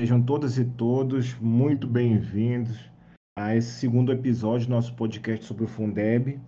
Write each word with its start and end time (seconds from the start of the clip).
Sejam 0.00 0.22
todas 0.22 0.56
e 0.58 0.64
todos 0.64 1.34
muito 1.40 1.84
bem-vindos 1.84 2.88
a 3.36 3.56
esse 3.56 3.80
segundo 3.80 4.12
episódio 4.12 4.68
do 4.68 4.70
nosso 4.70 4.94
podcast 4.94 5.44
sobre 5.44 5.64
o 5.64 5.66
Fundeb. 5.66 6.38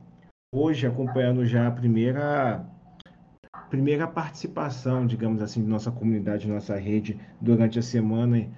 Hoje, 0.55 0.87
acompanhando 0.87 1.45
já 1.45 1.67
a 1.67 1.71
primeira, 1.73 2.65
primeira 3.69 4.07
participação, 4.07 5.05
digamos 5.05 5.43
assim, 5.43 5.65
de 5.65 5.69
nossa 5.69 5.91
comunidade, 5.91 6.47
nossa 6.47 6.77
rede 6.77 7.19
durante 7.41 7.77
a 7.77 7.83
semana, 7.83 8.49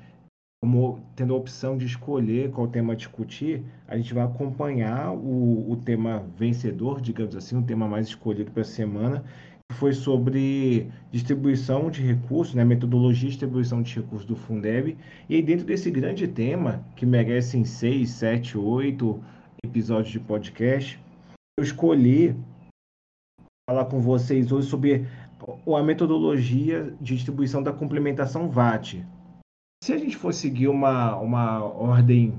como 0.63 1.01
tendo 1.17 1.33
a 1.33 1.39
opção 1.39 1.79
de 1.79 1.87
escolher 1.87 2.51
qual 2.51 2.69
tema 2.69 2.95
discutir, 2.95 3.65
a 3.89 3.97
gente 3.97 4.13
vai 4.13 4.25
acompanhar 4.25 5.11
o, 5.11 5.73
o 5.73 5.77
tema 5.77 6.27
vencedor, 6.37 7.01
digamos 7.01 7.35
assim, 7.35 7.57
o 7.57 7.65
tema 7.65 7.89
mais 7.89 8.09
escolhido 8.09 8.51
para 8.51 8.61
a 8.61 8.67
semana, 8.67 9.25
foi 9.73 9.93
sobre 9.93 10.91
distribuição 11.11 11.91
de 11.91 12.03
recursos, 12.03 12.55
né, 12.55 12.65
metodologia 12.65 13.23
de 13.23 13.31
distribuição 13.31 13.83
de 13.83 13.97
recursos 13.97 14.27
do 14.27 14.37
Fundeb. 14.37 14.97
E 15.29 15.35
aí, 15.35 15.43
dentro 15.43 15.67
desse 15.67 15.91
grande 15.91 16.29
tema, 16.29 16.85
que 16.95 17.05
merecem 17.05 17.65
seis, 17.65 18.11
sete, 18.11 18.57
oito 18.57 19.23
episódios 19.65 20.13
de 20.13 20.21
podcast, 20.21 21.01
eu 21.59 21.65
escolhi 21.65 22.37
falar 23.69 23.87
com 23.87 24.01
vocês 24.01 24.53
hoje 24.53 24.69
sobre 24.69 25.07
a 25.67 25.83
metodologia 25.83 26.95
de 27.01 27.15
distribuição 27.17 27.63
da 27.63 27.73
complementação 27.73 28.49
VAT. 28.49 29.05
Se 29.83 29.93
a 29.93 29.99
gente 29.99 30.17
for 30.17 30.33
seguir 30.33 30.69
uma, 30.69 31.17
uma 31.17 31.65
ordem 31.65 32.35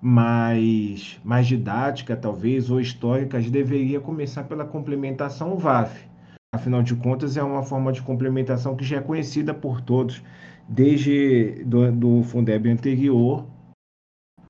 mais, 0.00 1.20
mais 1.24 1.46
didática, 1.46 2.16
talvez, 2.16 2.70
ou 2.70 2.80
histórica, 2.80 3.38
a 3.38 3.40
gente 3.40 3.52
deveria 3.52 4.00
começar 4.00 4.44
pela 4.44 4.64
complementação 4.64 5.56
VAF 5.56 6.13
Afinal 6.54 6.84
de 6.84 6.94
contas, 6.94 7.36
é 7.36 7.42
uma 7.42 7.64
forma 7.64 7.90
de 7.90 8.00
complementação 8.00 8.76
que 8.76 8.84
já 8.84 8.98
é 8.98 9.00
conhecida 9.00 9.52
por 9.52 9.80
todos. 9.80 10.22
Desde 10.68 11.64
do, 11.64 11.90
do 11.90 12.22
Fundeb 12.22 12.70
anterior, 12.70 13.44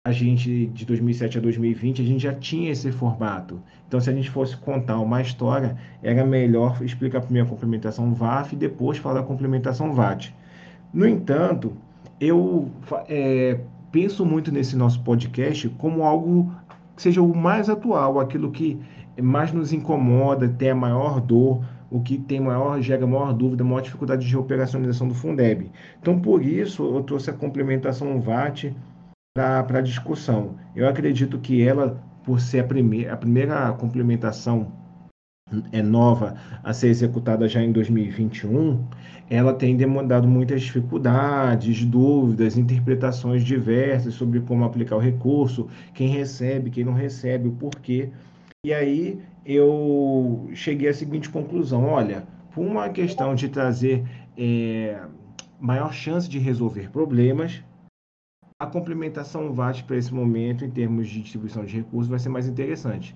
a 0.06 0.12
gente, 0.12 0.66
de 0.66 0.84
2007 0.84 1.38
a 1.38 1.40
2020, 1.40 2.02
a 2.02 2.04
gente 2.04 2.22
já 2.22 2.34
tinha 2.34 2.70
esse 2.70 2.92
formato. 2.92 3.58
Então, 3.88 3.98
se 3.98 4.10
a 4.10 4.12
gente 4.12 4.28
fosse 4.28 4.54
contar 4.54 4.98
uma 4.98 5.22
história, 5.22 5.78
era 6.02 6.26
melhor 6.26 6.76
explicar 6.82 7.22
primeiro 7.22 7.48
a 7.48 7.50
complementação 7.50 8.12
VAF 8.12 8.54
e 8.54 8.58
depois 8.58 8.98
falar 8.98 9.20
a 9.20 9.22
complementação 9.22 9.94
VAT. 9.94 10.30
No 10.92 11.08
entanto, 11.08 11.72
eu 12.20 12.70
é, 13.08 13.60
penso 13.90 14.26
muito 14.26 14.52
nesse 14.52 14.76
nosso 14.76 15.02
podcast 15.02 15.70
como 15.78 16.02
algo 16.02 16.54
que 16.94 17.00
seja 17.00 17.22
o 17.22 17.34
mais 17.34 17.70
atual, 17.70 18.20
aquilo 18.20 18.50
que 18.50 18.78
mais 19.22 19.54
nos 19.54 19.72
incomoda, 19.72 20.46
tem 20.46 20.68
a 20.68 20.74
maior 20.74 21.18
dor, 21.18 21.64
o 21.94 22.00
que 22.00 22.18
tem 22.18 22.40
maior, 22.40 22.80
gera 22.82 23.06
maior 23.06 23.32
dúvida, 23.32 23.62
maior 23.62 23.80
dificuldade 23.80 24.26
de 24.26 24.36
operacionalização 24.36 25.06
do 25.06 25.14
Fundeb. 25.14 25.70
Então, 26.00 26.18
por 26.18 26.44
isso, 26.44 26.82
eu 26.82 27.00
trouxe 27.04 27.30
a 27.30 27.32
complementação 27.32 28.20
VAT 28.20 28.74
para 29.32 29.80
discussão. 29.80 30.56
Eu 30.74 30.88
acredito 30.88 31.38
que 31.38 31.62
ela, 31.62 32.02
por 32.24 32.40
ser 32.40 32.60
a 32.60 32.64
primeira, 32.64 33.12
a 33.12 33.16
primeira 33.16 33.72
complementação 33.74 34.72
é 35.70 35.80
nova 35.82 36.34
a 36.64 36.72
ser 36.72 36.88
executada 36.88 37.46
já 37.46 37.62
em 37.62 37.70
2021, 37.70 38.84
ela 39.30 39.54
tem 39.54 39.76
demandado 39.76 40.26
muitas 40.26 40.62
dificuldades, 40.62 41.84
dúvidas, 41.84 42.58
interpretações 42.58 43.44
diversas 43.44 44.14
sobre 44.14 44.40
como 44.40 44.64
aplicar 44.64 44.96
o 44.96 45.00
recurso, 45.00 45.68
quem 45.94 46.08
recebe, 46.08 46.70
quem 46.70 46.82
não 46.82 46.94
recebe, 46.94 47.46
o 47.46 47.52
porquê. 47.52 48.10
E 48.64 48.72
aí 48.72 49.20
eu 49.44 50.48
cheguei 50.54 50.88
à 50.88 50.94
seguinte 50.94 51.28
conclusão: 51.28 51.84
olha, 51.84 52.26
por 52.54 52.64
uma 52.64 52.88
questão 52.88 53.34
de 53.34 53.50
trazer 53.50 54.02
é, 54.38 55.06
maior 55.60 55.92
chance 55.92 56.26
de 56.26 56.38
resolver 56.38 56.90
problemas, 56.90 57.62
a 58.58 58.66
complementação 58.66 59.52
VAT 59.52 59.84
para 59.84 59.98
esse 59.98 60.14
momento, 60.14 60.64
em 60.64 60.70
termos 60.70 61.08
de 61.08 61.20
distribuição 61.20 61.64
de 61.66 61.76
recursos, 61.76 62.08
vai 62.08 62.18
ser 62.18 62.30
mais 62.30 62.48
interessante. 62.48 63.14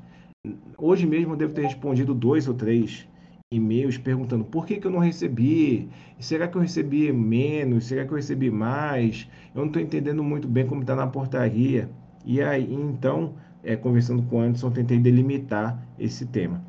Hoje 0.76 1.06
mesmo 1.06 1.32
eu 1.32 1.36
devo 1.36 1.54
ter 1.54 1.62
respondido 1.62 2.14
dois 2.14 2.46
ou 2.46 2.54
três 2.54 3.08
e-mails 3.50 3.96
perguntando 3.96 4.44
por 4.44 4.66
que, 4.66 4.76
que 4.76 4.86
eu 4.86 4.90
não 4.90 4.98
recebi, 4.98 5.88
será 6.20 6.46
que 6.46 6.58
eu 6.58 6.60
recebi 6.60 7.10
menos, 7.10 7.86
será 7.86 8.04
que 8.04 8.12
eu 8.12 8.16
recebi 8.16 8.50
mais, 8.50 9.26
eu 9.54 9.60
não 9.62 9.68
estou 9.68 9.80
entendendo 9.80 10.22
muito 10.22 10.46
bem 10.46 10.66
como 10.66 10.82
está 10.82 10.94
na 10.94 11.06
portaria. 11.06 11.88
E 12.26 12.42
aí, 12.42 12.70
então, 12.74 13.34
é, 13.62 13.76
conversando 13.76 14.22
com 14.22 14.36
o 14.36 14.40
Anderson, 14.40 14.70
tentei 14.70 14.98
delimitar 14.98 15.86
esse 15.98 16.26
tema. 16.26 16.62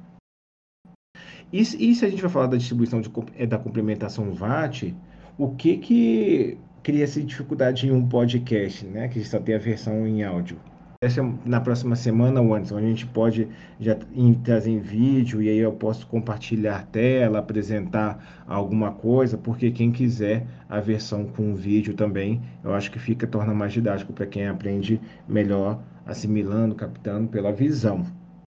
E, 1.52 1.62
e, 1.62 1.96
se 1.96 2.06
a 2.06 2.10
gente 2.10 2.22
vai 2.22 2.30
falar 2.30 2.48
da 2.48 2.58
distribuição 2.58 3.02
de, 3.02 3.12
é, 3.36 3.46
da 3.46 3.58
complementação 3.58 4.32
VAT, 4.34 4.94
o 5.38 5.50
que 5.56 5.78
que 5.78 6.58
cria 6.84 7.04
essa 7.04 7.22
dificuldade 7.22 7.88
em 7.88 7.92
um 7.92 8.08
podcast, 8.08 8.86
né? 8.86 9.08
Que 9.08 9.24
só 9.24 9.40
tem 9.40 9.56
a 9.56 9.60
versão 9.60 10.06
em 10.06 10.24
áudio. 10.24 10.60
Essa, 11.02 11.24
na 11.46 11.62
próxima 11.62 11.96
semana, 11.96 12.42
Anderson, 12.42 12.78
a 12.78 12.82
gente 12.82 13.06
pode 13.08 13.48
já 13.80 13.98
trazer 14.44 14.70
em 14.70 14.80
vídeo 14.80 15.42
e 15.42 15.48
aí 15.48 15.58
eu 15.58 15.72
posso 15.72 16.06
compartilhar 16.06 16.86
tela, 16.88 17.40
apresentar 17.40 18.44
alguma 18.46 18.92
coisa, 18.92 19.38
porque 19.38 19.72
quem 19.72 19.94
quiser 19.94 20.46
a 20.68 20.82
versão 20.82 21.26
com 21.26 21.56
vídeo 21.56 21.94
também, 21.94 22.42
eu 22.62 22.74
acho 22.74 22.92
que 22.92 23.00
fica 23.00 23.26
torna 23.26 23.54
mais 23.54 23.72
didático 23.72 24.12
para 24.12 24.26
quem 24.26 24.46
aprende 24.46 25.00
melhor 25.26 25.82
assimilando, 26.10 26.76
captando 26.76 27.28
pela 27.30 27.52
visão. 27.52 28.06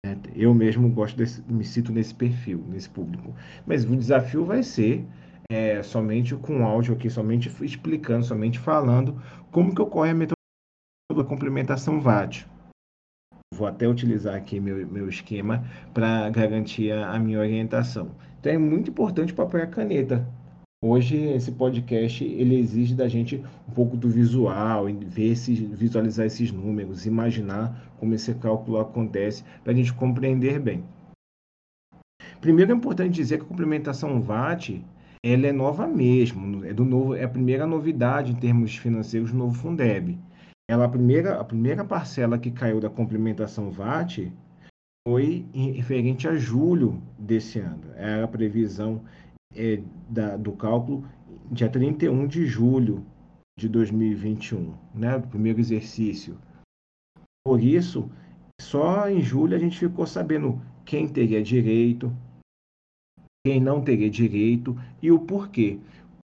Né? 0.05 0.19
Eu 0.35 0.55
mesmo 0.55 0.89
gosto 0.91 1.17
desse, 1.17 1.43
me 1.43 1.65
cito 1.65 1.93
nesse 1.93 2.15
perfil, 2.15 2.65
nesse 2.69 2.89
público. 2.89 3.35
Mas 3.67 3.85
o 3.85 3.97
desafio 3.97 4.45
vai 4.45 4.63
ser 4.63 5.07
é, 5.51 5.83
somente 5.83 6.35
com 6.35 6.65
áudio 6.65 6.95
aqui, 6.95 7.11
somente 7.11 7.51
explicando, 7.63 8.25
somente 8.25 8.59
falando 8.59 9.21
como 9.51 9.75
que 9.75 9.83
ocorre 9.83 10.11
a 10.11 10.15
metodologia 10.15 10.33
complementação 11.29 12.01
VAT. 12.01 12.47
Vou 13.55 13.67
até 13.67 13.87
utilizar 13.87 14.35
aqui 14.35 14.59
meu, 14.59 14.87
meu 14.87 15.09
esquema 15.11 15.63
para 15.93 16.31
garantir 16.31 16.91
a, 16.91 17.11
a 17.11 17.19
minha 17.19 17.39
orientação. 17.39 18.13
Então 18.41 18.51
é 18.51 18.59
muito 18.59 18.91
importante 18.91 19.33
o 19.33 19.37
papel 19.37 19.61
e 19.61 19.63
a 19.65 19.67
caneta 19.67 20.27
Hoje 20.85 21.17
esse 21.17 21.53
podcast 21.53 22.25
ele 22.25 22.59
exige 22.59 22.93
da 22.93 23.07
gente 23.07 23.41
um 23.69 23.73
pouco 23.73 23.97
do 23.97 24.09
visual, 24.09 24.87
ver 24.87 25.31
esses, 25.31 25.57
visualizar 25.57 26.27
esses 26.27 26.51
números, 26.51 27.07
imaginar 27.07 27.95
como 28.01 28.15
esse 28.15 28.35
cálculo 28.35 28.81
acontece 28.81 29.45
para 29.63 29.73
a 29.73 29.77
gente 29.77 29.95
compreender 29.95 30.59
bem. 30.59 30.83
Primeiro 32.41 32.73
é 32.73 32.75
importante 32.75 33.15
dizer 33.15 33.39
que 33.39 33.45
a 33.45 33.49
complementação 33.49 34.21
VAT 34.21 34.85
ela 35.23 35.47
é 35.47 35.53
nova 35.53 35.87
mesmo, 35.87 36.65
é 36.65 36.73
do 36.73 36.85
novo, 36.85 37.15
é 37.15 37.23
a 37.23 37.29
primeira 37.29 37.65
novidade 37.65 38.33
em 38.33 38.35
termos 38.35 38.77
financeiros 38.77 39.31
do 39.31 39.39
novo 39.39 39.55
Fundeb. 39.55 40.19
Ela 40.69 40.87
a 40.87 40.89
primeira 40.89 41.41
a 41.41 41.45
primeira 41.45 41.85
parcela 41.85 42.41
que 42.41 42.51
caiu 42.51 42.81
da 42.81 42.91
complementação 42.91 43.71
VAT 43.71 44.33
foi 45.07 45.47
referente 45.55 46.27
a 46.27 46.35
julho 46.35 47.01
desse 47.17 47.61
ano. 47.61 47.85
Era 47.95 48.25
a 48.25 48.29
previsão 48.29 49.03
é, 49.55 49.83
da, 50.09 50.37
do 50.37 50.53
cálculo 50.53 51.05
dia 51.51 51.69
31 51.69 52.27
de 52.27 52.47
julho 52.47 53.05
de 53.59 53.69
2021, 53.69 54.75
né, 54.95 55.19
do 55.19 55.29
primeiro 55.29 55.61
exercício. 55.61 56.39
Por 57.45 57.63
isso, 57.63 58.11
só 58.61 59.09
em 59.09 59.21
julho 59.21 59.55
a 59.55 59.59
gente 59.59 59.79
ficou 59.79 60.07
sabendo 60.07 60.61
quem 60.85 61.07
teria 61.07 61.43
direito, 61.43 62.13
quem 63.45 63.61
não 63.61 63.83
teria 63.83 64.09
direito 64.09 64.77
e 65.03 65.11
o 65.11 65.19
porquê. 65.19 65.79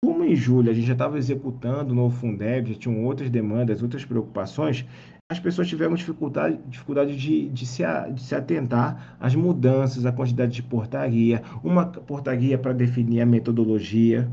Como 0.04 0.24
em 0.24 0.36
julho 0.36 0.70
a 0.70 0.74
gente 0.74 0.86
já 0.86 0.92
estava 0.92 1.18
executando 1.18 1.94
no 1.94 2.08
Fundeb, 2.10 2.72
já 2.72 2.78
tinham 2.78 3.04
outras 3.04 3.30
demandas, 3.30 3.82
outras 3.82 4.04
preocupações, 4.04 4.86
as 5.30 5.38
pessoas 5.38 5.68
tiveram 5.68 5.94
dificuldade, 5.94 6.58
dificuldade 6.66 7.14
de, 7.14 7.50
de, 7.50 7.66
se, 7.66 7.82
de 8.12 8.22
se 8.22 8.34
atentar 8.34 9.16
às 9.20 9.34
mudanças, 9.34 10.06
à 10.06 10.12
quantidade 10.12 10.52
de 10.52 10.62
portaria, 10.62 11.42
uma 11.62 11.86
portaria 11.86 12.56
para 12.56 12.72
definir 12.72 13.20
a 13.20 13.26
metodologia, 13.26 14.30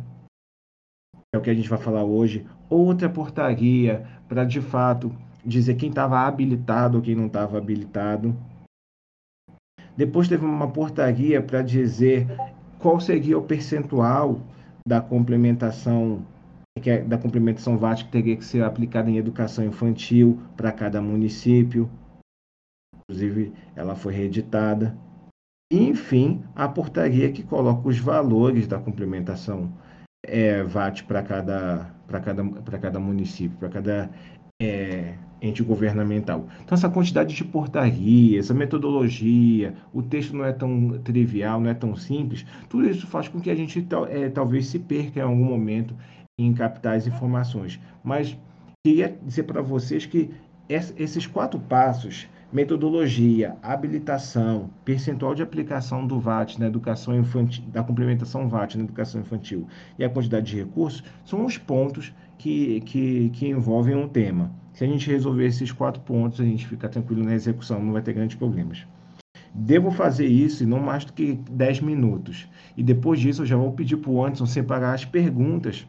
é 1.34 1.38
o 1.38 1.42
que 1.42 1.50
a 1.50 1.54
gente 1.54 1.68
vai 1.68 1.78
falar 1.78 2.06
hoje, 2.06 2.46
outra 2.70 3.10
portaria 3.10 4.08
para 4.30 4.46
de 4.46 4.62
fato 4.62 5.14
dizer 5.46 5.76
quem 5.76 5.90
estava 5.90 6.22
habilitado 6.22 6.98
ou 6.98 7.04
quem 7.04 7.14
não 7.14 7.28
estava 7.28 7.58
habilitado. 7.58 8.34
Depois 9.98 10.30
teve 10.30 10.46
uma 10.46 10.72
portaria 10.72 11.42
para 11.42 11.62
dizer 11.62 12.26
qual 12.80 13.02
seria 13.02 13.38
o 13.38 13.44
percentual 13.44 14.40
da 14.88 15.02
complementação 15.02 16.26
que 16.82 16.90
é 16.90 17.02
da 17.02 17.18
complementação 17.18 17.78
VAT 17.78 18.04
que 18.04 18.12
teria 18.12 18.36
que 18.36 18.44
ser 18.44 18.64
aplicada 18.64 19.10
em 19.10 19.18
educação 19.18 19.64
infantil 19.66 20.42
para 20.58 20.72
cada 20.72 21.02
município. 21.02 21.90
Inclusive, 22.94 23.54
ela 23.76 23.96
foi 23.96 24.14
reeditada. 24.14 24.98
E, 25.72 25.88
enfim, 25.88 26.44
a 26.54 26.68
portaria 26.68 27.32
que 27.32 27.44
coloca 27.44 27.88
os 27.88 27.98
valores 27.98 28.68
da 28.68 28.78
complementação 28.78 29.74
é, 30.26 30.64
VAT 30.64 31.04
para 31.06 31.24
cada, 31.24 31.96
cada, 32.08 32.78
cada 32.78 33.00
município, 33.00 33.58
para 33.58 33.70
cada 33.70 34.10
é, 34.62 35.16
ente 35.42 35.64
governamental. 35.64 36.48
Então, 36.62 36.76
essa 36.76 36.90
quantidade 36.90 37.34
de 37.34 37.44
portaria, 37.46 38.40
essa 38.40 38.54
metodologia, 38.54 39.76
o 39.94 40.04
texto 40.04 40.36
não 40.36 40.46
é 40.46 40.52
tão 40.52 41.00
trivial, 41.04 41.60
não 41.60 41.70
é 41.70 41.74
tão 41.74 41.96
simples, 41.96 42.46
tudo 42.70 42.90
isso 42.90 43.08
faz 43.08 43.28
com 43.28 43.40
que 43.40 43.50
a 43.50 43.56
gente 43.56 43.86
é, 44.10 44.30
talvez 44.30 44.68
se 44.68 44.80
perca 44.80 45.20
em 45.20 45.24
algum 45.24 45.46
momento 45.46 45.96
em 46.38 46.54
captar 46.54 46.98
as 46.98 47.08
informações. 47.08 47.80
Mas 48.04 48.38
queria 48.84 49.18
dizer 49.24 49.44
para 49.44 49.62
vocês 49.62 50.06
que 50.06 50.32
esses 50.68 51.26
quatro 51.26 51.60
passos 51.60 52.28
metodologia, 52.52 53.56
habilitação, 53.62 54.70
percentual 54.84 55.34
de 55.34 55.42
aplicação 55.42 56.06
do 56.06 56.20
VAT 56.20 56.58
na 56.58 56.68
educação 56.68 57.18
infantil, 57.18 57.64
da 57.68 57.84
complementação 57.84 58.48
VAT 58.48 58.76
na 58.76 58.84
educação 58.84 59.22
infantil 59.22 59.68
e 59.98 60.04
a 60.04 60.10
quantidade 60.10 60.48
de 60.48 60.58
recursos 60.58 61.04
são 61.26 61.46
os 61.46 61.58
pontos 61.58 62.14
que, 62.38 62.82
que, 62.82 63.30
que 63.30 63.48
envolvem 63.48 63.96
um 63.96 64.08
tema. 64.08 64.52
Se 64.74 64.84
a 64.84 64.88
gente 64.88 65.10
resolver 65.10 65.46
esses 65.46 65.72
quatro 65.72 66.02
pontos, 66.02 66.40
a 66.40 66.44
gente 66.44 66.68
fica 66.68 66.88
tranquilo 66.88 67.24
na 67.24 67.34
execução, 67.34 67.82
não 67.82 67.94
vai 67.94 68.02
ter 68.02 68.14
grandes 68.14 68.36
problemas. 68.36 68.86
Devo 69.54 69.90
fazer 69.90 70.28
isso 70.28 70.64
em 70.64 70.68
não 70.68 70.80
mais 70.80 71.06
do 71.06 71.14
que 71.14 71.34
10 71.50 71.80
minutos. 71.80 72.48
E 72.76 72.84
depois 72.84 73.22
disso, 73.22 73.44
eu 73.44 73.46
já 73.46 73.56
vou 73.56 73.72
pedir 73.72 73.96
para 73.96 74.12
o 74.12 74.24
Anderson 74.24 74.46
separar 74.46 74.94
as 74.94 75.06
perguntas 75.06 75.88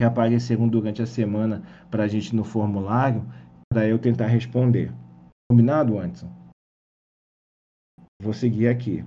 que 0.00 0.04
apareceram 0.04 0.66
durante 0.66 1.02
a 1.02 1.06
semana 1.06 1.62
para 1.90 2.04
a 2.04 2.08
gente 2.08 2.34
no 2.34 2.42
formulário, 2.42 3.22
para 3.68 3.86
eu 3.86 3.98
tentar 3.98 4.28
responder. 4.28 4.90
Combinado, 5.46 5.98
Anderson? 5.98 6.32
Vou 8.22 8.32
seguir 8.32 8.68
aqui. 8.68 9.04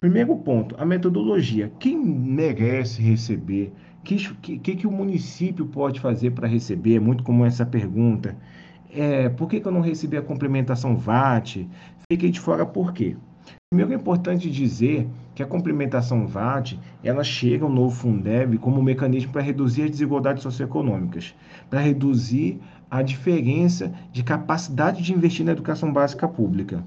Primeiro 0.00 0.34
ponto, 0.38 0.74
a 0.76 0.84
metodologia. 0.84 1.70
Quem 1.78 1.96
merece 1.96 3.00
receber? 3.00 3.72
O 4.00 4.02
que, 4.02 4.58
que, 4.58 4.74
que, 4.74 4.86
o 4.88 4.90
município 4.90 5.66
pode 5.68 6.00
fazer 6.00 6.32
para 6.32 6.48
receber? 6.48 6.96
É 6.96 7.00
muito 7.00 7.22
comum 7.22 7.44
essa 7.44 7.64
pergunta. 7.64 8.36
É, 8.90 9.28
por 9.28 9.48
que, 9.48 9.60
que 9.60 9.68
eu 9.68 9.72
não 9.72 9.80
recebi 9.80 10.16
a 10.16 10.22
complementação 10.22 10.96
VAT? 10.96 11.64
Fiquei 12.10 12.32
de 12.32 12.40
fora 12.40 12.66
por 12.66 12.92
quê? 12.92 13.16
Primeiro 13.70 13.92
é 13.92 13.96
importante 13.96 14.50
dizer 14.50 15.08
que 15.34 15.42
a 15.42 15.46
complementação 15.46 16.26
VAT 16.26 16.78
ela 17.02 17.24
chega 17.24 17.64
ao 17.64 17.70
novo 17.70 17.94
Fundeb 17.94 18.58
como 18.58 18.78
um 18.80 18.82
mecanismo 18.82 19.32
para 19.32 19.40
reduzir 19.40 19.84
as 19.84 19.90
desigualdades 19.90 20.42
socioeconômicas, 20.42 21.34
para 21.70 21.80
reduzir 21.80 22.60
a 22.90 23.00
diferença 23.00 23.90
de 24.12 24.22
capacidade 24.22 25.02
de 25.02 25.14
investir 25.14 25.46
na 25.46 25.52
educação 25.52 25.90
básica 25.90 26.28
pública. 26.28 26.84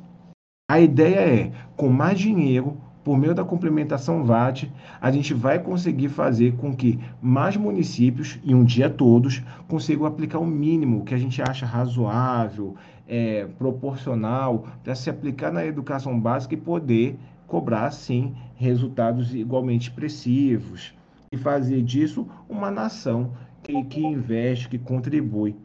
A 0.69 0.79
ideia 0.79 1.19
é, 1.19 1.51
com 1.75 1.89
mais 1.89 2.19
dinheiro, 2.19 2.77
por 3.03 3.19
meio 3.19 3.35
da 3.35 3.43
complementação 3.43 4.23
VAT, 4.23 4.67
a 4.99 5.11
gente 5.11 5.31
vai 5.31 5.59
conseguir 5.59 6.09
fazer 6.09 6.55
com 6.57 6.75
que 6.75 6.99
mais 7.21 7.55
municípios, 7.55 8.39
e 8.43 8.53
um 8.55 8.63
dia 8.63 8.89
todos, 8.89 9.43
consigam 9.67 10.07
aplicar 10.07 10.39
o 10.39 10.45
mínimo 10.45 11.05
que 11.05 11.13
a 11.13 11.17
gente 11.17 11.39
acha 11.39 11.67
razoável, 11.67 12.75
é, 13.07 13.45
proporcional, 13.57 14.67
para 14.83 14.95
se 14.95 15.09
aplicar 15.09 15.51
na 15.51 15.65
educação 15.65 16.19
básica 16.19 16.53
e 16.53 16.57
poder 16.57 17.17
cobrar, 17.47 17.91
sim, 17.91 18.35
resultados 18.55 19.33
igualmente 19.33 19.89
expressivos. 19.89 20.93
E 21.31 21.37
fazer 21.37 21.81
disso 21.81 22.27
uma 22.47 22.71
nação 22.71 23.33
que, 23.61 23.83
que 23.83 23.99
investe, 23.99 24.69
que 24.69 24.77
contribui 24.77 25.55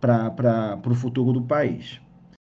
para 0.00 0.78
o 0.86 0.94
futuro 0.94 1.32
do 1.32 1.42
país. 1.42 2.00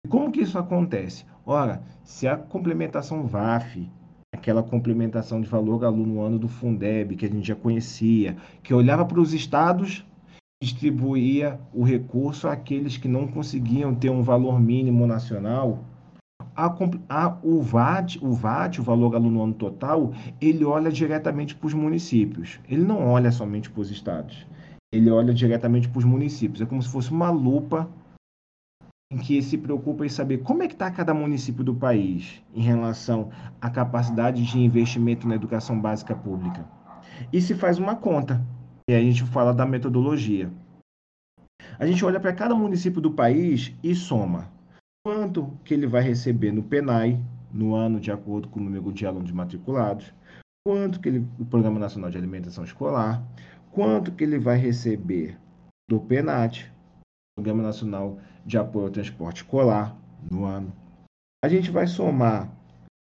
Como 0.09 0.31
que 0.31 0.41
isso 0.41 0.57
acontece? 0.57 1.25
Ora, 1.45 1.83
se 2.03 2.27
a 2.27 2.37
complementação 2.37 3.27
VAF, 3.27 3.89
aquela 4.33 4.63
complementação 4.63 5.39
de 5.39 5.47
valor 5.47 5.85
aluno 5.85 6.21
ano 6.21 6.39
do 6.39 6.47
Fundeb, 6.47 7.15
que 7.15 7.25
a 7.25 7.29
gente 7.29 7.47
já 7.47 7.55
conhecia, 7.55 8.35
que 8.61 8.73
olhava 8.73 9.05
para 9.05 9.19
os 9.19 9.33
estados, 9.33 10.05
distribuía 10.63 11.59
o 11.73 11.83
recurso 11.83 12.47
àqueles 12.47 12.97
que 12.97 13.07
não 13.07 13.27
conseguiam 13.27 13.93
ter 13.93 14.09
um 14.09 14.23
valor 14.23 14.59
mínimo 14.59 15.05
nacional, 15.05 15.83
a, 16.55 16.65
a, 17.09 17.37
o, 17.43 17.61
VAT, 17.61 18.17
o 18.21 18.31
VAT, 18.33 18.79
o 18.79 18.83
valor 18.83 19.15
aluno 19.15 19.43
ano 19.43 19.53
total, 19.53 20.13
ele 20.41 20.63
olha 20.63 20.91
diretamente 20.91 21.55
para 21.55 21.67
os 21.67 21.73
municípios. 21.73 22.59
Ele 22.69 22.83
não 22.83 23.07
olha 23.07 23.31
somente 23.31 23.69
para 23.69 23.81
os 23.81 23.91
estados 23.91 24.45
ele 24.93 25.09
olha 25.09 25.33
diretamente 25.33 25.89
para 25.89 25.97
os 25.97 26.05
municípios. 26.05 26.61
É 26.61 26.65
como 26.65 26.81
se 26.81 26.87
fosse 26.87 27.09
uma 27.09 27.31
lupa 27.31 27.89
em 29.11 29.17
que 29.17 29.41
se 29.41 29.57
preocupa 29.57 30.05
em 30.05 30.09
saber 30.09 30.39
como 30.39 30.61
é 30.61 30.67
que 30.67 30.73
está 30.73 30.89
cada 30.91 31.13
município 31.13 31.63
do 31.63 31.73
país 31.73 32.43
em 32.53 32.61
relação 32.61 33.29
à 33.59 33.69
capacidade 33.69 34.43
de 34.43 34.59
investimento 34.59 35.27
na 35.27 35.35
educação 35.35 35.79
básica 35.79 36.15
pública. 36.15 36.65
E 37.31 37.41
se 37.41 37.55
faz 37.55 37.79
uma 37.79 37.95
conta, 37.95 38.45
e 38.87 38.93
a 38.93 38.99
gente 38.99 39.23
fala 39.23 39.53
da 39.53 39.65
metodologia. 39.65 40.51
A 41.79 41.85
gente 41.85 42.03
olha 42.05 42.19
para 42.19 42.33
cada 42.33 42.55
município 42.55 43.01
do 43.01 43.11
país 43.11 43.73
e 43.83 43.95
soma 43.95 44.51
quanto 45.05 45.57
que 45.65 45.73
ele 45.73 45.87
vai 45.87 46.01
receber 46.01 46.51
no 46.51 46.63
PENAI 46.63 47.19
no 47.53 47.75
ano 47.75 47.99
de 47.99 48.11
acordo 48.11 48.47
com 48.47 48.59
o 48.59 48.63
número 48.63 48.91
de 48.91 49.05
alunos 49.05 49.31
matriculados, 49.31 50.13
quanto 50.65 50.99
que 50.99 51.09
ele, 51.09 51.27
o 51.39 51.45
Programa 51.45 51.79
Nacional 51.79 52.09
de 52.09 52.17
Alimentação 52.17 52.63
Escolar, 52.63 53.23
quanto 53.71 54.11
que 54.11 54.23
ele 54.23 54.39
vai 54.39 54.57
receber 54.57 55.37
do 55.87 55.99
PENAT, 55.99 56.71
Programa 57.37 57.61
Nacional 57.61 58.17
de 58.45 58.57
Apoio 58.57 58.85
ao 58.85 58.91
Transporte 58.91 59.37
Escolar, 59.37 59.95
no 60.31 60.45
ano. 60.45 60.73
A 61.43 61.49
gente 61.49 61.69
vai 61.69 61.85
somar 61.85 62.49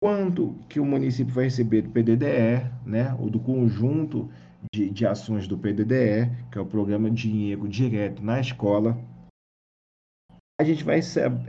quanto 0.01 0.55
que 0.69 0.79
o 0.79 0.85
município 0.85 1.33
vai 1.33 1.45
receber 1.45 1.81
do 1.81 1.89
PDDE, 1.89 2.69
né, 2.85 3.13
ou 3.19 3.29
do 3.29 3.39
conjunto 3.39 4.29
de, 4.71 4.89
de 4.89 5.05
ações 5.05 5.47
do 5.47 5.57
PDDE, 5.57 6.29
que 6.51 6.57
é 6.57 6.61
o 6.61 6.65
Programa 6.65 7.09
Dinheiro 7.09 7.67
Direto 7.67 8.23
na 8.23 8.39
Escola. 8.39 8.97
A 10.59 10.63
gente 10.63 10.83
vai, 10.83 10.99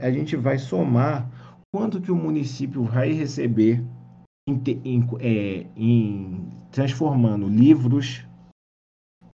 a 0.01 0.11
gente 0.11 0.35
vai 0.35 0.57
somar 0.57 1.29
quanto 1.73 2.01
que 2.01 2.11
o 2.11 2.15
município 2.15 2.83
vai 2.83 3.11
receber 3.11 3.83
em, 4.47 4.61
em, 4.83 5.07
é, 5.19 5.65
em 5.75 6.49
transformando 6.71 7.47
livros 7.47 8.25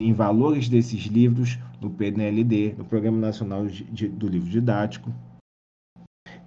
em 0.01 0.13
valores 0.13 0.69
desses 0.69 1.07
livros 1.07 1.59
no 1.81 1.91
PNLD, 1.91 2.75
no 2.79 2.85
Programa 2.85 3.19
Nacional 3.19 3.67
de, 3.67 4.09
do 4.09 4.29
Livro 4.29 4.49
Didático. 4.49 5.13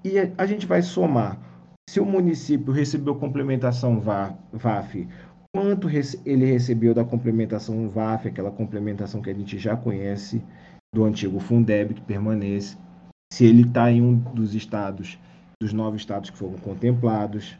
E 0.03 0.17
a, 0.37 0.45
gente 0.45 0.65
vai 0.65 0.81
somar 0.81 1.37
se 1.89 1.99
o 1.99 2.05
município 2.05 2.71
recebeu 2.71 3.15
complementação 3.15 3.99
VAF, 3.99 5.07
quanto 5.53 5.89
ele 5.89 6.45
recebeu 6.45 6.93
da 6.93 7.03
complementação 7.03 7.89
VAF, 7.89 8.27
aquela 8.27 8.51
complementação 8.51 9.21
que 9.21 9.29
a 9.29 9.33
gente 9.33 9.59
já 9.59 9.75
conhece 9.75 10.43
do 10.93 11.03
antigo 11.03 11.39
Fundeb, 11.39 11.93
que 11.93 12.01
permanece, 12.01 12.77
se 13.31 13.45
ele 13.45 13.63
está 13.63 13.91
em 13.91 14.01
um 14.01 14.17
dos 14.17 14.55
estados, 14.55 15.19
dos 15.61 15.73
nove 15.73 15.97
estados 15.97 16.29
que 16.29 16.37
foram 16.37 16.57
contemplados. 16.57 17.57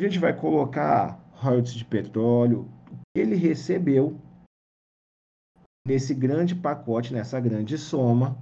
A 0.00 0.04
gente 0.04 0.18
vai 0.18 0.34
colocar 0.34 1.20
royalties 1.32 1.74
de 1.74 1.84
petróleo, 1.84 2.68
ele 3.16 3.34
recebeu 3.34 4.20
nesse 5.86 6.14
grande 6.14 6.54
pacote, 6.54 7.12
nessa 7.12 7.40
grande 7.40 7.78
soma, 7.78 8.36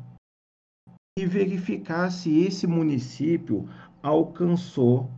e 1.18 1.24
verificar 1.24 2.10
se 2.10 2.44
esse 2.44 2.66
município 2.66 3.68
alcançou 4.02 5.08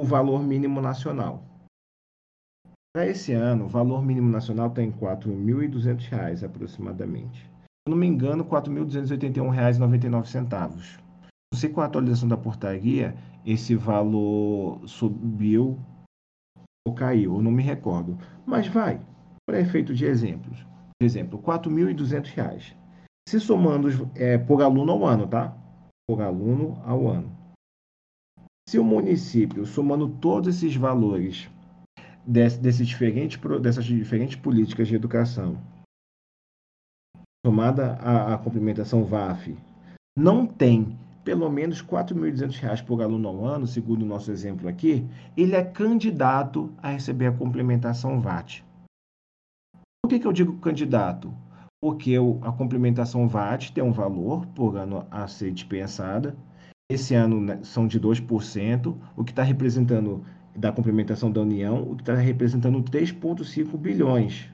o 0.00 0.04
valor 0.04 0.40
mínimo 0.42 0.80
nacional. 0.80 1.42
Para 2.94 3.06
esse 3.06 3.32
ano, 3.32 3.64
o 3.64 3.68
valor 3.68 4.00
mínimo 4.02 4.30
nacional 4.30 4.68
está 4.68 4.80
em 4.82 4.90
R$ 4.90 5.00
4.200 5.00 6.44
aproximadamente. 6.44 7.40
Se 7.40 7.90
não 7.90 7.96
me 7.96 8.06
engano, 8.06 8.44
R$ 8.44 8.50
4.281,99. 8.50 11.00
Não 11.52 11.58
sei 11.58 11.70
com 11.70 11.80
a 11.80 11.86
atualização 11.86 12.28
da 12.28 12.36
portaria, 12.36 13.16
esse 13.44 13.74
valor 13.74 14.80
subiu 14.86 15.76
ou 16.86 16.94
caiu, 16.94 17.34
eu 17.36 17.42
não 17.42 17.50
me 17.50 17.62
recordo. 17.62 18.16
Mas 18.46 18.68
vai, 18.68 19.00
para 19.46 19.60
efeito 19.60 19.94
de 19.94 20.06
exemplos. 20.06 20.64
Por 20.98 21.04
exemplo, 21.04 21.38
R$ 21.38 21.46
4.200. 21.46 22.74
Se 23.28 23.40
somando 23.40 23.88
é, 24.14 24.38
por 24.38 24.62
aluno 24.62 24.92
ao 24.92 25.04
ano, 25.06 25.26
tá? 25.26 25.56
Por 26.08 26.22
aluno 26.22 26.80
ao 26.84 27.08
ano. 27.08 27.36
Se 28.68 28.78
o 28.78 28.84
município, 28.84 29.64
somando 29.64 30.06
todos 30.06 30.54
esses 30.54 30.76
valores 30.76 31.48
desse, 32.26 32.60
desses 32.60 32.86
diferentes, 32.86 33.40
dessas 33.62 33.86
diferentes 33.86 34.36
políticas 34.36 34.86
de 34.86 34.94
educação, 34.94 35.56
somada 37.42 37.94
a, 37.94 38.34
a 38.34 38.36
complementação 38.36 39.06
VAF, 39.06 39.56
não 40.18 40.46
tem 40.46 40.98
pelo 41.24 41.48
menos 41.48 41.80
R$ 41.80 41.88
4.200 41.88 42.84
por 42.84 43.00
aluno 43.00 43.28
ao 43.28 43.42
ano, 43.42 43.66
segundo 43.66 44.02
o 44.02 44.06
nosso 44.06 44.30
exemplo 44.30 44.68
aqui, 44.68 45.08
ele 45.34 45.56
é 45.56 45.64
candidato 45.64 46.70
a 46.82 46.90
receber 46.90 47.28
a 47.28 47.32
complementação 47.32 48.20
VAT. 48.20 48.62
Por 50.04 50.10
que, 50.10 50.18
que 50.18 50.26
eu 50.26 50.32
digo 50.32 50.58
candidato? 50.58 51.32
Porque 51.82 52.16
a 52.42 52.52
complementação 52.52 53.26
VAT 53.26 53.72
tem 53.72 53.82
um 53.82 53.92
valor 53.92 54.44
por 54.48 54.76
ano 54.76 55.06
a 55.10 55.26
ser 55.26 55.52
dispensada. 55.52 56.36
Esse 56.90 57.14
ano 57.14 57.38
né, 57.38 57.58
são 57.62 57.86
de 57.86 58.00
2%, 58.00 58.96
o 59.14 59.22
que 59.22 59.30
está 59.30 59.42
representando 59.42 60.24
da 60.56 60.72
complementação 60.72 61.30
da 61.30 61.42
União, 61.42 61.82
o 61.82 61.94
que 61.94 62.00
está 62.00 62.14
representando 62.14 62.82
3,5 62.82 63.76
bilhões. 63.76 64.48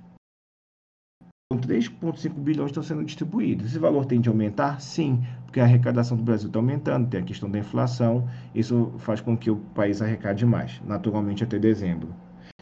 3,5 1.52 2.30
bilhões 2.30 2.70
estão 2.70 2.82
sendo 2.82 3.04
distribuídos. 3.04 3.66
Esse 3.66 3.78
valor 3.78 4.04
tende 4.06 4.28
a 4.28 4.32
aumentar? 4.32 4.80
Sim, 4.80 5.22
porque 5.44 5.60
a 5.60 5.62
arrecadação 5.62 6.16
do 6.16 6.24
Brasil 6.24 6.48
está 6.48 6.58
aumentando, 6.58 7.08
tem 7.08 7.20
a 7.20 7.24
questão 7.24 7.48
da 7.48 7.60
inflação, 7.60 8.28
isso 8.52 8.92
faz 8.98 9.20
com 9.20 9.36
que 9.36 9.48
o 9.48 9.56
país 9.72 10.02
arrecade 10.02 10.44
mais, 10.44 10.82
naturalmente 10.84 11.44
até 11.44 11.56
dezembro. 11.56 12.12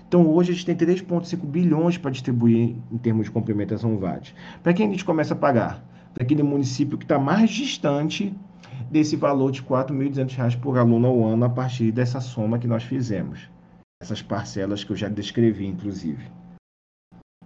Então 0.07 0.29
hoje 0.29 0.51
a 0.51 0.55
gente 0.55 0.67
tem 0.67 0.77
3,5 0.77 1.47
bilhões 1.47 1.97
para 1.97 2.11
distribuir 2.11 2.77
em 2.91 2.99
termos 2.99 3.25
de 3.25 3.31
complementação 3.31 3.97
VAT. 3.97 4.35
Para 4.63 4.75
quem 4.75 4.89
a 4.89 4.91
gente 4.91 5.07
começa 5.07 5.33
a 5.33 5.37
pagar? 5.37 5.83
Para 6.13 6.25
aquele 6.25 6.43
município 6.43 6.99
que 6.99 7.07
está 7.07 7.19
mais 7.19 7.49
distante 7.49 8.37
desse 8.91 9.17
valor 9.17 9.51
de 9.51 9.61
R$ 9.61 9.69
4.200 9.69 10.61
por 10.61 10.79
aluno 10.79 11.09
ao 11.09 11.25
ano 11.25 11.45
a 11.45 11.51
partir 11.51 11.93
dessa 11.93 12.21
soma 12.21 12.59
que 12.59 12.67
nós 12.67 12.83
fizemos. 12.83 13.51
Essas 14.03 14.23
parcelas 14.23 14.85
que 14.85 14.93
eu 14.93 14.97
já 14.97 15.09
descrevi, 15.09 15.67
inclusive. 15.67 16.31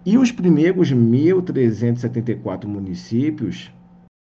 E 0.05 0.17
os 0.17 0.31
primeiros 0.31 0.91
1.374 0.91 2.65
municípios, 2.65 3.71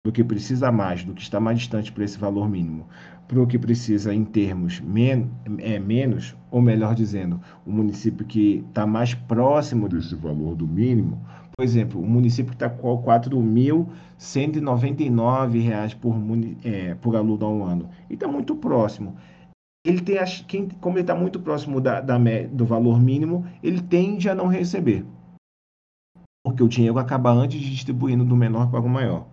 do 0.04 0.10
que 0.10 0.24
precisa 0.24 0.72
mais, 0.72 1.04
do 1.04 1.14
que 1.14 1.22
está 1.22 1.38
mais 1.38 1.58
distante 1.58 1.92
para 1.92 2.04
esse 2.04 2.18
valor 2.18 2.48
mínimo, 2.48 2.88
para 3.28 3.40
o 3.40 3.46
que 3.46 3.58
precisa 3.58 4.12
em 4.12 4.24
termos 4.24 4.80
men 4.80 5.30
é, 5.58 5.78
menos, 5.78 6.36
ou 6.50 6.60
melhor 6.60 6.94
dizendo, 6.94 7.40
o 7.64 7.72
município 7.72 8.26
que 8.26 8.64
está 8.68 8.84
mais 8.86 9.14
próximo 9.14 9.88
desse 9.88 10.14
valor 10.16 10.56
do 10.56 10.66
mínimo, 10.66 11.24
por 11.62 11.64
exemplo, 11.64 12.02
o 12.02 12.06
município 12.06 12.52
está 12.52 12.68
com 12.68 12.92
R$ 12.92 13.04
4.199 13.04 15.96
por, 16.00 16.16
é, 16.64 16.96
por 16.96 17.14
aluno 17.14 17.46
ao 17.46 17.62
ano, 17.62 17.88
e 18.10 18.14
está 18.14 18.26
muito 18.26 18.56
próximo. 18.56 19.16
Ele 19.86 20.00
tem, 20.00 20.16
quem, 20.48 20.68
como 20.68 20.96
ele 20.96 21.02
está 21.02 21.14
muito 21.14 21.38
próximo 21.38 21.80
da, 21.80 22.00
da, 22.00 22.18
do 22.50 22.66
valor 22.66 23.00
mínimo, 23.00 23.46
ele 23.62 23.80
tende 23.80 24.28
a 24.28 24.34
não 24.34 24.48
receber, 24.48 25.06
porque 26.44 26.64
o 26.64 26.68
dinheiro 26.68 26.98
acaba 26.98 27.30
antes 27.30 27.60
de 27.60 27.70
distribuindo 27.70 28.24
do 28.24 28.34
menor 28.34 28.68
para 28.68 28.80
o 28.80 28.88
maior, 28.88 29.28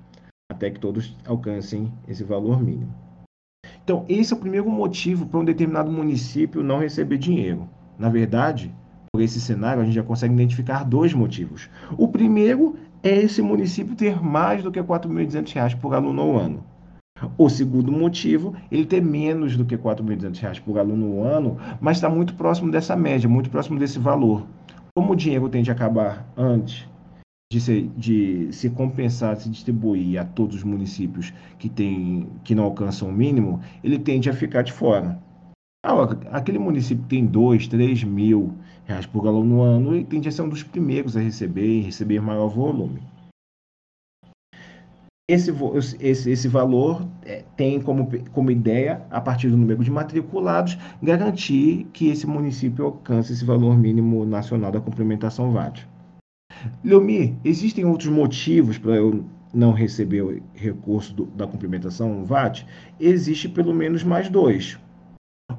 até 0.52 0.70
que 0.70 0.80
todos 0.80 1.18
alcancem 1.26 1.92
esse 2.08 2.24
valor 2.24 2.62
mínimo. 2.62 2.94
Então, 3.84 4.06
esse 4.08 4.36
é 4.36 4.38
o 4.38 4.40
primeiro 4.40 4.70
motivo 4.70 5.26
para 5.26 5.40
um 5.40 5.46
determinado 5.46 5.92
município 5.92 6.62
não 6.62 6.78
receber 6.78 7.18
dinheiro. 7.18 7.68
Na 7.98 8.08
verdade, 8.08 8.72
por 9.12 9.22
esse 9.22 9.42
cenário, 9.42 9.82
a 9.82 9.86
gente 9.86 9.96
já 9.96 10.04
consegue 10.04 10.34
identificar 10.34 10.84
dois 10.84 11.14
motivos. 11.14 11.70
O 11.98 12.08
primeiro 12.08 12.76
é 13.02 13.18
esse 13.18 13.42
município 13.42 13.96
ter 13.96 14.22
mais 14.22 14.64
do 14.64 14.72
que 14.72 14.80
R$ 14.80 14.88
4.200 14.88 15.76
por 15.80 15.94
aluno 15.94 16.22
ao 16.22 16.38
ano. 16.38 16.64
O 17.38 17.50
segundo 17.50 17.92
motivo, 17.92 18.56
ele 18.72 18.86
ter 18.86 19.02
menos 19.02 19.58
do 19.58 19.66
que 19.66 19.76
R$ 19.76 19.82
4.200 19.82 20.62
por 20.62 20.80
aluno 20.80 21.20
ao 21.20 21.24
ano, 21.24 21.58
mas 21.82 21.98
está 21.98 22.10
muito 22.10 22.34
próximo 22.36 22.72
dessa 22.72 22.96
média, 22.96 23.28
muito 23.28 23.50
próximo 23.50 23.78
desse 23.78 24.00
valor. 24.00 24.46
Como 24.96 25.14
o 25.14 25.16
dinheiro 25.16 25.50
tende 25.50 25.70
a 25.70 25.74
acabar 25.74 26.26
antes 26.38 26.88
de 27.52 27.60
se, 27.60 27.82
de 27.98 28.50
se 28.52 28.70
compensar, 28.70 29.36
se 29.36 29.50
distribuir 29.50 30.22
a 30.22 30.24
todos 30.24 30.58
os 30.58 30.64
municípios 30.64 31.34
que, 31.58 31.68
tem, 31.68 32.28
que 32.44 32.54
não 32.54 32.64
alcançam 32.64 33.10
o 33.10 33.14
mínimo, 33.14 33.60
ele 33.84 33.98
tende 33.98 34.30
a 34.30 34.34
ficar 34.34 34.62
de 34.62 34.72
fora. 34.72 35.20
Ah, 35.84 36.04
aquele 36.32 36.60
município 36.60 37.06
tem 37.08 37.26
2, 37.26 37.68
3 37.70 38.04
mil 38.04 38.54
reais 38.90 39.06
por 39.06 39.24
galão 39.24 39.44
no 39.44 39.62
ano 39.62 39.96
e 39.96 40.04
tende 40.04 40.28
a 40.28 40.32
ser 40.32 40.42
um 40.42 40.50
dos 40.50 40.64
primeiros 40.64 41.16
a 41.16 41.22
receber 41.22 41.66
e 41.66 41.82
receber 41.82 42.20
maior 42.20 42.48
volume. 42.48 43.02
Esse, 45.30 45.54
esse, 46.00 46.32
esse 46.32 46.48
valor 46.48 47.08
é, 47.22 47.44
tem 47.56 47.80
como, 47.80 48.10
como 48.32 48.50
ideia, 48.50 49.06
a 49.12 49.22
partir 49.22 49.52
do 49.52 49.58
número 49.58 49.84
de 49.84 49.92
matriculados, 49.92 50.76
garantir 51.04 51.86
que 51.94 52.10
esse 52.10 52.26
município 52.26 52.86
alcance 52.86 53.32
esse 53.32 53.46
valor 53.46 53.78
mínimo 53.78 54.26
nacional 54.26 54.72
da 54.72 54.82
complementação 54.82 55.52
VAT. 55.52 55.88
Leomir, 56.84 57.36
existem 57.46 57.86
outros 57.86 58.10
motivos 58.10 58.80
para 58.80 58.96
eu 58.96 59.24
não 59.54 59.72
receber 59.72 60.22
o 60.24 60.42
recurso 60.56 61.14
do, 61.14 61.26
da 61.28 61.46
complementação 61.46 62.26
VAT? 62.26 62.66
Existe 63.00 63.48
pelo 63.48 63.74
menos 63.74 64.04
mais 64.04 64.30
dois. 64.30 64.80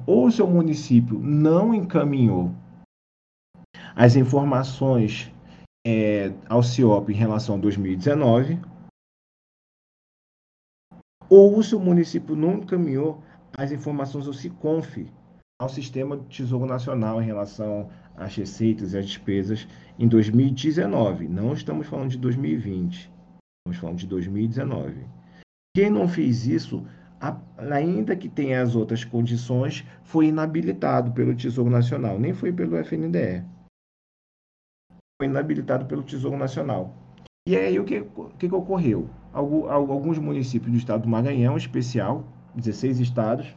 Ou 0.05 0.27
o 0.27 0.31
seu 0.31 0.47
município 0.47 1.17
não 1.17 1.73
encaminhou 1.73 2.51
as 3.95 4.15
informações 4.15 5.31
é, 5.85 6.33
ao 6.47 6.63
CIOP 6.63 7.11
em 7.11 7.15
relação 7.15 7.55
a 7.55 7.59
2019, 7.59 8.59
ou 11.29 11.57
o 11.57 11.63
seu 11.63 11.79
município 11.79 12.35
não 12.35 12.55
encaminhou 12.55 13.23
as 13.57 13.71
informações 13.71 14.27
ao 14.27 14.33
SICONF, 14.33 15.07
ao 15.59 15.69
Sistema 15.69 16.17
do 16.17 16.25
Tesouro 16.25 16.65
Nacional 16.65 17.21
em 17.21 17.25
relação 17.25 17.89
às 18.15 18.35
receitas 18.35 18.93
e 18.93 18.97
às 18.97 19.05
despesas 19.05 19.67
em 19.97 20.07
2019. 20.07 21.27
Não 21.27 21.53
estamos 21.53 21.87
falando 21.87 22.09
de 22.09 22.17
2020, 22.17 23.11
estamos 23.59 23.79
falando 23.79 23.97
de 23.97 24.07
2019. 24.07 25.05
Quem 25.75 25.89
não 25.89 26.07
fez 26.07 26.47
isso, 26.47 26.85
ainda 27.57 28.15
que 28.15 28.27
tenha 28.27 28.61
as 28.61 28.75
outras 28.75 29.05
condições, 29.05 29.85
foi 30.03 30.27
inabilitado 30.27 31.11
pelo 31.11 31.35
Tesouro 31.35 31.69
Nacional, 31.69 32.19
nem 32.19 32.33
foi 32.33 32.51
pelo 32.51 32.75
FNDE. 32.77 33.45
Foi 35.21 35.27
inabilitado 35.27 35.85
pelo 35.85 36.01
Tesouro 36.01 36.35
Nacional. 36.35 36.95
E 37.47 37.55
aí 37.55 37.77
o 37.77 37.85
que, 37.85 38.03
que, 38.39 38.49
que 38.49 38.55
ocorreu? 38.55 39.07
Alguns 39.31 40.17
municípios 40.17 40.71
do 40.71 40.77
estado 40.79 41.03
do 41.03 41.09
Maranhão, 41.09 41.53
em 41.53 41.57
especial, 41.57 42.25
16 42.55 42.99
estados, 42.99 43.55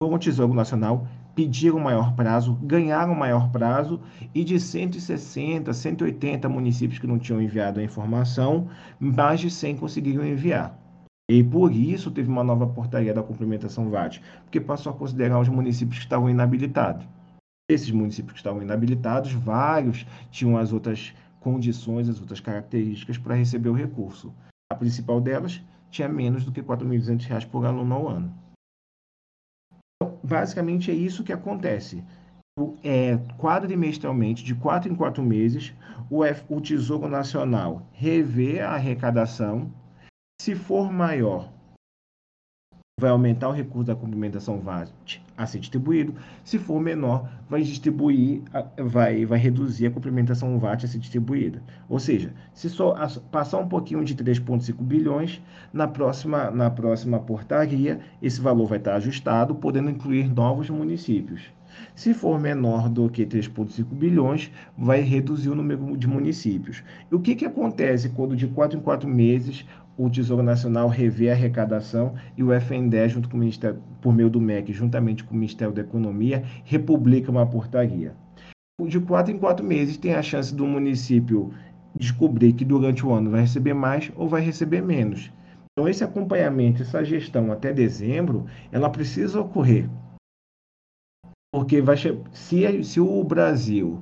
foram 0.00 0.14
ao 0.14 0.20
Tesouro 0.20 0.54
Nacional, 0.54 1.08
pediram 1.34 1.80
maior 1.80 2.14
prazo, 2.14 2.56
ganharam 2.62 3.16
maior 3.16 3.50
prazo, 3.50 4.00
e 4.32 4.44
de 4.44 4.60
160, 4.60 5.72
180 5.72 6.48
municípios 6.48 7.00
que 7.00 7.06
não 7.08 7.18
tinham 7.18 7.42
enviado 7.42 7.80
a 7.80 7.82
informação, 7.82 8.68
mais 9.00 9.40
de 9.40 9.50
100 9.50 9.76
conseguiram 9.78 10.24
enviar. 10.24 10.78
E 11.28 11.42
por 11.42 11.72
isso 11.72 12.12
teve 12.12 12.28
uma 12.28 12.44
nova 12.44 12.68
portaria 12.68 13.12
da 13.12 13.24
complementação 13.24 13.90
VAT, 13.90 14.20
porque 14.44 14.60
passou 14.60 14.92
a 14.92 14.96
considerar 14.96 15.40
os 15.40 15.48
municípios 15.48 15.98
que 15.98 16.04
estavam 16.04 16.30
inabilitados. 16.30 17.04
Esses 17.72 17.90
municípios 17.90 18.32
que 18.32 18.38
estavam 18.38 18.62
inabilitados, 18.62 19.32
vários 19.32 20.06
tinham 20.30 20.56
as 20.56 20.72
outras 20.72 21.14
condições, 21.40 22.08
as 22.08 22.20
outras 22.20 22.40
características 22.40 23.18
para 23.18 23.34
receber 23.34 23.68
o 23.68 23.74
recurso. 23.74 24.32
A 24.70 24.74
principal 24.74 25.20
delas 25.20 25.62
tinha 25.90 26.08
menos 26.08 26.44
do 26.44 26.52
que 26.52 26.60
R$ 26.60 26.66
4.200 26.66 27.46
por 27.46 27.64
aluno 27.64 27.94
ao 27.94 28.08
ano 28.08 28.42
basicamente 30.22 30.90
é 30.90 30.94
isso 30.94 31.24
que 31.24 31.32
acontece. 31.32 32.02
É, 32.84 33.16
quadrimestralmente, 33.38 34.44
de 34.44 34.54
quatro 34.54 34.92
em 34.92 34.94
quatro 34.94 35.22
meses, 35.22 35.74
o, 36.10 36.24
F, 36.24 36.44
o 36.48 36.60
Tesouro 36.60 37.08
Nacional 37.08 37.86
revê 37.92 38.60
a 38.60 38.72
arrecadação. 38.72 39.72
Se 40.40 40.54
for 40.54 40.92
maior, 40.92 41.50
vai 43.02 43.10
aumentar 43.10 43.48
o 43.48 43.52
recurso 43.52 43.86
da 43.86 43.96
complementação 43.96 44.60
VAT 44.60 45.20
a 45.36 45.44
ser 45.44 45.58
distribuído. 45.58 46.14
Se 46.44 46.56
for 46.56 46.80
menor, 46.80 47.28
vai 47.48 47.62
distribuir, 47.62 48.42
vai, 48.78 49.26
vai 49.26 49.38
reduzir 49.38 49.86
a 49.86 49.90
complementação 49.90 50.58
VAT 50.58 50.84
a 50.84 50.88
ser 50.88 50.98
distribuída. 50.98 51.62
Ou 51.88 51.98
seja, 51.98 52.32
se 52.52 52.70
só 52.70 52.94
passar 53.32 53.58
um 53.58 53.68
pouquinho 53.68 54.04
de 54.04 54.14
3,5 54.14 54.74
bilhões, 54.80 55.42
na 55.72 55.88
próxima, 55.88 56.50
na 56.50 56.70
próxima 56.70 57.18
portaria, 57.18 57.98
esse 58.22 58.40
valor 58.40 58.66
vai 58.66 58.78
estar 58.78 58.94
ajustado, 58.94 59.54
podendo 59.54 59.90
incluir 59.90 60.32
novos 60.32 60.70
municípios. 60.70 61.50
Se 61.94 62.14
for 62.14 62.40
menor 62.40 62.88
do 62.88 63.08
que 63.08 63.26
3,5 63.26 63.84
bilhões, 63.84 64.50
vai 64.76 65.00
reduzir 65.00 65.50
o 65.50 65.54
número 65.54 65.96
de 65.96 66.06
municípios. 66.06 66.82
E 67.10 67.14
o 67.14 67.20
que, 67.20 67.34
que 67.34 67.44
acontece 67.44 68.08
quando 68.10 68.36
de 68.36 68.46
4 68.46 68.78
em 68.78 68.82
4 68.82 69.08
meses 69.08 69.66
o 69.96 70.08
Tesouro 70.08 70.42
Nacional 70.42 70.88
revê 70.88 71.30
a 71.30 71.32
arrecadação 71.32 72.14
e 72.36 72.42
o 72.42 72.52
FNDE, 72.52 73.08
junto 73.08 73.28
com 73.28 73.36
o 73.36 73.40
Ministério, 73.40 73.82
por 74.00 74.14
meio 74.14 74.30
do 74.30 74.40
MEC, 74.40 74.72
juntamente 74.72 75.22
com 75.22 75.34
o 75.34 75.36
Ministério 75.36 75.74
da 75.74 75.82
Economia, 75.82 76.42
republica 76.64 77.30
uma 77.30 77.46
portaria. 77.46 78.14
De 78.86 78.98
quatro 78.98 79.32
em 79.32 79.38
quatro 79.38 79.64
meses 79.64 79.96
tem 79.96 80.14
a 80.14 80.22
chance 80.22 80.54
do 80.54 80.66
município 80.66 81.52
descobrir 81.94 82.54
que 82.54 82.64
durante 82.64 83.04
o 83.04 83.12
ano 83.12 83.30
vai 83.30 83.42
receber 83.42 83.74
mais 83.74 84.10
ou 84.16 84.28
vai 84.28 84.40
receber 84.40 84.82
menos. 84.82 85.30
Então, 85.72 85.88
esse 85.88 86.04
acompanhamento, 86.04 86.82
essa 86.82 87.04
gestão 87.04 87.52
até 87.52 87.72
dezembro, 87.72 88.46
ela 88.70 88.90
precisa 88.90 89.40
ocorrer. 89.40 89.88
Porque 91.54 91.82
vai, 91.82 91.98
se, 91.98 92.82
se 92.82 92.98
o 92.98 93.22
Brasil, 93.22 94.00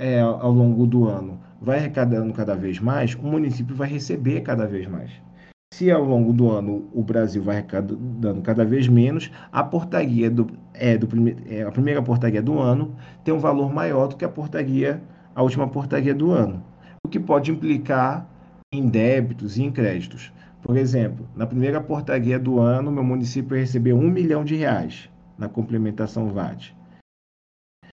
é, 0.00 0.18
ao 0.20 0.50
longo 0.50 0.84
do 0.84 1.04
ano, 1.08 1.40
vai 1.60 1.78
arrecadando 1.78 2.32
cada 2.32 2.56
vez 2.56 2.80
mais, 2.80 3.14
o 3.14 3.22
município 3.22 3.76
vai 3.76 3.88
receber 3.88 4.40
cada 4.40 4.66
vez 4.66 4.88
mais. 4.88 5.12
Se 5.72 5.92
ao 5.92 6.02
longo 6.02 6.32
do 6.32 6.50
ano 6.50 6.90
o 6.92 7.04
Brasil 7.04 7.40
vai 7.40 7.58
arrecadando 7.58 8.42
cada 8.42 8.64
vez 8.64 8.88
menos, 8.88 9.30
a 9.52 9.62
portaria 9.62 10.28
do, 10.28 10.48
é, 10.74 10.98
do 10.98 11.06
prime, 11.06 11.36
é, 11.48 11.62
a 11.62 11.70
primeira 11.70 12.02
portaria 12.02 12.42
do 12.42 12.58
ano 12.58 12.96
tem 13.22 13.32
um 13.32 13.38
valor 13.38 13.72
maior 13.72 14.08
do 14.08 14.16
que 14.16 14.24
a 14.24 14.28
portaria, 14.28 15.00
a 15.36 15.42
última 15.44 15.68
portaria 15.68 16.14
do 16.14 16.32
ano, 16.32 16.64
o 17.04 17.08
que 17.08 17.20
pode 17.20 17.52
implicar 17.52 18.28
em 18.72 18.88
débitos 18.88 19.56
e 19.56 19.62
em 19.62 19.70
créditos. 19.70 20.32
Por 20.62 20.76
exemplo, 20.76 21.28
na 21.36 21.46
primeira 21.46 21.80
portaria 21.80 22.40
do 22.40 22.58
ano, 22.58 22.90
meu 22.90 23.04
município 23.04 23.56
recebeu 23.56 23.96
um 23.96 24.10
milhão 24.10 24.44
de 24.44 24.56
reais 24.56 25.08
na 25.38 25.48
complementação 25.48 26.32
VAT. 26.32 26.74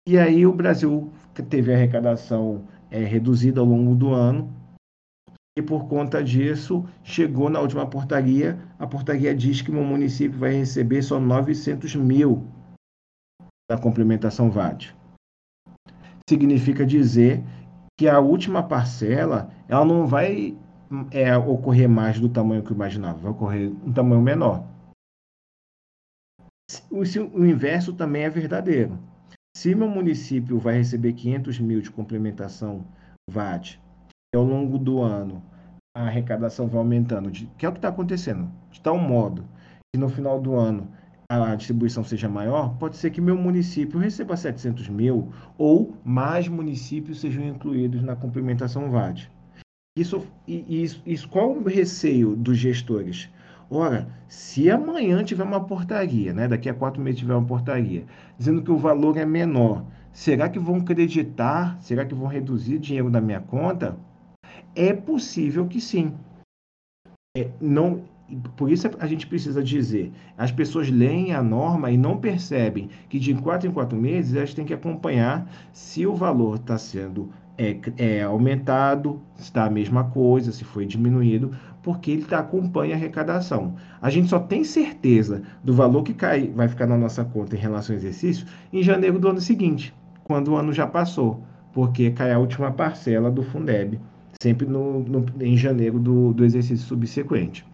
E 0.08 0.18
aí 0.18 0.46
o 0.46 0.52
Brasil 0.52 1.12
teve 1.48 1.72
a 1.72 1.76
arrecadação 1.76 2.66
é, 2.90 2.98
reduzida 3.00 3.60
ao 3.60 3.66
longo 3.66 3.94
do 3.94 4.12
ano. 4.12 4.52
E 5.56 5.62
por 5.62 5.88
conta 5.88 6.22
disso, 6.22 6.84
chegou 7.02 7.50
na 7.50 7.60
última 7.60 7.86
portaria. 7.86 8.58
A 8.78 8.86
portaria 8.86 9.34
diz 9.34 9.60
que 9.60 9.70
o 9.70 9.84
município 9.84 10.38
vai 10.38 10.52
receber 10.52 11.02
só 11.02 11.20
900 11.20 11.94
mil 11.96 12.46
da 13.70 13.78
complementação 13.78 14.50
VAT. 14.50 14.94
significa 16.28 16.84
dizer 16.84 17.42
que 17.98 18.08
a 18.08 18.18
última 18.18 18.62
parcela 18.62 19.50
ela 19.68 19.84
não 19.84 20.06
vai 20.06 20.56
é, 21.10 21.36
ocorrer 21.36 21.88
mais 21.88 22.18
do 22.18 22.28
tamanho 22.28 22.62
que 22.62 22.72
eu 22.72 22.74
imaginava, 22.74 23.18
vai 23.18 23.30
ocorrer 23.30 23.70
um 23.84 23.92
tamanho 23.92 24.22
menor. 24.22 24.64
O, 26.90 27.00
o 27.38 27.46
inverso 27.46 27.92
também 27.92 28.22
é 28.22 28.30
verdadeiro. 28.30 28.98
Se 29.56 29.74
meu 29.74 29.88
município 29.88 30.58
vai 30.58 30.76
receber 30.76 31.12
500 31.12 31.58
mil 31.58 31.80
de 31.80 31.90
complementação 31.90 32.86
VAT, 33.28 33.78
e 34.32 34.36
ao 34.36 34.44
longo 34.44 34.78
do 34.78 35.02
ano 35.02 35.42
a 35.96 36.02
arrecadação 36.02 36.68
vai 36.68 36.78
aumentando, 36.78 37.30
de, 37.30 37.46
que 37.58 37.66
é 37.66 37.68
o 37.68 37.72
que 37.72 37.78
está 37.78 37.88
acontecendo, 37.88 38.50
de 38.70 38.80
tal 38.80 38.96
modo 38.96 39.44
que 39.92 39.98
no 39.98 40.08
final 40.08 40.40
do 40.40 40.54
ano 40.54 40.88
a 41.28 41.54
distribuição 41.54 42.02
seja 42.02 42.28
maior, 42.28 42.76
pode 42.78 42.96
ser 42.96 43.10
que 43.10 43.20
meu 43.20 43.36
município 43.36 43.98
receba 43.98 44.36
700 44.36 44.88
mil 44.88 45.32
ou 45.56 45.96
mais 46.04 46.48
municípios 46.48 47.20
sejam 47.20 47.44
incluídos 47.44 48.02
na 48.02 48.16
complementação 48.16 48.90
VAT. 48.90 49.30
Isso, 49.96 50.26
isso, 50.46 51.02
isso 51.04 51.28
qual 51.28 51.52
o 51.52 51.64
receio 51.64 52.34
dos 52.34 52.56
gestores? 52.56 53.28
Ora, 53.70 54.08
se 54.26 54.68
amanhã 54.68 55.22
tiver 55.22 55.44
uma 55.44 55.64
portaria, 55.64 56.34
né, 56.34 56.48
daqui 56.48 56.68
a 56.68 56.74
quatro 56.74 57.00
meses 57.00 57.20
tiver 57.20 57.34
uma 57.34 57.46
portaria, 57.46 58.04
dizendo 58.36 58.62
que 58.62 58.70
o 58.70 58.76
valor 58.76 59.16
é 59.16 59.24
menor, 59.24 59.84
será 60.12 60.48
que 60.48 60.58
vão 60.58 60.78
acreditar? 60.78 61.80
Será 61.80 62.04
que 62.04 62.12
vão 62.12 62.26
reduzir 62.26 62.80
dinheiro 62.80 63.08
da 63.08 63.20
minha 63.20 63.40
conta? 63.40 63.96
É 64.74 64.92
possível 64.92 65.68
que 65.68 65.80
sim. 65.80 66.12
É, 67.36 67.48
não, 67.60 68.02
por 68.56 68.72
isso 68.72 68.90
a 68.98 69.06
gente 69.06 69.24
precisa 69.28 69.62
dizer, 69.62 70.10
as 70.36 70.50
pessoas 70.50 70.90
leem 70.90 71.32
a 71.32 71.40
norma 71.40 71.92
e 71.92 71.96
não 71.96 72.18
percebem 72.18 72.90
que 73.08 73.20
de 73.20 73.34
quatro 73.34 73.68
em 73.68 73.72
quatro 73.72 73.96
meses 73.96 74.34
elas 74.34 74.52
têm 74.52 74.64
que 74.64 74.74
acompanhar 74.74 75.48
se 75.72 76.04
o 76.06 76.14
valor 76.16 76.56
está 76.56 76.76
sendo 76.76 77.30
é, 77.56 77.78
é, 77.98 78.22
aumentado, 78.22 79.20
se 79.34 79.42
está 79.42 79.66
a 79.66 79.70
mesma 79.70 80.04
coisa, 80.04 80.50
se 80.50 80.64
foi 80.64 80.86
diminuído, 80.86 81.50
porque 81.82 82.10
ele 82.10 82.24
tá, 82.24 82.38
acompanha 82.38 82.94
a 82.94 82.98
arrecadação. 82.98 83.74
A 84.00 84.10
gente 84.10 84.28
só 84.28 84.38
tem 84.38 84.64
certeza 84.64 85.42
do 85.62 85.72
valor 85.72 86.02
que 86.02 86.14
cai, 86.14 86.48
vai 86.54 86.68
ficar 86.68 86.86
na 86.86 86.96
nossa 86.96 87.24
conta 87.24 87.56
em 87.56 87.58
relação 87.58 87.94
ao 87.94 88.00
exercício 88.00 88.46
em 88.72 88.82
janeiro 88.82 89.18
do 89.18 89.28
ano 89.28 89.40
seguinte, 89.40 89.94
quando 90.24 90.48
o 90.48 90.56
ano 90.56 90.72
já 90.72 90.86
passou, 90.86 91.42
porque 91.72 92.10
cai 92.10 92.32
a 92.32 92.38
última 92.38 92.70
parcela 92.70 93.30
do 93.30 93.42
Fundeb, 93.42 94.00
sempre 94.40 94.66
no, 94.66 95.00
no 95.00 95.26
em 95.40 95.56
janeiro 95.56 95.98
do, 95.98 96.32
do 96.32 96.44
exercício 96.44 96.86
subsequente. 96.86 97.66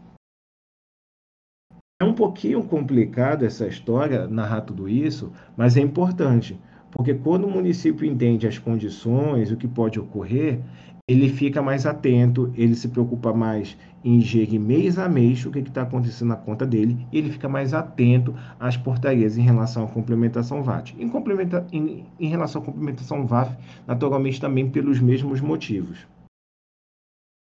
É 2.01 2.05
um 2.05 2.13
pouquinho 2.13 2.63
complicado 2.63 3.45
essa 3.45 3.67
história, 3.67 4.29
narrar 4.29 4.61
tudo 4.61 4.87
isso, 4.87 5.33
mas 5.57 5.79
é 5.79 5.81
importante, 5.81 6.61
porque 6.91 7.15
quando 7.15 7.47
o 7.47 7.51
município 7.51 8.07
entende 8.07 8.47
as 8.47 8.59
condições, 8.59 9.51
o 9.51 9.57
que 9.57 9.67
pode 9.67 9.99
ocorrer, 9.99 10.61
ele 11.09 11.29
fica 11.29 11.63
mais 11.63 11.87
atento, 11.87 12.53
ele 12.57 12.75
se 12.75 12.89
preocupa 12.89 13.33
mais 13.33 13.77
em 14.05 14.21
gerir 14.21 14.61
mês 14.61 14.99
a 14.99 15.09
mês 15.09 15.45
o 15.45 15.51
que 15.51 15.61
está 15.61 15.83
acontecendo 15.83 16.29
na 16.29 16.37
conta 16.37 16.67
dele, 16.67 17.07
e 17.13 17.19
ele 17.19 17.31
fica 17.31 17.49
mais 17.49 17.73
atento 17.73 18.35
às 18.59 18.77
portarias 18.77 19.39
em 19.39 19.43
relação 19.43 19.85
à 19.85 19.89
complementação 19.89 20.63
VAT. 20.63 20.95
Em, 20.99 21.09
complementa, 21.09 21.67
em, 21.73 22.05
em 22.19 22.29
relação 22.29 22.63
à 22.63 22.65
complementação 22.65 23.27
VAT, 23.27 23.57
naturalmente 23.87 24.41
também 24.41 24.69
pelos 24.71 25.01
mesmos 25.01 25.41
motivos. 25.41 26.07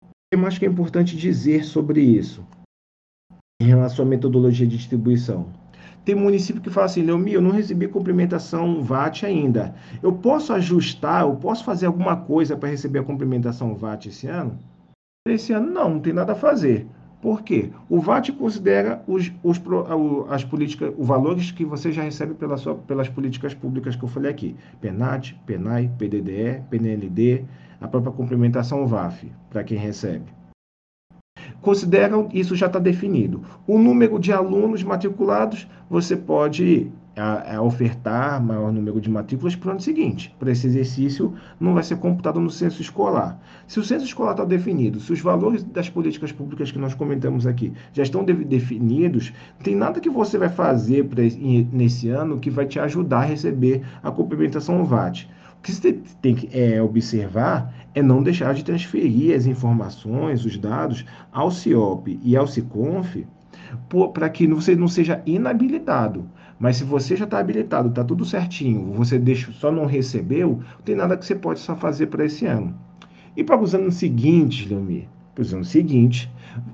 O 0.04 0.08
que 0.34 0.38
mais 0.38 0.58
que 0.58 0.66
é 0.66 0.70
importante 0.70 1.16
dizer 1.16 1.64
sobre 1.64 2.02
isso? 2.02 2.44
em 3.64 3.68
relação 3.68 4.06
à 4.06 4.08
metodologia 4.08 4.68
de 4.68 4.76
distribuição. 4.76 5.48
Tem 6.06 6.16
município 6.16 6.62
que 6.62 6.70
fala 6.70 6.86
assim, 6.86 7.02
Leomi, 7.02 7.34
eu 7.34 7.42
não 7.42 7.52
recebi 7.52 7.88
complementação 7.88 8.84
VAT 8.84 9.24
ainda. 9.26 9.74
Eu 10.02 10.12
posso 10.12 10.52
ajustar, 10.52 11.22
eu 11.22 11.36
posso 11.36 11.64
fazer 11.64 11.86
alguma 11.86 12.18
coisa 12.18 12.58
para 12.58 12.70
receber 12.70 13.00
a 13.00 13.04
complementação 13.04 13.74
VAT 13.76 14.08
esse 14.08 14.28
ano? 14.28 14.60
Esse 15.26 15.54
ano 15.54 15.72
não, 15.72 15.90
não 15.90 16.00
tem 16.02 16.12
nada 16.12 16.34
a 16.34 16.36
fazer. 16.36 16.86
Por 17.22 17.42
quê? 17.42 17.70
O 17.88 18.02
VAT 18.02 18.34
considera 18.34 19.02
os, 19.08 19.32
os, 19.42 19.62
as 20.30 20.44
políticas, 20.44 20.94
os 20.98 21.08
valores 21.08 21.52
que 21.52 21.64
você 21.64 21.90
já 21.90 22.04
recebe 22.04 22.34
pela 22.34 22.58
sua, 22.58 22.76
pelas 22.76 23.08
políticas 23.08 23.54
públicas 23.54 23.96
que 23.96 24.04
eu 24.04 24.10
falei 24.10 24.30
aqui. 24.30 24.58
PENAT, 24.82 25.34
PENAI, 25.46 25.90
PDDE, 25.98 26.64
PNLD, 26.70 27.46
a 27.80 27.88
própria 27.88 28.12
complementação 28.12 28.86
VAF, 28.86 29.32
para 29.50 29.64
quem 29.64 29.78
recebe 29.78 30.43
consideram 31.64 32.28
isso 32.32 32.56
já 32.56 32.68
está 32.68 32.78
definido. 32.78 33.42
O 33.66 33.80
número 33.80 34.20
de 34.20 34.32
alunos 34.32 34.84
matriculados, 34.84 35.66
você 35.90 36.16
pode 36.16 36.92
a, 37.16 37.56
a 37.56 37.62
ofertar 37.62 38.44
maior 38.44 38.72
número 38.72 39.00
de 39.00 39.10
matrículas 39.10 39.56
para 39.56 39.70
o 39.70 39.72
ano 39.72 39.80
seguinte. 39.80 40.36
Para 40.38 40.52
esse 40.52 40.68
exercício, 40.68 41.34
não 41.60 41.74
vai 41.74 41.84
ser 41.84 41.98
computado 41.98 42.40
no 42.40 42.50
censo 42.50 42.82
escolar. 42.82 43.40
Se 43.66 43.80
o 43.80 43.84
censo 43.84 44.06
escolar 44.06 44.32
está 44.32 44.44
definido, 44.44 45.00
se 45.00 45.14
os 45.14 45.22
valores 45.22 45.64
das 45.64 45.90
políticas 45.90 46.32
públicas 46.32 46.72
que 46.72 46.80
nós 46.80 46.94
comentamos 46.94 47.48
aqui 47.48 47.72
já 47.94 48.04
estão 48.04 48.26
de, 48.26 48.34
definidos, 48.34 49.32
não 49.58 49.64
tem 49.64 49.76
nada 49.76 50.02
que 50.02 50.10
você 50.10 50.38
vai 50.38 50.50
fazer 50.50 51.06
pra, 51.06 51.24
nesse 51.72 52.10
ano 52.10 52.40
que 52.40 52.50
vai 52.50 52.66
te 52.66 52.80
ajudar 52.80 53.20
a 53.20 53.26
receber 53.26 53.84
a 54.02 54.12
complementação 54.12 54.84
VAT. 54.84 55.30
O 55.60 55.62
que 55.64 55.72
você 55.72 55.94
tem 56.22 56.36
que 56.36 56.50
é, 56.52 56.82
observar 56.82 57.74
é 57.96 58.02
não 58.02 58.24
deixar 58.24 58.54
de 58.54 58.64
transferir 58.64 59.36
as 59.36 59.46
informações, 59.46 60.46
os 60.46 60.58
dados 60.58 61.06
ao 61.32 61.52
CIOP 61.52 62.20
e 62.24 62.36
ao 62.36 62.48
CICONF 62.48 63.26
para 64.14 64.30
que 64.30 64.48
você 64.48 64.76
não 64.76 64.88
seja 64.88 65.22
inabilitado. 65.26 66.26
Mas 66.60 66.78
se 66.78 66.84
você 66.84 67.16
já 67.16 67.26
está 67.26 67.40
habilitado, 67.40 67.90
está 67.90 68.04
tudo 68.04 68.24
certinho, 68.24 68.94
você 68.94 69.18
deixa, 69.18 69.52
só 69.52 69.72
não 69.72 69.86
recebeu, 69.86 70.62
não 70.76 70.82
tem 70.86 70.96
nada 70.96 71.18
que 71.18 71.26
você 71.26 71.36
pode 71.36 71.60
só 71.60 71.76
fazer 71.76 72.08
para 72.08 72.26
esse 72.26 72.46
ano. 72.46 72.74
E 73.36 73.44
para 73.44 73.60
os 73.60 73.74
anos 73.74 73.96
seguintes, 73.96 74.70
Leomir, 74.70 75.08
para 75.34 75.42
os 75.42 75.54
anos 75.54 75.70
seguintes, 75.70 76.30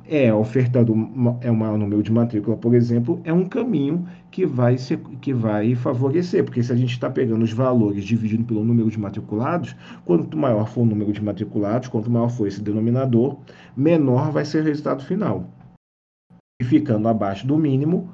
é 0.06 0.34
ofertado 0.34 0.94
é 1.42 1.50
o 1.50 1.56
maior 1.56 1.78
número 1.78 2.04
de 2.04 2.12
matrícula, 2.12 2.58
por 2.58 2.74
exemplo, 2.74 3.22
é 3.24 3.32
um 3.32 3.46
caminho 3.46 4.06
que 4.30 4.46
vai, 4.46 4.78
ser, 4.78 5.00
que 5.22 5.34
vai 5.34 5.76
favorecer, 5.76 6.44
porque 6.44 6.62
se 6.62 6.72
a 6.74 6.76
gente 6.76 6.92
está 6.92 7.10
pegando 7.10 7.44
os 7.44 7.54
valores 7.54 8.04
dividindo 8.04 8.44
pelo 8.44 8.64
número 8.64 8.90
de 8.90 9.00
matriculados, 9.00 9.76
quanto 10.06 10.38
maior 10.38 10.68
for 10.68 10.82
o 10.82 10.86
número 10.86 11.14
de 11.14 11.24
matriculados, 11.24 11.88
quanto 11.88 12.12
maior 12.12 12.30
for 12.30 12.48
esse 12.48 12.62
denominador, 12.62 13.38
menor 13.76 14.32
vai 14.32 14.44
ser 14.44 14.62
o 14.62 14.66
resultado 14.66 15.04
final. 15.04 15.50
E 16.62 16.66
ficando 16.66 17.08
abaixo 17.08 17.48
do 17.48 17.58
mínimo, 17.58 18.12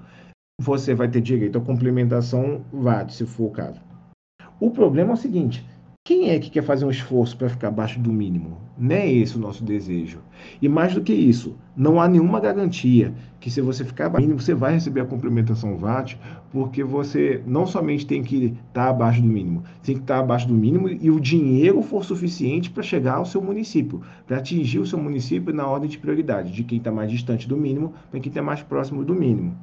você 0.61 0.93
vai 0.93 1.09
ter 1.09 1.21
direito 1.21 1.57
à 1.57 1.61
complementação 1.61 2.63
VAT, 2.71 3.11
se 3.11 3.25
for 3.25 3.45
o 3.45 3.51
caso. 3.51 3.81
O 4.59 4.69
problema 4.69 5.11
é 5.11 5.13
o 5.13 5.17
seguinte: 5.17 5.65
quem 6.07 6.29
é 6.29 6.37
que 6.37 6.51
quer 6.51 6.61
fazer 6.61 6.85
um 6.85 6.91
esforço 6.91 7.35
para 7.35 7.49
ficar 7.49 7.69
abaixo 7.69 7.99
do 7.99 8.13
mínimo? 8.13 8.59
Não 8.77 8.95
é 8.95 9.11
esse 9.11 9.37
o 9.37 9.39
nosso 9.39 9.63
desejo. 9.63 10.19
E 10.61 10.69
mais 10.69 10.93
do 10.93 11.01
que 11.01 11.11
isso, 11.11 11.57
não 11.75 11.99
há 11.99 12.07
nenhuma 12.07 12.39
garantia 12.39 13.11
que 13.39 13.49
se 13.49 13.59
você 13.59 13.83
ficar 13.83 14.05
abaixo 14.05 14.21
do 14.21 14.27
mínimo, 14.27 14.39
você 14.39 14.53
vai 14.53 14.73
receber 14.73 15.01
a 15.01 15.05
complementação 15.05 15.75
VAT, 15.79 16.15
porque 16.51 16.83
você 16.83 17.41
não 17.47 17.65
somente 17.65 18.05
tem 18.05 18.21
que 18.21 18.45
estar 18.45 18.83
tá 18.83 18.89
abaixo 18.89 19.19
do 19.19 19.27
mínimo, 19.27 19.63
tem 19.81 19.95
que 19.95 20.01
estar 20.01 20.17
tá 20.17 20.19
abaixo 20.19 20.47
do 20.47 20.53
mínimo 20.53 20.87
e 20.87 21.09
o 21.09 21.19
dinheiro 21.19 21.81
for 21.81 22.05
suficiente 22.05 22.69
para 22.69 22.83
chegar 22.83 23.15
ao 23.15 23.25
seu 23.25 23.41
município, 23.41 24.03
para 24.27 24.37
atingir 24.37 24.77
o 24.77 24.85
seu 24.85 24.99
município 24.99 25.51
na 25.51 25.65
ordem 25.65 25.89
de 25.89 25.97
prioridade, 25.97 26.51
de 26.51 26.63
quem 26.63 26.77
está 26.77 26.91
mais 26.91 27.09
distante 27.09 27.47
do 27.47 27.57
mínimo 27.57 27.95
para 28.11 28.19
quem 28.19 28.29
está 28.29 28.43
mais 28.43 28.61
próximo 28.61 29.03
do 29.03 29.15
mínimo. 29.15 29.57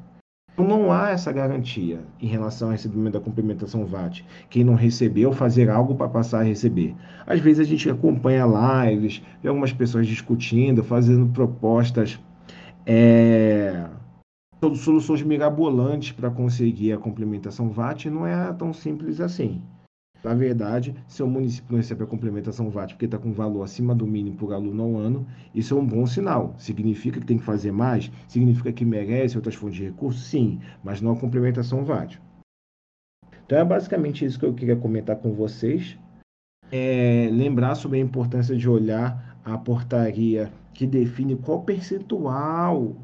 Então 0.52 0.66
não 0.68 0.92
há 0.92 1.10
essa 1.10 1.32
garantia 1.32 2.00
em 2.20 2.26
relação 2.26 2.68
ao 2.68 2.72
recebimento 2.72 3.14
da 3.14 3.20
complementação 3.20 3.86
VAT. 3.86 4.22
Quem 4.50 4.62
não 4.62 4.74
recebeu, 4.74 5.32
fazer 5.32 5.70
algo 5.70 5.94
para 5.94 6.08
passar 6.08 6.40
a 6.40 6.42
receber. 6.42 6.94
Às 7.26 7.40
vezes 7.40 7.60
a 7.60 7.68
gente 7.68 7.88
acompanha 7.88 8.44
lives, 8.44 9.22
vê 9.42 9.48
algumas 9.48 9.72
pessoas 9.72 10.06
discutindo, 10.06 10.84
fazendo 10.84 11.26
propostas, 11.32 12.20
é, 12.84 13.86
soluções 14.74 15.22
mirabolantes 15.22 16.12
para 16.12 16.30
conseguir 16.30 16.92
a 16.92 16.98
complementação 16.98 17.70
VAT, 17.70 18.06
não 18.06 18.26
é 18.26 18.52
tão 18.52 18.74
simples 18.74 19.20
assim. 19.20 19.62
Na 20.22 20.35
verdade, 20.35 20.94
se 21.08 21.22
o 21.22 21.26
município 21.26 21.72
não 21.72 21.78
recebe 21.78 22.04
a 22.04 22.06
complementação 22.06 22.70
VAT 22.70 22.92
porque 22.92 23.06
está 23.06 23.18
com 23.18 23.32
valor 23.32 23.62
acima 23.62 23.94
do 23.94 24.06
mínimo 24.06 24.37
por 24.37 24.52
aluno 24.52 24.82
ao 24.82 24.96
ano, 24.96 25.26
isso 25.52 25.76
é 25.76 25.80
um 25.80 25.85
bom 25.85 26.06
sinal. 26.06 26.54
Significa 26.58 27.18
que 27.18 27.26
tem 27.26 27.38
que 27.38 27.44
fazer 27.44 27.72
mais? 27.72 28.11
Significa 28.28 28.72
que 28.72 28.85
merece 28.85 29.37
outras 29.37 29.56
fontes 29.56 29.76
de 29.76 29.85
recursos? 29.85 30.24
Sim, 30.24 30.61
mas 30.85 31.00
não 31.00 31.12
a 31.12 31.18
complementação 31.18 31.85
VAT. 31.85 32.20
Então 33.44 33.58
é 33.58 33.64
basicamente 33.64 34.24
isso 34.24 34.38
que 34.38 34.46
eu 34.46 34.54
queria 34.54 34.76
comentar 34.76 35.16
com 35.16 35.32
vocês. 35.32 35.98
É, 36.70 37.28
lembrar 37.30 37.74
sobre 37.74 37.98
a 37.98 38.00
importância 38.00 38.56
de 38.56 38.68
olhar 38.68 39.38
a 39.44 39.58
portaria 39.58 40.52
que 40.72 40.87
define 40.87 41.37
qual 41.37 41.62
percentual 41.62 42.96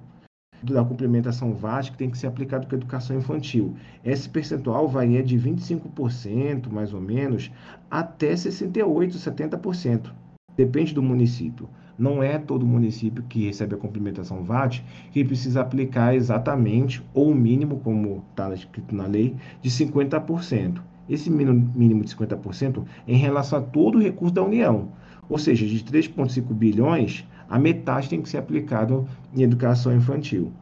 da 0.62 0.84
complementação 0.84 1.52
VAT 1.54 1.92
que 1.92 1.98
tem 1.98 2.10
que 2.10 2.18
ser 2.18 2.26
aplicado 2.26 2.66
para 2.66 2.76
a 2.76 2.78
educação 2.78 3.16
infantil. 3.16 3.76
Esse 4.04 4.28
percentual 4.28 4.88
varia 4.88 5.22
de 5.22 5.38
25%, 5.38 6.70
mais 6.70 6.92
ou 6.92 7.00
menos, 7.00 7.50
até 7.90 8.34
68%, 8.34 9.12
70%. 9.12 10.12
Depende 10.56 10.92
do 10.92 11.02
município. 11.02 11.68
Não 11.98 12.22
é 12.22 12.38
todo 12.38 12.64
município 12.64 13.24
que 13.24 13.46
recebe 13.46 13.74
a 13.74 13.78
complementação 13.78 14.44
VAT 14.44 14.82
que 15.10 15.24
precisa 15.24 15.60
aplicar 15.60 16.14
exatamente, 16.14 17.02
ou 17.12 17.30
o 17.30 17.34
mínimo, 17.34 17.80
como 17.80 18.24
está 18.30 18.52
escrito 18.54 18.94
na 18.94 19.06
lei, 19.06 19.34
de 19.60 19.68
50%. 19.68 20.80
esse 21.08 21.30
mínimo 21.30 22.04
de 22.04 22.14
50% 22.14 22.84
é 23.06 23.12
em 23.12 23.16
relação 23.16 23.58
a 23.58 23.62
todo 23.62 23.98
o 23.98 24.00
recurso 24.00 24.34
da 24.34 24.42
União. 24.42 24.90
Ou 25.28 25.38
seja, 25.38 25.66
de 25.66 25.84
3,5 25.84 26.54
bilhões, 26.54 27.26
a 27.48 27.58
metade 27.58 28.08
tem 28.08 28.20
que 28.20 28.28
ser 28.28 28.38
aplicado 28.38 29.08
em 29.34 29.42
educação 29.42 29.94
infantil. 29.94 30.52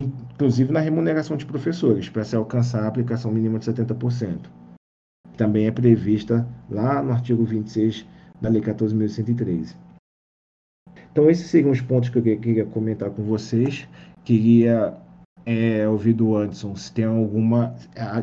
Inclusive 0.00 0.72
na 0.72 0.80
remuneração 0.80 1.36
de 1.36 1.44
professores, 1.44 2.08
para 2.08 2.24
se 2.24 2.36
alcançar 2.36 2.84
a 2.84 2.88
aplicação 2.88 3.30
mínima 3.30 3.58
de 3.58 3.66
70%. 3.66 4.46
Também 5.36 5.66
é 5.66 5.70
prevista 5.70 6.46
lá 6.70 7.02
no 7.02 7.12
artigo 7.12 7.44
26 7.44 8.06
da 8.40 8.48
Lei 8.48 8.62
14.113. 8.62 9.74
Então, 11.12 11.28
esses 11.28 11.48
seriam 11.48 11.70
os 11.70 11.80
pontos 11.80 12.08
que 12.08 12.18
eu 12.18 12.22
queria 12.22 12.64
comentar 12.64 13.10
com 13.10 13.22
vocês. 13.24 13.88
Queria 14.24 14.96
é, 15.44 15.88
ouvir 15.88 16.12
do 16.12 16.36
Anderson 16.36 16.76
se 16.76 16.92
tem 16.92 17.04
alguma. 17.04 17.74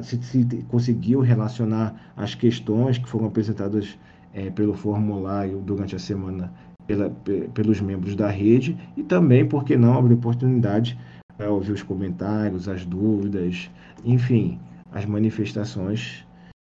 Se, 0.02 0.22
se 0.24 0.46
conseguiu 0.70 1.20
relacionar 1.20 2.14
as 2.16 2.36
questões 2.36 2.98
que 2.98 3.10
foram 3.10 3.28
apresentadas 3.28 3.98
é, 4.34 4.50
pelo 4.50 4.74
formulário 4.74 5.60
durante 5.60 5.96
a 5.96 6.00
semana 6.00 6.54
pela, 6.88 7.10
pelos 7.54 7.82
membros 7.82 8.16
da 8.16 8.30
rede 8.30 8.78
e 8.96 9.04
também, 9.04 9.48
por 9.48 9.64
que 9.64 9.76
não, 9.76 9.98
abrir 9.98 10.14
oportunidade 10.14 10.98
para 11.38 11.52
ouvir 11.52 11.74
os 11.74 11.84
comentários, 11.84 12.68
as 12.68 12.86
dúvidas, 12.86 13.70
enfim, 14.04 14.60
as 14.92 15.06
manifestações 15.06 16.26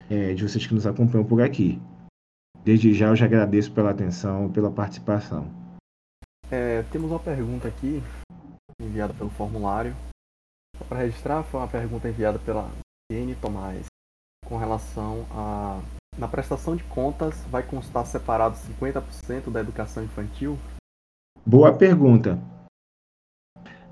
é, 0.08 0.34
de 0.34 0.42
vocês 0.46 0.66
que 0.66 0.74
nos 0.74 0.86
acompanham 0.86 1.24
por 1.24 1.42
aqui. 1.42 1.80
Desde 2.64 2.94
já 2.94 3.08
eu 3.08 3.16
já 3.16 3.24
agradeço 3.24 3.72
pela 3.72 3.90
atenção 3.90 4.50
pela 4.52 4.70
participação. 4.70 5.50
É, 6.50 6.82
temos 6.92 7.10
uma 7.10 7.18
pergunta 7.18 7.66
aqui 7.66 8.02
enviada 8.80 9.12
pelo 9.14 9.30
formulário. 9.30 9.94
Para 10.88 10.98
registrar, 10.98 11.42
foi 11.42 11.60
uma 11.60 11.68
pergunta 11.68 12.08
enviada 12.08 12.38
pela 12.38 12.70
N. 13.10 13.34
Tomás 13.36 13.86
com 14.46 14.56
relação 14.56 15.26
a 15.30 15.80
na 16.16 16.28
prestação 16.28 16.76
de 16.76 16.84
contas, 16.84 17.34
vai 17.50 17.62
constar 17.62 18.04
separado 18.06 18.56
50% 18.56 19.50
da 19.50 19.60
educação 19.60 20.04
infantil? 20.04 20.58
Boa 21.44 21.72
pergunta. 21.72 22.38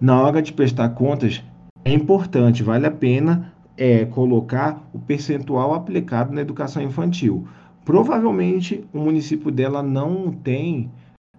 Na 0.00 0.20
hora 0.22 0.40
de 0.40 0.52
prestar 0.52 0.90
contas, 0.90 1.42
é 1.84 1.92
importante, 1.92 2.62
vale 2.62 2.86
a 2.86 2.90
pena 2.90 3.52
é, 3.76 4.04
colocar 4.04 4.82
o 4.92 4.98
percentual 4.98 5.74
aplicado 5.74 6.32
na 6.32 6.42
educação 6.42 6.82
infantil. 6.82 7.48
Provavelmente 7.84 8.86
o 8.92 8.98
município 8.98 9.50
dela 9.50 9.82
não 9.82 10.30
tem 10.30 10.90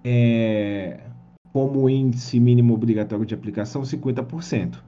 é, 0.04 1.00
como 1.54 1.90
índice 1.90 2.40
mínimo 2.40 2.74
obrigatório 2.74 3.26
de 3.26 3.36
aplicação 3.36 3.84
50%. 3.84 4.80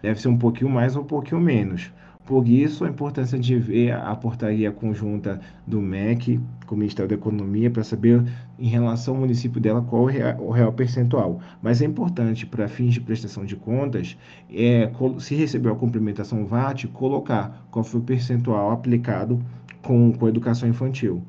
Deve 0.00 0.20
ser 0.20 0.28
um 0.28 0.38
pouquinho 0.38 0.70
mais 0.70 0.96
ou 0.96 1.02
um 1.02 1.06
pouquinho 1.06 1.40
menos. 1.40 1.92
Por 2.24 2.46
isso, 2.46 2.84
a 2.84 2.88
importância 2.88 3.38
de 3.38 3.58
ver 3.58 3.92
a 3.92 4.14
portaria 4.14 4.70
conjunta 4.70 5.40
do 5.66 5.80
MEC 5.80 6.40
com 6.66 6.76
o 6.76 6.78
Ministério 6.78 7.08
da 7.08 7.16
Economia 7.16 7.70
para 7.70 7.82
saber, 7.82 8.24
em 8.58 8.68
relação 8.68 9.14
ao 9.14 9.20
município 9.20 9.60
dela, 9.60 9.82
qual 9.82 10.08
é 10.08 10.36
o 10.38 10.50
real 10.50 10.72
percentual. 10.72 11.40
Mas 11.60 11.82
é 11.82 11.86
importante, 11.86 12.46
para 12.46 12.68
fins 12.68 12.94
de 12.94 13.00
prestação 13.00 13.44
de 13.44 13.56
contas, 13.56 14.16
é, 14.48 14.90
se 15.18 15.34
recebeu 15.34 15.72
a 15.72 15.76
complementação 15.76 16.46
VAT, 16.46 16.86
colocar 16.88 17.66
qual 17.70 17.84
foi 17.84 18.00
o 18.00 18.04
percentual 18.04 18.70
aplicado 18.70 19.40
com, 19.82 20.12
com 20.12 20.26
a 20.26 20.28
educação 20.28 20.68
infantil 20.68 21.22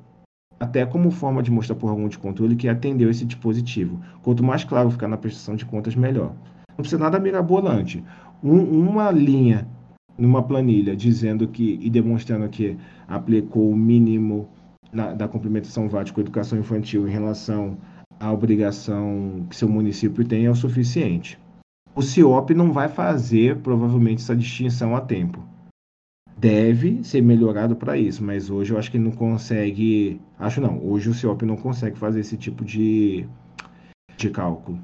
até 0.60 0.86
como 0.86 1.10
forma 1.10 1.42
de 1.42 1.50
mostrar 1.50 1.76
por 1.76 1.90
algum 1.90 2.08
de 2.08 2.20
controle 2.20 2.56
que 2.56 2.70
atendeu 2.70 3.10
esse 3.10 3.26
dispositivo. 3.26 4.00
Quanto 4.22 4.44
mais 4.44 4.64
claro 4.64 4.92
ficar 4.92 5.08
na 5.08 5.18
prestação 5.18 5.56
de 5.56 5.66
contas, 5.66 5.96
melhor. 5.96 6.34
Não 6.70 6.78
precisa 6.78 7.02
nada 7.02 7.20
mirabolante. 7.20 8.04
Um, 8.44 8.88
uma 8.88 9.10
linha 9.10 9.68
numa 10.18 10.44
planilha 10.44 10.96
dizendo 10.96 11.48
que 11.48 11.80
e 11.82 11.90
demonstrando 11.90 12.48
que 12.50 12.78
aplicou 13.08 13.70
o 13.70 13.76
mínimo 13.76 14.50
na, 14.92 15.14
da 15.14 15.28
complementação 15.28 15.88
VAT 15.88 16.12
com 16.12 16.22
educação 16.22 16.60
infantil 16.60 17.08
em 17.08 17.12
relação 17.12 17.78
à 18.20 18.32
obrigação 18.32 19.46
que 19.50 19.56
seu 19.56 19.70
município 19.70 20.26
tem 20.26 20.46
é 20.46 20.52
o 20.52 20.56
suficiente. 20.56 21.40
O 21.94 22.02
CIOP 22.02 22.54
não 22.54 22.72
vai 22.72 22.88
fazer 22.88 23.58
provavelmente 23.58 24.22
essa 24.22 24.36
distinção 24.36 24.96
a 24.96 25.02
tempo. 25.02 25.44
Deve 26.38 27.04
ser 27.04 27.22
melhorado 27.22 27.76
para 27.76 27.98
isso, 27.98 28.24
mas 28.24 28.50
hoje 28.50 28.74
eu 28.74 28.80
acho 28.80 28.90
que 28.90 28.98
não 28.98 29.12
consegue. 29.12 30.20
Acho 30.40 30.62
não, 30.62 30.84
hoje 30.84 31.10
o 31.10 31.14
CIOP 31.14 31.44
não 31.44 31.58
consegue 31.58 31.98
fazer 31.98 32.22
esse 32.22 32.38
tipo 32.38 32.64
de, 32.64 33.28
de 34.18 34.30
cálculo. 34.30 34.80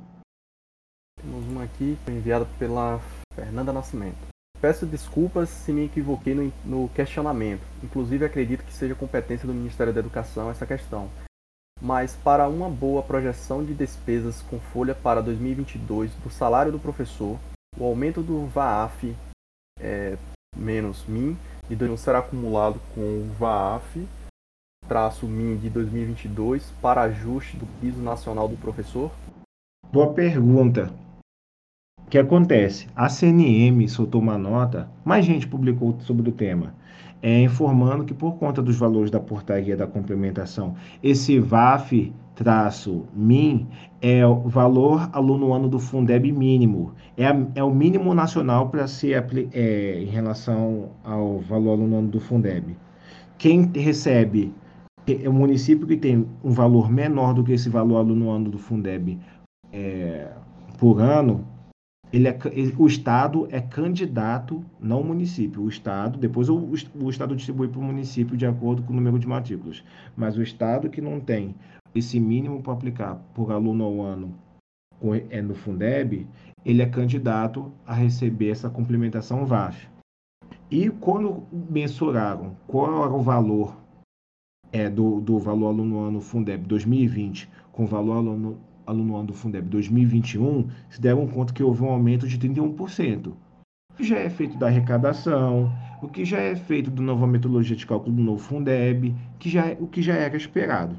Temos 1.19 1.47
uma 1.47 1.63
aqui 1.63 1.97
enviada 2.07 2.45
pela 2.59 2.99
Fernanda 3.33 3.73
Nascimento. 3.73 4.36
Peço 4.59 4.85
desculpas 4.85 5.49
se 5.49 5.71
me 5.71 5.85
equivoquei 5.85 6.33
no, 6.33 6.51
no, 6.65 6.89
questionamento. 6.89 7.61
Inclusive, 7.83 8.25
acredito 8.25 8.63
que 8.63 8.73
seja 8.73 8.95
competência 8.95 9.47
do 9.47 9.53
Ministério 9.53 9.93
da 9.93 9.99
Educação 9.99 10.49
essa 10.49 10.65
questão. 10.65 11.09
Mas, 11.79 12.15
para 12.15 12.47
uma 12.47 12.69
boa 12.69 13.03
projeção 13.03 13.63
de 13.63 13.73
despesas 13.73 14.41
com 14.41 14.59
folha 14.59 14.95
para 14.95 15.21
2022 15.21 16.11
do 16.15 16.29
salário 16.29 16.71
do 16.71 16.79
professor, 16.79 17.37
o 17.77 17.85
aumento 17.85 18.23
do 18.23 18.47
VAAF 18.47 19.15
é, 19.79 20.17
menos 20.55 21.05
MIN 21.07 21.37
de 21.69 21.75
2021 21.75 21.97
será 21.97 22.19
acumulado 22.19 22.79
com 22.95 23.01
o 23.01 23.29
VAAF 23.37 24.07
traço 24.87 25.27
MIN 25.27 25.57
de 25.57 25.69
2022 25.69 26.71
para 26.81 27.01
ajuste 27.03 27.57
do 27.57 27.65
piso 27.79 28.01
nacional 28.01 28.47
do 28.47 28.55
professor? 28.55 29.11
Boa 29.91 30.13
pergunta. 30.13 30.91
O 32.07 32.09
que 32.09 32.17
acontece? 32.17 32.87
A 32.95 33.09
CNM 33.09 33.85
soltou 33.89 34.21
uma 34.21 34.37
nota, 34.37 34.89
mais 35.03 35.25
gente 35.25 35.45
publicou 35.45 35.93
sobre 35.99 36.29
o 36.29 36.31
tema, 36.31 36.73
é, 37.21 37.41
informando 37.41 38.05
que 38.05 38.13
por 38.13 38.35
conta 38.35 38.61
dos 38.61 38.77
valores 38.77 39.11
da 39.11 39.19
portaria 39.19 39.75
da 39.75 39.85
complementação, 39.85 40.73
esse 41.03 41.37
VAF 41.37 42.13
traço 42.33 43.03
MIN 43.13 43.67
é 44.01 44.25
o 44.25 44.47
valor 44.47 45.09
aluno 45.11 45.51
ano 45.51 45.67
do 45.67 45.79
Fundeb 45.79 46.31
mínimo. 46.31 46.93
É, 47.17 47.25
é 47.55 47.61
o 47.61 47.75
mínimo 47.75 48.13
nacional 48.13 48.69
para 48.69 48.87
ser 48.87 49.27
é, 49.51 50.01
em 50.01 50.05
relação 50.05 50.91
ao 51.03 51.39
valor 51.39 51.71
aluno 51.71 51.97
ano 51.97 52.07
do 52.07 52.21
Fundeb. 52.21 52.77
Quem 53.37 53.69
recebe 53.75 54.53
é 55.05 55.27
o 55.27 55.33
município 55.33 55.85
que 55.85 55.97
tem 55.97 56.25
um 56.41 56.51
valor 56.51 56.89
menor 56.89 57.33
do 57.33 57.43
que 57.43 57.51
esse 57.51 57.67
valor 57.67 57.97
aluno 57.97 58.29
ano 58.29 58.49
do 58.49 58.57
Fundeb 58.57 59.19
é, 59.73 60.29
por 60.79 61.01
ano, 61.01 61.43
ele 62.11 62.27
é, 62.27 62.37
o 62.77 62.87
Estado 62.87 63.47
é 63.51 63.59
candidato, 63.59 64.63
não 64.79 65.01
o 65.01 65.05
município. 65.05 65.61
O 65.61 65.69
Estado, 65.69 66.17
depois 66.17 66.49
o, 66.49 66.57
o 66.95 67.09
Estado 67.09 67.35
distribui 67.35 67.67
para 67.67 67.79
o 67.79 67.83
município 67.83 68.37
de 68.37 68.45
acordo 68.45 68.83
com 68.83 68.93
o 68.93 68.95
número 68.95 69.19
de 69.19 69.27
matrículas. 69.27 69.83
Mas 70.15 70.37
o 70.37 70.41
Estado 70.41 70.89
que 70.89 71.01
não 71.01 71.19
tem 71.19 71.55
esse 71.93 72.19
mínimo 72.19 72.61
para 72.61 72.73
aplicar 72.73 73.15
por 73.33 73.51
aluno 73.51 73.83
ao 73.83 74.01
ano 74.01 74.33
é 75.29 75.41
no 75.41 75.53
Fundeb, 75.53 76.27
ele 76.65 76.81
é 76.81 76.85
candidato 76.85 77.71
a 77.85 77.93
receber 77.93 78.49
essa 78.49 78.69
complementação 78.69 79.45
VAF. 79.45 79.87
E 80.71 80.89
quando 80.89 81.43
mensuraram 81.51 82.57
qual 82.67 83.05
era 83.05 83.13
o 83.13 83.21
valor 83.21 83.77
é, 84.71 84.89
do, 84.89 85.21
do 85.21 85.37
valor 85.39 85.67
aluno 85.67 85.99
ano 85.99 86.19
Fundeb 86.19 86.65
2020 86.65 87.49
com 87.71 87.83
o 87.83 87.87
valor 87.87 88.17
aluno 88.17 88.59
aluno 88.87 89.17
ano 89.17 89.27
do 89.27 89.33
Fundeb 89.33 89.67
2021 89.69 90.69
se 90.89 91.01
deram 91.01 91.27
conta 91.27 91.53
que 91.53 91.61
houve 91.61 91.83
um 91.83 91.89
aumento 91.89 92.27
de 92.27 92.39
31%. 92.39 93.27
O 93.27 93.95
que 93.97 94.03
já 94.03 94.17
é 94.17 94.29
feito 94.29 94.57
da 94.57 94.67
arrecadação, 94.67 95.71
o 96.01 96.07
que 96.07 96.23
já 96.23 96.37
é 96.37 96.55
feito 96.55 96.89
da 96.89 97.01
nova 97.01 97.27
metodologia 97.27 97.75
de 97.75 97.85
cálculo 97.85 98.15
do 98.15 98.21
novo 98.21 98.39
Fundeb, 98.39 99.13
que 99.37 99.49
já, 99.49 99.67
é, 99.67 99.77
o 99.79 99.87
que 99.87 100.01
já 100.01 100.15
era 100.15 100.37
esperado. 100.37 100.97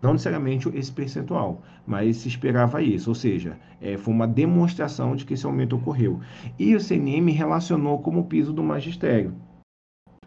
Não 0.00 0.12
necessariamente 0.12 0.68
esse 0.74 0.92
percentual, 0.92 1.62
mas 1.86 2.18
se 2.18 2.28
esperava 2.28 2.82
isso, 2.82 3.10
ou 3.10 3.14
seja, 3.14 3.58
é, 3.80 3.98
foi 3.98 4.14
uma 4.14 4.26
demonstração 4.26 5.14
de 5.14 5.26
que 5.26 5.34
esse 5.34 5.44
aumento 5.44 5.76
ocorreu. 5.76 6.20
E 6.58 6.74
o 6.74 6.80
CNM 6.80 7.30
relacionou 7.32 7.98
como 7.98 8.24
piso 8.24 8.52
do 8.52 8.62
magistério. 8.62 9.34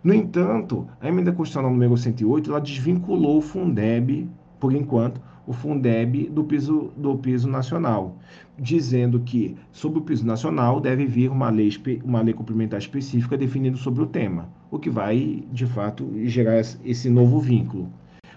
No 0.03 0.13
entanto, 0.13 0.88
a 0.99 1.08
emenda 1.08 1.32
constitucional 1.32 1.71
número 1.71 1.95
108 1.95 2.51
ela 2.51 2.60
desvinculou 2.60 3.38
o 3.38 3.41
Fundeb, 3.41 4.29
por 4.60 4.73
enquanto, 4.73 5.21
o 5.45 5.53
Fundeb 5.53 6.29
do 6.29 6.43
piso, 6.43 6.91
do 6.95 7.17
piso 7.17 7.47
nacional, 7.47 8.17
dizendo 8.58 9.19
que, 9.19 9.56
sobre 9.71 9.99
o 9.99 10.01
piso 10.01 10.25
nacional, 10.25 10.79
deve 10.79 11.06
vir 11.06 11.29
uma 11.29 11.49
lei, 11.49 11.69
uma 12.03 12.21
lei 12.21 12.34
complementar 12.34 12.79
específica 12.79 13.38
definindo 13.38 13.77
sobre 13.77 14.03
o 14.03 14.08
tema, 14.08 14.49
o 14.71 14.79
que 14.79 14.89
vai, 14.89 15.43
de 15.51 15.65
fato, 15.65 16.10
gerar 16.25 16.60
esse 16.60 17.10
novo 17.10 17.39
vínculo. 17.39 17.89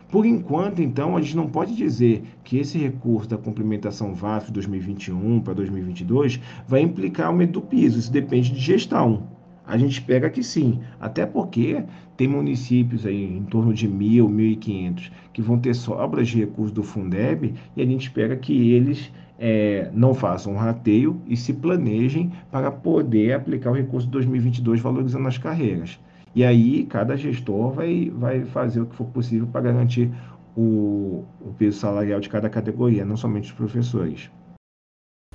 Por 0.08 0.24
enquanto, 0.24 0.80
então, 0.80 1.16
a 1.16 1.20
gente 1.20 1.36
não 1.36 1.48
pode 1.48 1.74
dizer 1.74 2.22
que 2.44 2.58
esse 2.58 2.78
recurso 2.78 3.28
da 3.28 3.36
complementação 3.36 4.14
VAF 4.14 4.52
2021 4.52 5.40
para 5.40 5.54
2022 5.54 6.40
vai 6.66 6.80
implicar 6.80 7.26
aumento 7.26 7.54
do 7.54 7.60
piso. 7.60 7.98
Isso 7.98 8.12
depende 8.12 8.52
de 8.52 8.60
gestão. 8.60 9.35
A 9.66 9.76
gente 9.76 9.92
espera 9.92 10.30
que 10.30 10.42
sim, 10.42 10.80
até 11.00 11.26
porque 11.26 11.82
tem 12.16 12.28
municípios 12.28 13.04
aí 13.04 13.24
em 13.24 13.42
torno 13.44 13.74
de 13.74 13.88
mil, 13.88 14.28
mil 14.28 14.46
e 14.46 14.56
quinhentos 14.56 15.10
que 15.32 15.42
vão 15.42 15.58
ter 15.58 15.74
sobras 15.74 16.28
de 16.28 16.38
recursos 16.38 16.72
do 16.72 16.84
Fundeb 16.84 17.54
e 17.76 17.82
a 17.82 17.84
gente 17.84 18.02
espera 18.02 18.36
que 18.36 18.70
eles 18.72 19.10
é, 19.38 19.90
não 19.92 20.14
façam 20.14 20.54
um 20.54 20.56
rateio 20.56 21.20
e 21.26 21.36
se 21.36 21.52
planejem 21.52 22.32
para 22.50 22.70
poder 22.70 23.32
aplicar 23.32 23.70
o 23.70 23.74
recurso 23.74 24.06
de 24.06 24.12
2022 24.12 24.80
valorizando 24.80 25.26
as 25.26 25.36
carreiras. 25.36 25.98
E 26.34 26.44
aí 26.44 26.84
cada 26.84 27.16
gestor 27.16 27.72
vai, 27.72 28.10
vai 28.14 28.44
fazer 28.44 28.80
o 28.80 28.86
que 28.86 28.94
for 28.94 29.06
possível 29.06 29.48
para 29.48 29.62
garantir 29.62 30.10
o, 30.56 31.24
o 31.40 31.52
peso 31.58 31.78
salarial 31.78 32.20
de 32.20 32.28
cada 32.28 32.48
categoria, 32.48 33.04
não 33.04 33.16
somente 33.16 33.50
os 33.50 33.52
professores. 33.52 34.30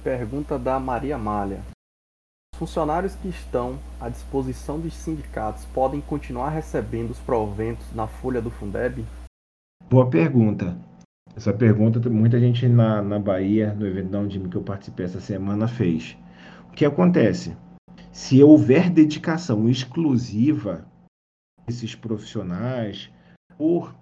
Pergunta 0.03 0.57
da 0.57 0.79
Maria 0.79 1.17
Malha. 1.17 1.59
Funcionários 2.61 3.15
que 3.15 3.27
estão 3.27 3.79
à 3.99 4.07
disposição 4.07 4.79
dos 4.79 4.93
sindicatos 4.93 5.65
podem 5.73 5.99
continuar 5.99 6.49
recebendo 6.49 7.09
os 7.09 7.17
proventos 7.17 7.91
na 7.91 8.05
folha 8.05 8.39
do 8.39 8.51
Fundeb? 8.51 9.03
Boa 9.89 10.07
pergunta. 10.07 10.77
Essa 11.35 11.51
pergunta 11.51 12.07
muita 12.07 12.39
gente 12.39 12.67
na, 12.67 13.01
na 13.01 13.17
Bahia, 13.17 13.73
no 13.73 13.87
evento 13.87 14.11
da 14.11 14.19
Undime 14.19 14.47
que 14.47 14.57
eu 14.57 14.61
participei 14.61 15.07
essa 15.07 15.19
semana, 15.19 15.67
fez. 15.67 16.15
O 16.69 16.73
que 16.73 16.85
acontece? 16.85 17.57
Se 18.11 18.43
houver 18.43 18.91
dedicação 18.91 19.67
exclusiva 19.67 20.85
desses 21.65 21.95
profissionais 21.95 23.11
por 23.57 23.95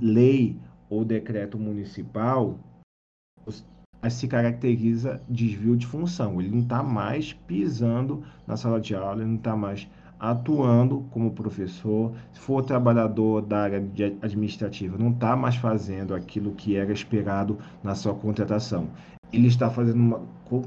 lei 0.00 0.58
ou 0.88 1.04
decreto 1.04 1.58
municipal, 1.58 2.58
se 4.08 4.28
caracteriza 4.28 5.20
desvio 5.28 5.76
de 5.76 5.86
função. 5.86 6.40
Ele 6.40 6.50
não 6.50 6.60
está 6.60 6.82
mais 6.82 7.32
pisando 7.32 8.22
na 8.46 8.56
sala 8.56 8.80
de 8.80 8.94
aula, 8.94 9.22
ele 9.22 9.30
não 9.30 9.36
está 9.36 9.56
mais 9.56 9.88
atuando 10.18 11.04
como 11.10 11.32
professor. 11.32 12.12
Se 12.32 12.40
for 12.40 12.62
trabalhador 12.64 13.42
da 13.42 13.62
área 13.62 13.78
administrativa, 14.22 14.96
não 14.98 15.10
está 15.10 15.36
mais 15.36 15.56
fazendo 15.56 16.14
aquilo 16.14 16.52
que 16.52 16.76
era 16.76 16.92
esperado 16.92 17.58
na 17.82 17.94
sua 17.94 18.14
contratação. 18.14 18.88
Ele 19.32 19.48
está 19.48 19.68
fazendo 19.70 19.98
uma, 19.98 20.22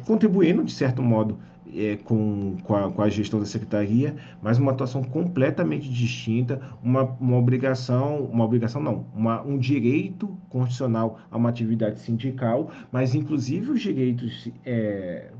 contribuindo 0.05 0.63
de 0.63 0.71
certo 0.71 1.01
modo 1.01 1.37
é, 1.75 1.97
com, 1.97 2.57
com 2.63 2.75
a, 2.75 2.91
com, 2.91 3.01
a, 3.01 3.09
gestão 3.09 3.39
da 3.39 3.45
secretaria, 3.45 4.15
mas 4.41 4.57
uma 4.57 4.71
atuação 4.71 5.03
completamente 5.03 5.89
distinta, 5.89 6.61
uma, 6.83 7.03
uma 7.03 7.37
obrigação, 7.37 8.25
uma 8.25 8.45
obrigação 8.45 8.81
não, 8.81 9.05
uma, 9.15 9.41
um 9.41 9.57
direito 9.57 10.27
constitucional 10.49 11.19
a 11.29 11.37
uma 11.37 11.49
atividade 11.49 11.99
sindical, 11.99 12.71
mas 12.91 13.15
inclusive 13.15 13.71
os 13.71 13.81
direitos 13.81 14.49
é, 14.65 15.31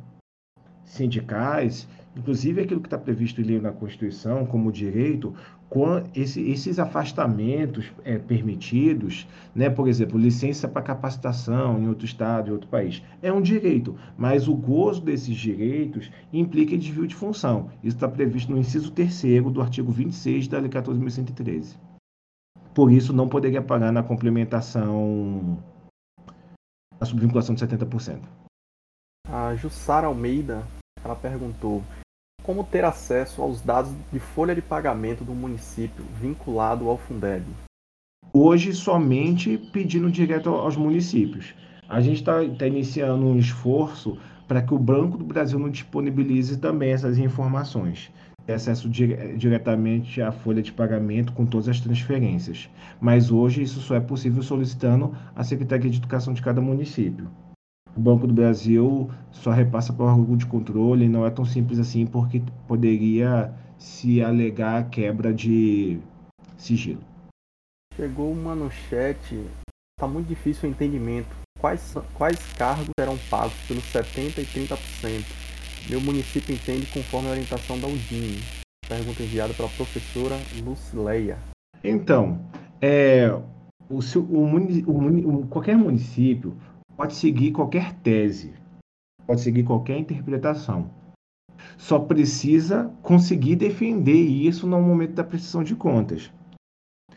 sindicais, 0.84 1.88
inclusive 2.15 2.62
aquilo 2.62 2.82
que 2.82 2.88
está 2.88 2.97
previsto 2.97 3.41
em 3.41 3.45
lei 3.45 3.62
na 3.62 3.71
Constituição 3.71 4.45
como 4.45 4.71
direito, 4.71 5.34
esse, 6.13 6.41
esses 6.50 6.80
afastamentos 6.80 7.91
é, 8.04 8.17
permitidos, 8.17 9.28
né, 9.56 9.69
por 9.69 9.88
exemplo, 9.88 10.19
licença 10.19 10.67
para 10.67 10.82
capacitação 10.82 11.80
em 11.80 11.88
outro 11.88 12.06
estado, 12.06 12.50
em 12.50 12.54
outro 12.54 12.67
país, 12.67 13.02
é 13.21 13.32
um 13.32 13.41
direito, 13.41 13.95
mas 14.17 14.47
o 14.47 14.56
gozo 14.56 15.02
desses 15.02 15.36
direitos 15.36 16.12
implica 16.34 16.78
desvio 16.78 17.08
de 17.08 17.15
função. 17.15 17.69
Isso 17.82 17.95
está 17.95 18.10
previsto 18.10 18.52
no 18.52 18.58
inciso 18.58 18.91
3 18.91 19.43
do 19.52 19.62
artigo 19.62 19.91
26 19.91 20.47
da 20.50 20.60
Lei 20.60 20.69
14.113. 20.69 21.78
Por 22.74 22.91
isso, 22.91 23.13
não 23.13 23.28
poderia 23.28 23.62
pagar 23.62 23.91
na 23.91 24.02
complementação, 24.02 25.58
na 27.00 27.06
subvinculação 27.06 27.54
de 27.56 27.65
70%. 27.65 28.21
A 29.28 29.56
Jussara 29.56 30.08
Almeida, 30.08 30.65
ela 31.04 31.16
perguntou, 31.16 31.84
como 32.44 32.64
ter 32.64 32.84
acesso 32.84 33.42
aos 33.42 33.62
dados 33.62 33.92
de 34.12 34.20
folha 34.20 34.56
de 34.56 34.62
pagamento 34.62 35.24
do 35.24 35.34
município 35.34 36.04
vinculado 36.20 36.90
ao 36.90 36.98
Fundeb? 36.98 37.46
Hoje, 38.34 38.74
somente 38.74 39.58
pedindo 39.58 40.10
direto 40.10 40.50
aos 40.50 40.76
municípios. 40.76 41.54
A 41.88 42.02
gente 42.02 42.18
está 42.18 42.44
tá 42.58 42.66
iniciando 42.66 43.26
um 43.26 43.38
esforço 43.38 44.18
para 44.48 44.62
que 44.62 44.74
o 44.74 44.80
Banco 44.80 45.18
do 45.18 45.26
Brasil 45.26 45.60
não 45.60 45.70
disponibilize 45.70 46.58
também 46.58 46.92
essas 46.92 47.18
informações. 47.18 48.12
Acesso 48.48 48.90
dire 48.90 49.38
diretamente 49.38 50.22
à 50.22 50.32
folha 50.32 50.62
de 50.62 50.74
pagamento 50.74 51.32
com 51.32 51.46
todas 51.46 51.70
as 51.70 51.80
transferências. 51.80 52.70
Mas 53.00 53.32
hoje 53.32 53.62
isso 53.62 53.80
só 53.80 53.96
é 53.96 54.00
possível 54.00 54.42
solicitando 54.44 55.16
a 55.36 55.44
Secretaria 55.44 55.90
de 55.90 56.00
Educação 56.00 56.34
de 56.34 56.42
cada 56.42 56.60
município 56.60 57.30
o 57.96 58.00
Banco 58.00 58.28
do 58.28 58.34
Brasil 58.34 59.10
só 59.32 59.52
repassa 59.52 59.92
para 59.92 60.06
o 60.06 60.08
órgão 60.08 60.38
de 60.38 60.46
controle, 60.46 61.08
não 61.08 61.26
é 61.26 61.30
tão 61.30 61.46
simples 61.46 61.80
assim, 61.80 62.06
porque 62.06 62.42
poderia 62.68 63.54
se 63.78 64.22
alegar 64.22 64.90
quebra 64.90 65.34
de 65.34 66.00
sigilo. 66.58 67.02
Chegou 67.96 68.32
uma 68.32 68.56
no 68.56 68.72
chat, 68.72 69.18
está 69.98 70.08
muito 70.08 70.28
difícil 70.28 70.70
o 70.70 70.72
entendimento. 70.72 71.30
Quais, 71.60 71.94
quais 72.14 72.40
cargos 72.54 72.90
serão 73.00 73.18
pagos 73.30 73.54
pelos 73.68 73.84
70% 73.84 74.38
e 74.38 74.68
30%? 74.68 75.26
Meu 75.90 76.02
município 76.02 76.54
entende 76.54 76.86
conforme 76.88 77.28
a 77.28 77.32
orientação 77.32 77.80
da 77.80 77.88
UDIN. 77.88 78.40
Pergunta 78.88 79.24
enviada 79.24 79.54
pela 79.54 79.70
professora 79.70 80.36
Lucileia. 80.64 81.38
Então, 81.84 82.40
é, 82.82 83.30
o, 83.90 84.00
o, 84.00 85.40
o, 85.40 85.48
qualquer 85.48 85.76
município 85.76 86.56
pode 87.02 87.16
seguir 87.16 87.52
qualquer 87.52 87.94
tese, 87.94 88.54
pode 89.26 89.42
seguir 89.42 89.64
qualquer 89.64 89.98
interpretação. 89.98 90.88
Só 91.76 91.98
precisa 91.98 92.94
conseguir 93.02 93.56
defender 93.56 94.22
isso 94.22 94.68
no 94.68 94.80
momento 94.80 95.16
da 95.16 95.24
prestação 95.24 95.64
de 95.64 95.76
contas. 95.76 96.32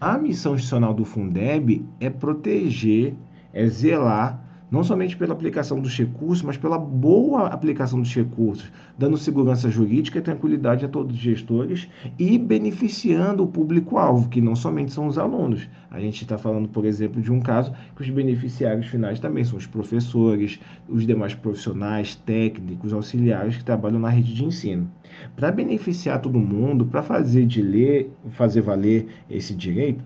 A 0.01 0.16
missão 0.16 0.55
institucional 0.55 0.94
do 0.94 1.05
Fundeb 1.05 1.87
é 2.01 2.09
proteger, 2.09 3.14
é 3.53 3.66
zelar 3.66 4.43
não 4.75 4.83
somente 4.83 5.17
pela 5.17 5.33
aplicação 5.33 5.79
dos 5.79 5.97
recursos, 5.97 6.43
mas 6.43 6.57
pela 6.57 6.77
boa 6.77 7.47
aplicação 7.47 8.01
dos 8.01 8.13
recursos, 8.13 8.73
dando 8.99 9.17
segurança 9.17 9.71
jurídica 9.71 10.19
e 10.19 10.23
tranquilidade 10.23 10.85
a 10.85 10.89
todos 10.89 11.15
os 11.15 11.23
gestores 11.23 11.89
e 12.19 12.37
beneficiando 12.37 13.45
o 13.45 13.47
público-alvo, 13.47 14.29
que 14.29 14.41
não 14.41 14.57
somente 14.57 14.93
são 14.93 15.07
os 15.07 15.17
alunos. 15.17 15.69
A 15.93 16.01
gente 16.01 16.23
está 16.23 16.37
falando, 16.37 16.69
por 16.69 16.85
exemplo, 16.85 17.23
de 17.23 17.31
um 17.31 17.39
caso 17.39 17.73
que 17.95 18.03
os 18.03 18.11
beneficiários 18.11 18.89
finais 18.89 19.21
também 19.21 19.45
são 19.45 19.57
os 19.57 19.65
professores, 19.65 20.59
os 20.89 21.07
demais 21.07 21.37
profissionais, 21.37 22.17
técnicos, 22.17 22.93
auxiliares 22.93 23.57
que 23.57 23.65
trabalham 23.65 24.01
na 24.01 24.09
rede 24.09 24.35
de 24.35 24.45
ensino. 24.45 24.91
Para 25.37 25.53
beneficiar 25.53 26.21
todo 26.21 26.41
mundo, 26.41 26.85
para 26.85 27.01
fazer 27.01 27.47
de 27.47 27.63
ler, 27.63 28.11
fazer 28.33 28.61
valer 28.61 29.07
esse 29.31 29.55
direito, 29.55 30.03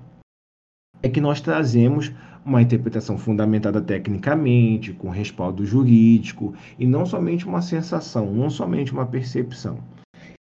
é 1.03 1.09
que 1.09 1.21
nós 1.21 1.41
trazemos 1.41 2.13
uma 2.45 2.63
interpretação 2.63 3.19
fundamentada 3.19 3.81
tecnicamente, 3.81 4.93
com 4.93 5.11
respaldo 5.11 5.67
jurídico, 5.67 6.55
e 6.79 6.87
não 6.87 7.05
somente 7.05 7.47
uma 7.47 7.61
sensação, 7.61 8.33
não 8.33 8.49
somente 8.49 8.93
uma 8.93 9.07
percepção. 9.07 9.79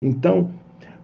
Então, 0.01 0.51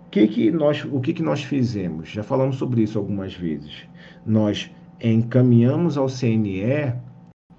o 0.07 0.11
que, 0.11 0.27
que, 0.27 0.51
nós, 0.51 0.85
o 0.85 1.01
que, 1.01 1.13
que 1.13 1.23
nós 1.23 1.43
fizemos? 1.43 2.09
Já 2.09 2.23
falamos 2.23 2.57
sobre 2.57 2.83
isso 2.83 2.99
algumas 2.99 3.35
vezes. 3.35 3.87
Nós 4.25 4.71
encaminhamos 5.03 5.99
ao 5.99 6.09
CNE 6.09 6.95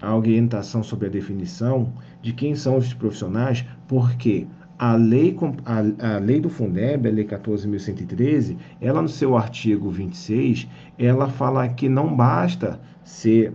a 0.00 0.16
orientação 0.16 0.82
sobre 0.82 1.06
a 1.06 1.10
definição 1.10 1.92
de 2.20 2.32
quem 2.32 2.54
são 2.54 2.76
os 2.76 2.92
profissionais, 2.92 3.64
porque 3.86 4.46
a 4.78 4.94
lei, 4.94 5.36
a, 5.64 6.14
a 6.16 6.18
lei 6.18 6.40
do 6.40 6.50
Fundeb, 6.50 7.08
a 7.08 7.12
lei 7.12 7.24
14.113, 7.24 8.56
ela 8.80 9.00
no 9.00 9.08
seu 9.08 9.36
artigo 9.36 9.90
26, 9.90 10.68
ela 10.98 11.28
fala 11.28 11.68
que 11.68 11.88
não 11.88 12.14
basta 12.14 12.80
ser 13.04 13.52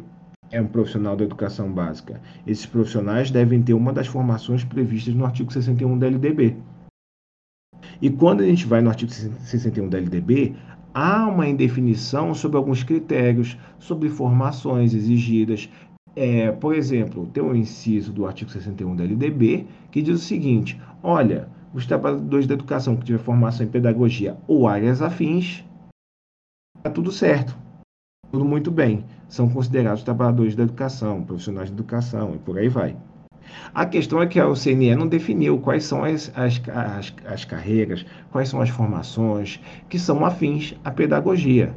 é 0.52 0.62
um 0.62 0.68
profissional 0.68 1.16
da 1.16 1.24
educação 1.24 1.72
básica. 1.72 2.20
Esses 2.46 2.66
profissionais 2.66 3.32
devem 3.32 3.62
ter 3.62 3.74
uma 3.74 3.94
das 3.94 4.08
formações 4.08 4.66
previstas 4.66 5.14
no 5.14 5.26
artigo 5.26 5.52
61 5.52 5.98
da 5.98 6.08
LDB. 6.08 6.58
E 8.02 8.10
quando 8.10 8.42
a 8.42 8.46
gente 8.46 8.66
vai 8.66 8.82
no 8.82 8.90
artigo 8.90 9.12
61 9.12 9.88
da 9.88 9.98
LDB, 9.98 10.54
há 10.94 11.26
uma 11.28 11.48
indefinição 11.48 12.34
sobre 12.34 12.58
alguns 12.58 12.84
critérios, 12.84 13.58
sobre 13.80 14.10
formações 14.10 14.94
exigidas, 14.94 15.70
é, 16.16 16.52
por 16.52 16.76
exemplo, 16.76 17.26
tem 17.28 17.42
um 17.42 17.56
inciso 17.56 18.12
do 18.12 18.26
artigo 18.26 18.52
61 18.52 18.96
da 18.98 19.06
LDB 19.06 19.66
que 19.90 20.02
diz 20.02 20.20
o 20.20 20.24
seguinte: 20.24 20.78
olha, 21.04 21.48
os 21.74 21.86
trabalhadores 21.86 22.48
da 22.48 22.54
educação 22.54 22.96
que 22.96 23.06
tiver 23.06 23.20
formação 23.20 23.66
em 23.66 23.70
pedagogia 23.70 24.38
ou 24.48 24.68
áreas 24.68 25.02
afins, 25.02 25.64
está 26.78 26.90
tudo 26.90 27.12
certo, 27.12 27.58
tudo 28.32 28.46
muito 28.46 28.72
bem. 28.72 29.06
São 29.28 29.50
considerados 29.50 30.04
trabalhadores 30.04 30.56
da 30.56 30.64
educação, 30.64 31.24
profissionais 31.24 31.70
de 31.70 31.76
educação 31.76 32.36
e 32.36 32.40
por 32.40 32.58
aí 32.58 32.68
vai. 32.68 32.98
A 33.74 33.86
questão 33.86 34.22
é 34.22 34.28
que 34.28 34.40
a 34.40 34.56
CNE 34.56 34.96
não 34.96 35.08
definiu 35.08 35.60
quais 35.60 35.84
são 35.84 36.04
as, 36.04 36.32
as, 36.36 36.62
as, 36.70 37.14
as 37.26 37.46
carreiras, 37.46 38.06
quais 38.32 38.50
são 38.50 38.62
as 38.62 38.70
formações 38.70 39.60
que 39.90 39.98
são 39.98 40.26
afins 40.26 40.76
à 40.84 40.92
pedagogia. 40.92 41.74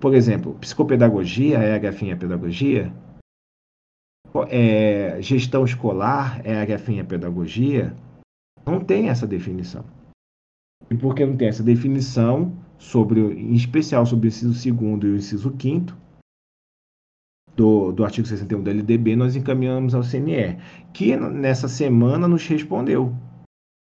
Por 0.00 0.14
exemplo, 0.14 0.54
psicopedagogia 0.60 1.58
é 1.58 1.86
afim 1.86 2.12
à 2.12 2.16
pedagogia? 2.16 2.92
é, 4.48 5.18
gestão 5.20 5.64
escolar 5.64 6.40
é 6.44 6.72
afim 6.72 7.00
à 7.00 7.04
pedagogia, 7.04 7.94
não 8.70 8.80
tem 8.80 9.08
essa 9.08 9.26
definição. 9.26 9.84
E 10.90 10.94
porque 10.94 11.24
não 11.24 11.36
tem 11.36 11.48
essa 11.48 11.62
definição, 11.62 12.52
sobre, 12.78 13.20
em 13.20 13.54
especial 13.54 14.06
sobre 14.06 14.28
o 14.28 14.30
inciso 14.30 14.72
2 14.72 15.02
e 15.02 15.06
o 15.06 15.16
inciso 15.16 15.54
5 15.60 15.96
do, 17.56 17.90
do 17.90 18.04
artigo 18.04 18.26
61 18.26 18.62
da 18.62 18.70
LDB, 18.70 19.16
nós 19.16 19.34
encaminhamos 19.34 19.94
ao 19.94 20.02
CNE, 20.02 20.58
que 20.92 21.16
nessa 21.16 21.66
semana 21.66 22.28
nos 22.28 22.46
respondeu. 22.46 23.12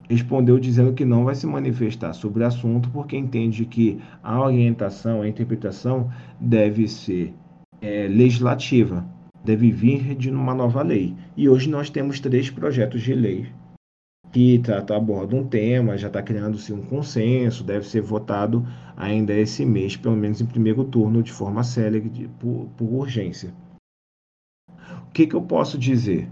respondeu 0.10 0.60
dizendo 0.60 0.94
que 0.94 1.06
não 1.06 1.24
vai 1.24 1.36
se 1.36 1.46
manifestar 1.46 2.14
sobre 2.14 2.44
o 2.44 2.48
assunto 2.48 2.90
porque 2.90 3.16
entende 3.16 3.66
que 3.66 4.02
a 4.24 4.42
orientação, 4.42 5.22
a 5.22 5.28
interpretação 5.28 6.12
deve 6.40 6.88
ser 6.88 7.32
é, 7.80 8.08
legislativa, 8.08 9.06
deve 9.46 9.72
vir 9.72 10.16
de 10.16 10.32
uma 10.32 10.56
nova 10.56 10.82
lei. 10.82 11.16
E 11.38 11.48
hoje 11.48 11.70
nós 11.70 11.92
temos 11.92 12.20
três 12.20 12.50
projetos 12.50 13.04
de 13.04 13.14
lei 13.14 13.48
que 14.32 14.60
trata, 14.60 14.96
aborda 14.96 15.36
um 15.36 15.48
tema, 15.48 15.98
já 15.98 16.08
está 16.08 16.22
criando-se 16.22 16.72
um 16.72 16.84
consenso, 16.84 17.64
deve 17.64 17.88
ser 17.88 18.02
votado 18.02 18.66
ainda 18.96 19.34
esse 19.34 19.66
mês, 19.66 19.98
pelo 19.98 20.16
menos 20.16 20.40
em 20.40 20.46
primeiro 20.46 20.84
turno, 20.84 21.24
de 21.24 21.32
forma 21.32 21.64
célere, 21.64 22.30
por, 22.40 22.68
por 22.78 22.86
urgência. 22.86 23.54
O 24.70 25.12
que, 25.12 25.26
que 25.26 25.36
eu 25.36 25.42
posso 25.42 25.78
dizer? 25.78 26.30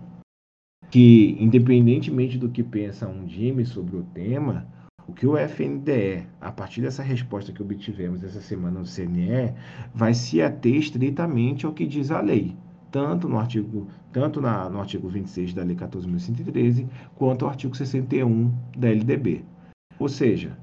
Que, 0.91 1.35
independentemente 1.39 2.37
do 2.37 2.49
que 2.49 2.63
pensa 2.63 3.07
um 3.07 3.25
time 3.25 3.65
sobre 3.65 3.97
o 3.97 4.03
tema, 4.03 4.67
o 5.07 5.13
que 5.13 5.25
o 5.25 5.35
FNDE, 5.37 6.27
a 6.39 6.51
partir 6.51 6.81
dessa 6.81 7.01
resposta 7.01 7.51
que 7.51 7.61
obtivemos 7.61 8.23
essa 8.23 8.41
semana 8.41 8.79
no 8.79 8.85
CNE, 8.85 9.53
vai 9.93 10.13
se 10.13 10.41
ater 10.41 10.75
estritamente 10.75 11.65
ao 11.65 11.73
que 11.73 11.87
diz 11.87 12.11
a 12.11 12.21
lei 12.21 12.55
tanto 12.91 13.27
no 13.27 13.37
artigo, 13.37 13.87
tanto 14.11 14.41
na, 14.41 14.69
no 14.69 14.79
artigo 14.79 15.07
26 15.07 15.53
da 15.53 15.63
Lei 15.63 15.75
14.113, 15.75 16.87
quanto 17.15 17.45
ao 17.45 17.51
artigo 17.51 17.75
61 17.75 18.51
da 18.77 18.89
LDB. 18.89 19.43
Ou 19.99 20.09
seja, 20.09 20.57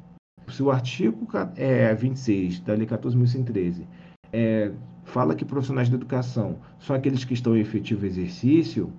se 0.49 0.63
o 0.63 0.71
artigo 0.71 1.27
é, 1.57 1.95
26 1.95 2.61
da 2.61 2.75
Lei 2.75 2.87
14.113 2.87 3.87
é, 4.33 4.73
fala 5.05 5.35
que 5.35 5.45
profissionais 5.45 5.89
da 5.89 5.97
educação 5.97 6.59
são 6.79 6.95
aqueles 6.97 7.25
que 7.25 7.35
estão 7.35 7.57
em 7.57 7.61
efetivo 7.61 8.07
exercício, 8.07 8.93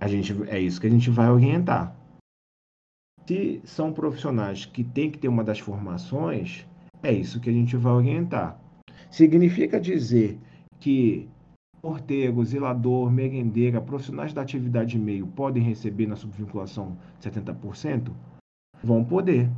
a 0.00 0.08
gente, 0.08 0.34
é 0.48 0.58
isso 0.58 0.80
que 0.80 0.86
a 0.86 0.90
gente 0.90 1.10
vai 1.10 1.30
orientar. 1.30 1.96
Se 3.26 3.60
são 3.64 3.92
profissionais 3.92 4.66
que 4.66 4.84
têm 4.84 5.10
que 5.10 5.18
ter 5.18 5.28
uma 5.28 5.44
das 5.44 5.58
formações, 5.58 6.66
é 7.02 7.12
isso 7.12 7.40
que 7.40 7.48
a 7.48 7.52
gente 7.52 7.76
vai 7.76 7.92
orientar. 7.92 8.60
Significa 9.10 9.80
dizer 9.80 10.38
que 10.78 11.28
porteiro, 11.84 12.42
zelador, 12.42 13.10
merendeira, 13.10 13.78
profissionais 13.78 14.32
da 14.32 14.40
atividade 14.40 14.98
meio 14.98 15.26
podem 15.26 15.62
receber 15.62 16.06
na 16.06 16.16
subvinculação 16.16 16.96
70%? 17.20 18.10
Vão 18.82 19.04
poder, 19.04 19.50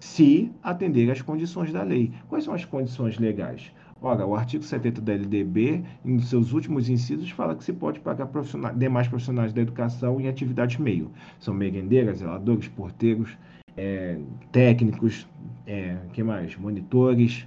se 0.00 0.50
atender 0.62 1.10
às 1.10 1.20
condições 1.20 1.70
da 1.70 1.82
lei. 1.82 2.14
Quais 2.30 2.44
são 2.44 2.54
as 2.54 2.64
condições 2.64 3.18
legais? 3.18 3.70
Ora, 4.00 4.26
o 4.26 4.34
artigo 4.34 4.64
70 4.64 5.02
da 5.02 5.12
LDB, 5.12 5.84
em 6.02 6.18
seus 6.20 6.54
últimos 6.54 6.88
incisos, 6.88 7.30
fala 7.30 7.54
que 7.54 7.62
se 7.62 7.74
pode 7.74 8.00
pagar 8.00 8.24
profissionais, 8.28 8.78
demais 8.78 9.06
profissionais 9.06 9.52
da 9.52 9.60
educação 9.60 10.18
em 10.18 10.28
atividade 10.28 10.80
meio. 10.80 11.10
São 11.38 11.52
merendeiras, 11.52 12.20
zeladores, 12.20 12.68
porteiros, 12.68 13.36
é, 13.76 14.18
técnicos, 14.50 15.28
é, 15.66 15.98
que 16.14 16.22
mais? 16.22 16.56
Monitores, 16.56 17.46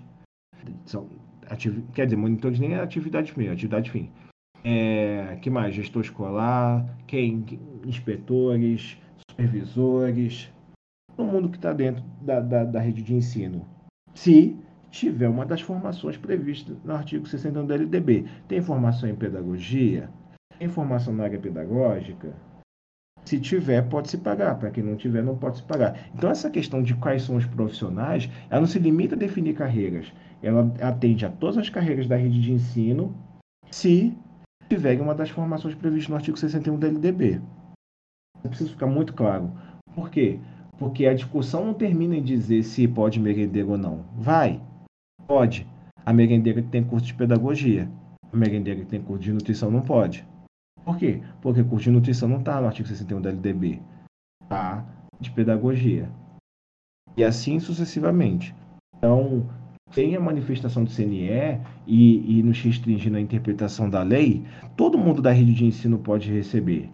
são 0.85 1.07
quer 1.93 2.05
dizer, 2.05 2.17
monitores 2.17 2.59
nem 2.59 2.73
é 2.73 2.79
atividade 2.79 3.33
meio, 3.37 3.51
atividade 3.51 3.91
fim. 3.91 4.11
É, 4.63 5.37
que 5.41 5.49
mais? 5.49 5.73
Gestor 5.73 6.01
escolar, 6.01 6.97
quem, 7.07 7.45
inspetores, 7.85 8.97
supervisores, 9.29 10.51
todo 11.15 11.31
mundo 11.31 11.49
que 11.49 11.57
está 11.57 11.71
dentro 11.73 12.03
da, 12.21 12.39
da, 12.39 12.63
da, 12.65 12.79
rede 12.79 13.01
de 13.01 13.13
ensino. 13.13 13.65
Se 14.13 14.57
tiver 14.91 15.29
uma 15.29 15.45
das 15.45 15.61
formações 15.61 16.17
previstas 16.17 16.77
no 16.83 16.93
artigo 16.93 17.27
61 17.27 17.65
da 17.65 17.75
LDB. 17.75 18.25
Tem 18.47 18.61
formação 18.61 19.07
em 19.07 19.15
pedagogia? 19.15 20.09
Tem 20.57 20.67
formação 20.67 21.13
na 21.13 21.25
área 21.25 21.39
pedagógica? 21.39 22.33
Se 23.25 23.39
tiver, 23.39 23.81
pode 23.83 24.09
se 24.09 24.17
pagar. 24.17 24.55
Para 24.55 24.71
quem 24.71 24.83
não 24.83 24.95
tiver, 24.95 25.21
não 25.21 25.35
pode 25.35 25.57
se 25.57 25.63
pagar. 25.63 26.09
Então, 26.13 26.29
essa 26.29 26.49
questão 26.49 26.81
de 26.81 26.95
quais 26.95 27.23
são 27.23 27.35
os 27.35 27.45
profissionais, 27.45 28.29
ela 28.49 28.61
não 28.61 28.67
se 28.67 28.79
limita 28.79 29.15
a 29.15 29.17
definir 29.17 29.53
carreiras 29.53 30.11
ela 30.41 30.73
atende 30.81 31.25
a 31.25 31.29
todas 31.29 31.57
as 31.57 31.69
carreiras 31.69 32.07
da 32.07 32.15
rede 32.15 32.41
de 32.41 32.51
ensino 32.51 33.13
se 33.69 34.13
tiver 34.69 34.99
uma 35.01 35.13
das 35.13 35.29
formações 35.29 35.75
previstas 35.75 36.09
no 36.09 36.15
artigo 36.15 36.37
61 36.37 36.79
da 36.79 36.87
LDB. 36.87 37.41
Preciso 38.43 38.71
ficar 38.71 38.87
muito 38.87 39.13
claro. 39.13 39.51
Por 39.93 40.09
quê? 40.09 40.39
Porque 40.77 41.05
a 41.05 41.13
discussão 41.13 41.65
não 41.65 41.73
termina 41.73 42.15
em 42.15 42.23
dizer 42.23 42.63
se 42.63 42.87
pode 42.87 43.19
merendeiro 43.19 43.71
ou 43.71 43.77
não. 43.77 44.05
Vai, 44.15 44.61
pode. 45.27 45.67
A 46.05 46.13
merendeira 46.13 46.61
que 46.61 46.69
tem 46.69 46.83
curso 46.83 47.05
de 47.05 47.13
pedagogia. 47.13 47.89
A 48.31 48.37
merendeira 48.37 48.79
que 48.79 48.85
tem 48.85 49.01
curso 49.01 49.23
de 49.23 49.33
nutrição 49.33 49.69
não 49.69 49.81
pode. 49.81 50.25
Por 50.89 50.97
quê? 50.97 51.21
Porque 51.39 51.63
curso 51.63 51.83
de 51.83 51.91
nutrição 51.91 52.27
não 52.27 52.39
está 52.39 52.59
no 52.59 52.65
artigo 52.65 52.87
61 52.87 53.21
da 53.21 53.29
LDB. 53.29 53.79
Está 54.41 54.83
de 55.19 55.29
pedagogia. 55.29 56.09
E 57.15 57.23
assim 57.23 57.59
sucessivamente. 57.59 58.55
Então, 58.97 59.47
tem 59.93 60.15
a 60.15 60.19
manifestação 60.19 60.83
do 60.83 60.89
CNE 60.89 61.61
e, 61.85 62.39
e 62.39 62.41
nos 62.41 62.59
restringindo 62.59 63.17
a 63.17 63.21
interpretação 63.21 63.87
da 63.87 64.01
lei, 64.01 64.43
todo 64.75 64.97
mundo 64.97 65.21
da 65.21 65.31
rede 65.31 65.53
de 65.53 65.63
ensino 65.63 65.99
pode 65.99 66.33
receber, 66.33 66.89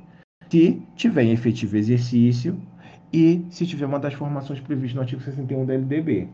se 0.52 0.82
tiver 0.98 1.24
em 1.24 1.32
efetivo 1.32 1.78
exercício 1.78 2.62
e 3.14 3.46
se 3.50 3.66
tiver 3.66 3.86
uma 3.86 4.00
das 4.00 4.14
formações 4.14 4.60
previstas 4.60 4.96
no 4.96 5.02
artigo 5.04 5.22
61 5.22 5.66
da 5.66 5.74
LDB. 5.74 6.28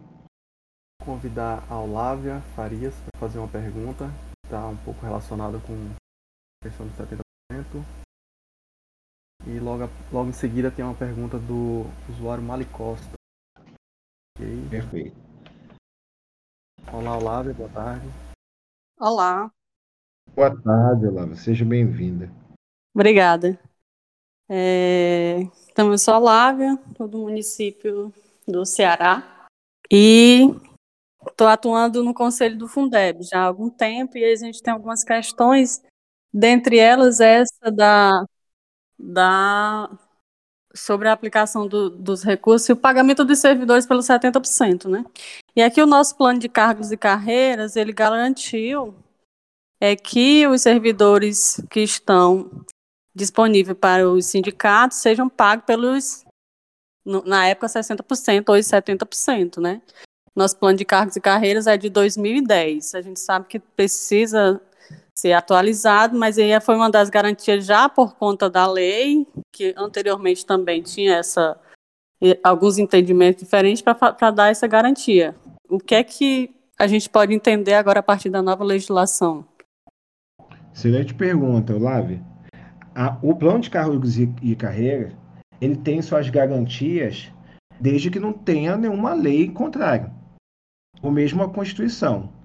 Convidar 1.05 1.63
a 1.69 1.77
Olávia 1.77 2.41
Farias 2.55 2.95
para 2.95 3.19
fazer 3.19 3.37
uma 3.37 3.47
pergunta, 3.47 4.11
está 4.45 4.67
um 4.67 4.77
pouco 4.77 5.05
relacionada 5.05 5.59
com 5.59 5.73
a 5.73 6.67
questão 6.67 6.87
do 6.87 6.93
70%. 6.93 7.30
E 9.45 9.59
logo, 9.59 9.83
logo 10.11 10.29
em 10.29 10.33
seguida 10.33 10.71
tem 10.71 10.85
uma 10.85 10.95
pergunta 10.95 11.37
do 11.37 11.83
usuário 12.09 12.43
Mali 12.43 12.65
Costa. 12.65 13.13
Okay. 14.37 14.69
Perfeito. 14.69 15.15
Olá, 16.93 17.17
Olávia, 17.17 17.53
boa 17.53 17.69
tarde. 17.69 18.07
Olá. 18.99 19.51
Boa 20.33 20.61
tarde, 20.61 21.07
Olávia, 21.07 21.35
seja 21.35 21.65
bem-vinda. 21.65 22.31
Obrigada. 22.93 23.59
É... 24.49 25.39
Então, 25.71 25.91
eu 25.91 25.97
sou 25.97 26.13
a 26.13 26.19
Olávia, 26.19 26.77
sou 26.95 27.07
do 27.07 27.19
município 27.19 28.13
do 28.47 28.65
Ceará 28.65 29.47
e 29.91 30.47
estou 31.27 31.47
atuando 31.47 32.03
no 32.03 32.13
Conselho 32.13 32.57
do 32.57 32.67
Fundeb 32.67 33.23
já 33.23 33.39
há 33.39 33.45
algum 33.45 33.69
tempo 33.69 34.17
e 34.17 34.23
a 34.23 34.35
gente 34.35 34.61
tem 34.61 34.73
algumas 34.73 35.03
questões, 35.03 35.81
dentre 36.33 36.77
elas 36.77 37.19
essa 37.19 37.71
da, 37.71 38.25
da 38.97 39.89
sobre 40.73 41.07
a 41.07 41.13
aplicação 41.13 41.67
do, 41.67 41.89
dos 41.89 42.23
recursos 42.23 42.69
e 42.69 42.71
o 42.71 42.77
pagamento 42.77 43.25
dos 43.25 43.39
servidores 43.39 43.85
pelos 43.85 44.05
70%, 44.05 44.87
né? 44.87 45.05
E 45.55 45.61
aqui 45.61 45.81
o 45.81 45.87
nosso 45.87 46.15
plano 46.15 46.39
de 46.39 46.47
cargos 46.47 46.91
e 46.91 46.97
carreiras, 46.97 47.75
ele 47.75 47.91
garantiu 47.91 48.95
é 49.81 49.95
que 49.95 50.47
os 50.47 50.61
servidores 50.61 51.59
que 51.69 51.81
estão 51.81 52.63
disponíveis 53.15 53.77
para 53.77 54.07
os 54.07 54.27
sindicatos 54.27 54.97
sejam 54.97 55.27
pagos 55.27 55.65
pelos, 55.65 56.25
na 57.03 57.47
época, 57.47 57.67
60%, 57.67 58.49
hoje 58.49 58.67
70%, 58.67 59.59
né? 59.59 59.81
Nosso 60.35 60.55
plano 60.57 60.77
de 60.77 60.85
cargos 60.85 61.15
e 61.15 61.21
carreiras 61.21 61.67
é 61.67 61.75
de 61.75 61.89
2010. 61.89 62.95
A 62.95 63.01
gente 63.01 63.19
sabe 63.19 63.47
que 63.47 63.59
precisa 63.59 64.61
ser 65.21 65.33
atualizado, 65.33 66.17
mas 66.17 66.39
aí 66.39 66.59
foi 66.59 66.75
uma 66.75 66.89
das 66.89 67.07
garantias 67.07 67.63
já 67.63 67.87
por 67.87 68.15
conta 68.15 68.49
da 68.49 68.65
lei, 68.65 69.27
que 69.53 69.71
anteriormente 69.77 70.43
também 70.43 70.81
tinha 70.81 71.17
essa 71.17 71.55
alguns 72.43 72.77
entendimentos 72.77 73.43
diferentes 73.43 73.81
para 73.81 74.31
dar 74.31 74.49
essa 74.49 74.67
garantia. 74.67 75.35
O 75.69 75.79
que 75.79 75.95
é 75.95 76.03
que 76.03 76.51
a 76.77 76.87
gente 76.87 77.09
pode 77.09 77.33
entender 77.33 77.75
agora 77.75 77.99
a 77.99 78.03
partir 78.03 78.29
da 78.29 78.41
nova 78.41 78.63
legislação? 78.63 79.45
Excelente 80.73 81.13
pergunta, 81.13 81.75
Olave. 81.75 82.19
o 83.21 83.35
plano 83.35 83.59
de 83.59 83.69
cargos 83.69 84.17
e, 84.17 84.31
e 84.41 84.55
carreira 84.55 85.13
ele 85.59 85.75
tem 85.75 86.01
suas 86.01 86.29
garantias 86.29 87.31
desde 87.79 88.09
que 88.09 88.19
não 88.19 88.33
tenha 88.33 88.75
nenhuma 88.75 89.13
lei 89.13 89.49
contrária, 89.49 90.11
ou 91.01 91.11
mesmo 91.11 91.43
a 91.43 91.49
Constituição. 91.49 92.40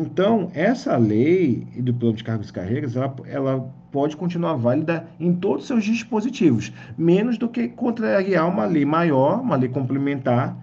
Então, 0.00 0.48
essa 0.54 0.96
lei 0.96 1.66
do 1.76 1.92
plano 1.92 2.14
de 2.14 2.22
cargos 2.22 2.50
e 2.50 2.52
carreiras, 2.52 2.94
ela, 2.94 3.16
ela 3.26 3.74
pode 3.90 4.16
continuar 4.16 4.54
válida 4.54 5.08
em 5.18 5.34
todos 5.34 5.62
os 5.62 5.66
seus 5.66 5.84
dispositivos, 5.84 6.72
menos 6.96 7.36
do 7.36 7.48
que 7.48 7.66
contrariar 7.66 8.48
uma 8.48 8.64
lei 8.64 8.84
maior, 8.84 9.40
uma 9.40 9.56
lei 9.56 9.68
complementar 9.68 10.56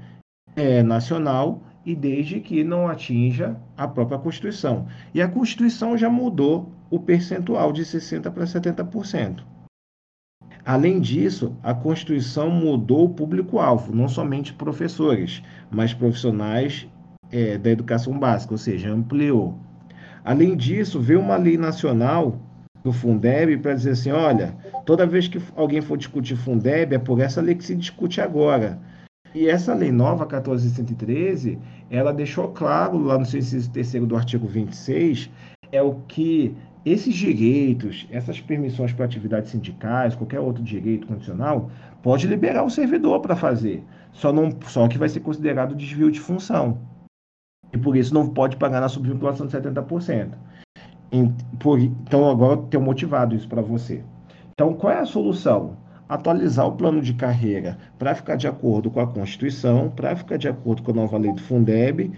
é, 0.56 0.82
nacional, 0.82 1.62
e 1.86 1.94
desde 1.94 2.40
que 2.40 2.64
não 2.64 2.88
atinja 2.88 3.58
a 3.76 3.86
própria 3.86 4.18
Constituição. 4.18 4.88
E 5.14 5.22
a 5.22 5.28
Constituição 5.28 5.98
já 5.98 6.10
mudou 6.10 6.72
o 6.90 6.98
percentual 6.98 7.74
de 7.74 7.84
60% 7.84 8.32
para 8.32 8.46
70%. 8.46 9.44
Além 10.64 11.02
disso, 11.02 11.54
a 11.62 11.74
Constituição 11.74 12.50
mudou 12.50 13.06
o 13.06 13.14
público-alvo, 13.14 13.94
não 13.94 14.08
somente 14.08 14.54
professores, 14.54 15.44
mas 15.70 15.94
profissionais 15.94 16.88
é, 17.36 17.58
da 17.58 17.70
educação 17.70 18.18
básica, 18.18 18.54
ou 18.54 18.58
seja, 18.58 18.90
ampliou. 18.90 19.58
Além 20.24 20.56
disso, 20.56 21.02
veio 21.02 21.20
uma 21.20 21.36
lei 21.36 21.58
nacional 21.58 22.40
do 22.82 22.94
Fundeb 22.94 23.58
para 23.58 23.74
dizer 23.74 23.92
assim, 23.92 24.12
olha, 24.12 24.56
toda 24.86 25.06
vez 25.06 25.28
que 25.28 25.42
alguém 25.54 25.82
for 25.82 25.98
discutir 25.98 26.38
Fundeb, 26.38 26.96
é 26.96 26.98
por 26.98 27.20
essa 27.20 27.42
lei 27.42 27.56
que 27.56 27.66
se 27.66 27.76
discute 27.76 28.22
agora. 28.22 28.80
E 29.34 29.50
essa 29.50 29.74
lei 29.74 29.92
nova, 29.92 30.24
1413, 30.24 31.60
ela 31.90 32.14
deixou 32.14 32.48
claro 32.48 32.98
lá 32.98 33.18
no 33.18 33.26
seu 33.26 33.40
inciso 33.40 33.70
terceiro 33.70 34.06
do 34.06 34.16
artigo 34.16 34.48
26, 34.48 35.30
é 35.74 35.82
o 35.82 35.96
que 36.08 36.56
esses 36.86 37.14
direitos, 37.14 38.08
essas 38.12 38.40
permissões 38.40 38.94
para 38.94 39.04
atividades 39.04 39.52
sindicais, 39.52 40.16
qualquer 40.16 40.40
outro 40.40 40.64
direito 40.64 41.06
condicional, 41.06 41.70
pode 42.02 42.28
liberar 42.28 42.64
o 42.64 42.70
servidor 42.70 43.20
para 43.20 43.36
fazer. 43.36 43.84
Só, 44.14 44.32
não, 44.32 44.50
só 44.68 44.88
que 44.88 44.98
vai 44.98 45.10
ser 45.10 45.20
considerado 45.20 45.76
desvio 45.76 46.10
de 46.10 46.22
função. 46.22 46.95
E 47.76 47.78
por 47.78 47.98
isso 47.98 48.14
não 48.14 48.30
pode 48.30 48.56
pagar 48.56 48.80
na 48.80 48.88
subvinculação 48.88 49.46
de 49.46 49.52
70%. 49.52 50.30
Então, 51.12 52.30
agora 52.30 52.54
eu 52.54 52.64
tenho 52.64 52.82
motivado 52.82 53.36
isso 53.36 53.50
para 53.50 53.62
você. 53.62 54.02
Então, 54.54 54.74
qual 54.74 54.94
é 54.94 55.00
a 55.00 55.06
solução? 55.06 55.76
Atualizar 56.08 56.66
o 56.66 56.72
plano 56.72 57.02
de 57.02 57.14
carreira 57.14 57.78
para 58.00 58.16
ficar 58.16 58.38
de 58.38 58.48
acordo 58.48 58.90
com 58.90 59.02
a 59.02 59.08
Constituição, 59.08 59.90
para 59.90 60.16
ficar 60.16 60.38
de 60.38 60.48
acordo 60.48 60.84
com 60.84 60.92
a 60.92 60.94
nova 60.94 61.18
lei 61.18 61.34
do 61.34 61.42
Fundeb, 61.42 62.14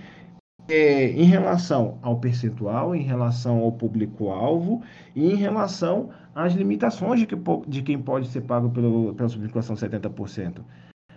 é, 0.70 1.10
em 1.10 1.24
relação 1.24 1.98
ao 2.04 2.20
percentual, 2.20 2.96
em 2.96 3.02
relação 3.02 3.62
ao 3.62 3.72
público-alvo 3.72 4.84
e 5.16 5.32
em 5.32 5.36
relação 5.36 6.12
às 6.36 6.54
limitações 6.54 7.20
de, 7.20 7.26
que, 7.26 7.36
de 7.68 7.82
quem 7.82 7.98
pode 7.98 8.28
ser 8.28 8.42
pago 8.42 8.70
pelo, 8.70 9.16
pela 9.16 9.28
subvinculação 9.28 9.76
70%. 9.76 10.62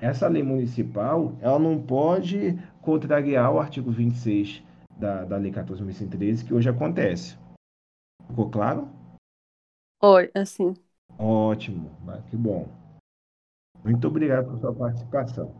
Essa 0.01 0.29
lei 0.29 0.43
municipal 0.43 1.37
ela 1.41 1.59
não 1.59 1.81
pode 1.81 2.59
contrariar 2.81 3.53
o 3.53 3.61
artigo 3.61 3.91
26 3.91 4.63
da, 4.97 5.25
da 5.25 5.37
Lei 5.37 5.53
14.113, 5.53 6.47
que 6.47 6.55
hoje 6.55 6.69
acontece. 6.69 7.39
Ficou 8.27 8.51
claro? 8.51 8.89
Oi, 10.03 10.31
assim. 10.35 10.75
Ótimo, 11.19 11.91
que 12.31 12.37
bom. 12.37 12.67
Muito 13.85 14.07
obrigado 14.09 14.51
por 14.51 14.59
sua 14.59 14.75
participação. 14.75 15.55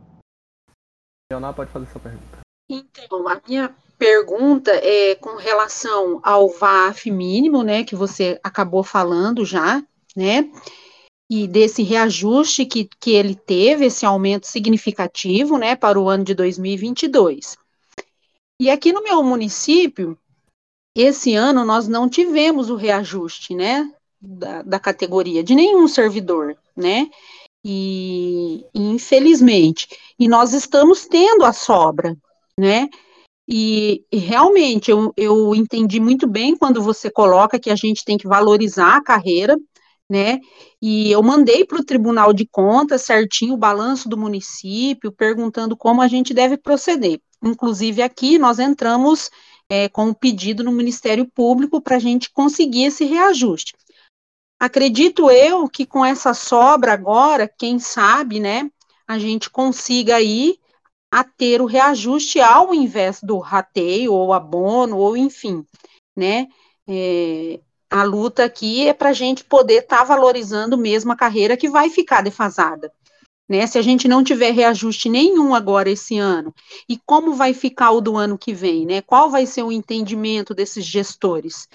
Leonardo 1.31 1.55
pode 1.55 1.71
fazer 1.71 1.85
sua 1.87 2.01
pergunta. 2.01 2.39
Então, 2.69 3.27
a 3.27 3.41
minha 3.47 3.75
pergunta 3.97 4.71
é 4.71 5.15
com 5.15 5.35
relação 5.37 6.19
ao 6.23 6.49
VAF 6.49 7.11
mínimo, 7.11 7.63
né, 7.63 7.83
que 7.83 7.95
você 7.95 8.39
acabou 8.43 8.83
falando 8.83 9.45
já, 9.45 9.83
né, 10.15 10.49
e 11.31 11.47
desse 11.47 11.81
reajuste 11.81 12.65
que, 12.65 12.89
que 12.99 13.11
ele 13.11 13.35
teve, 13.35 13.85
esse 13.85 14.05
aumento 14.05 14.47
significativo, 14.47 15.57
né, 15.57 15.77
para 15.77 15.97
o 15.97 16.09
ano 16.09 16.25
de 16.25 16.33
2022. 16.33 17.55
E 18.61 18.69
aqui 18.69 18.91
no 18.91 19.01
meu 19.01 19.23
município, 19.23 20.17
esse 20.93 21.33
ano 21.33 21.63
nós 21.63 21.87
não 21.87 22.09
tivemos 22.09 22.69
o 22.69 22.75
reajuste, 22.75 23.55
né, 23.55 23.89
da, 24.19 24.61
da 24.61 24.77
categoria 24.77 25.41
de 25.41 25.55
nenhum 25.55 25.87
servidor, 25.87 26.57
né, 26.75 27.09
e, 27.63 28.65
infelizmente, 28.75 29.87
e 30.19 30.27
nós 30.27 30.51
estamos 30.51 31.05
tendo 31.05 31.45
a 31.45 31.53
sobra, 31.53 32.13
né, 32.59 32.89
e, 33.47 34.03
e, 34.11 34.17
realmente 34.17 34.91
eu, 34.91 35.13
eu 35.15 35.55
entendi 35.55 35.97
muito 35.99 36.27
bem 36.27 36.57
quando 36.57 36.81
você 36.81 37.09
coloca 37.09 37.59
que 37.59 37.69
a 37.69 37.75
gente 37.75 38.03
tem 38.03 38.17
que 38.17 38.27
valorizar 38.27 38.97
a 38.97 39.03
carreira, 39.03 39.57
né? 40.11 40.41
E 40.81 41.09
eu 41.09 41.23
mandei 41.23 41.63
para 41.63 41.79
o 41.79 41.85
Tribunal 41.85 42.33
de 42.33 42.45
Contas 42.45 43.03
certinho 43.03 43.53
o 43.53 43.57
balanço 43.57 44.09
do 44.09 44.17
município, 44.17 45.09
perguntando 45.09 45.77
como 45.77 46.01
a 46.01 46.07
gente 46.09 46.33
deve 46.33 46.57
proceder. 46.57 47.21
Inclusive, 47.41 48.01
aqui 48.01 48.37
nós 48.37 48.59
entramos 48.59 49.31
é, 49.69 49.87
com 49.87 50.07
um 50.07 50.13
pedido 50.13 50.65
no 50.65 50.71
Ministério 50.73 51.25
Público 51.33 51.81
para 51.81 51.95
a 51.95 51.99
gente 51.99 52.29
conseguir 52.29 52.83
esse 52.83 53.05
reajuste. 53.05 53.73
Acredito 54.59 55.31
eu 55.31 55.65
que 55.69 55.85
com 55.85 56.03
essa 56.03 56.33
sobra 56.33 56.91
agora, 56.91 57.47
quem 57.47 57.79
sabe, 57.79 58.41
né, 58.41 58.69
a 59.07 59.17
gente 59.17 59.49
consiga 59.49 60.17
aí 60.17 60.57
a 61.09 61.23
ter 61.23 61.61
o 61.61 61.65
reajuste 61.65 62.41
ao 62.41 62.73
invés 62.73 63.21
do 63.23 63.37
rateio 63.39 64.11
ou 64.11 64.33
abono 64.33 64.97
ou 64.97 65.15
enfim, 65.15 65.65
né? 66.17 66.47
É, 66.85 67.61
a 67.91 68.03
luta 68.03 68.45
aqui 68.45 68.87
é 68.87 68.93
para 68.93 69.09
a 69.09 69.13
gente 69.13 69.43
poder 69.43 69.83
estar 69.83 69.97
tá 69.97 70.03
valorizando 70.05 70.77
mesmo 70.77 71.11
a 71.11 71.15
carreira 71.15 71.57
que 71.57 71.69
vai 71.69 71.89
ficar 71.89 72.21
defasada. 72.21 72.91
Né, 73.49 73.67
se 73.67 73.77
a 73.77 73.81
gente 73.81 74.07
não 74.07 74.23
tiver 74.23 74.51
reajuste 74.51 75.09
nenhum 75.09 75.53
agora 75.53 75.89
esse 75.89 76.17
ano, 76.17 76.55
e 76.87 76.97
como 77.05 77.33
vai 77.33 77.53
ficar 77.53 77.91
o 77.91 77.99
do 77.99 78.15
ano 78.15 78.37
que 78.37 78.53
vem, 78.53 78.85
né? 78.85 79.01
Qual 79.01 79.29
vai 79.29 79.45
ser 79.45 79.61
o 79.63 79.73
entendimento 79.73 80.53
desses 80.55 80.85
gestores 80.85 81.67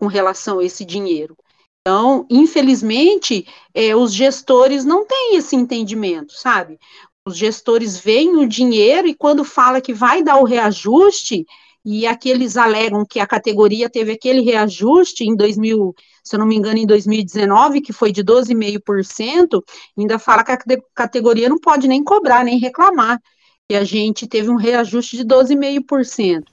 com 0.00 0.06
relação 0.06 0.58
a 0.58 0.64
esse 0.64 0.86
dinheiro? 0.86 1.36
Então, 1.82 2.26
infelizmente, 2.30 3.46
é, 3.74 3.94
os 3.94 4.14
gestores 4.14 4.86
não 4.86 5.04
têm 5.04 5.36
esse 5.36 5.54
entendimento, 5.54 6.32
sabe? 6.32 6.78
Os 7.26 7.36
gestores 7.36 7.98
veem 7.98 8.36
o 8.36 8.48
dinheiro 8.48 9.06
e 9.06 9.14
quando 9.14 9.44
fala 9.44 9.82
que 9.82 9.92
vai 9.92 10.22
dar 10.22 10.38
o 10.38 10.44
reajuste, 10.44 11.44
e 11.90 12.06
aqueles 12.06 12.58
alegam 12.58 13.02
que 13.02 13.18
a 13.18 13.26
categoria 13.26 13.88
teve 13.88 14.12
aquele 14.12 14.42
reajuste 14.42 15.24
em 15.24 15.34
2000, 15.34 15.94
se 16.22 16.36
eu 16.36 16.40
não 16.40 16.46
me 16.46 16.54
engano, 16.54 16.76
em 16.76 16.86
2019, 16.86 17.80
que 17.80 17.94
foi 17.94 18.12
de 18.12 18.22
12,5%, 18.22 19.62
ainda 19.96 20.18
fala 20.18 20.44
que 20.44 20.52
a 20.52 20.58
categoria 20.94 21.48
não 21.48 21.58
pode 21.58 21.88
nem 21.88 22.04
cobrar, 22.04 22.44
nem 22.44 22.58
reclamar, 22.58 23.18
e 23.70 23.74
a 23.74 23.84
gente 23.84 24.26
teve 24.26 24.50
um 24.50 24.56
reajuste 24.56 25.16
de 25.16 25.24
12,5%. 25.24 26.44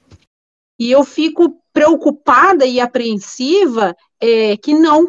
E 0.80 0.90
eu 0.90 1.04
fico 1.04 1.62
preocupada 1.74 2.66
e 2.66 2.80
apreensiva 2.80 3.94
é, 4.22 4.56
que 4.56 4.74
não 4.74 5.06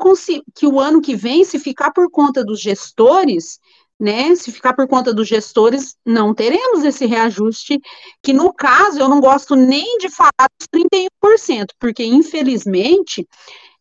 que 0.53 0.67
o 0.67 0.81
ano 0.81 1.01
que 1.01 1.15
vem, 1.15 1.45
se 1.45 1.61
ficar 1.61 1.93
por 1.93 2.11
conta 2.11 2.45
dos 2.45 2.61
gestores, 2.61 3.61
né? 3.99 4.35
Se 4.35 4.53
ficar 4.53 4.75
por 4.75 4.87
conta 4.87 5.13
dos 5.13 5.27
gestores, 5.27 5.97
não 6.05 6.35
teremos 6.35 6.85
esse 6.85 7.07
reajuste, 7.07 7.81
que 8.23 8.33
no 8.33 8.53
caso 8.53 8.99
eu 8.99 9.09
não 9.09 9.21
gosto 9.21 9.55
nem 9.57 9.99
de 9.99 10.09
falar 10.09 10.49
dos 10.59 10.69
31%, 10.69 11.67
porque 11.79 12.05
infelizmente 12.05 13.27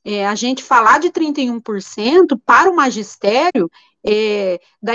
é, 0.04 0.26
a 0.26 0.36
gente 0.36 0.64
falar 0.64 1.00
de 1.00 1.10
31% 1.10 2.40
para 2.46 2.70
o 2.70 2.76
magistério 2.76 3.70
é, 4.06 4.60
da, 4.82 4.94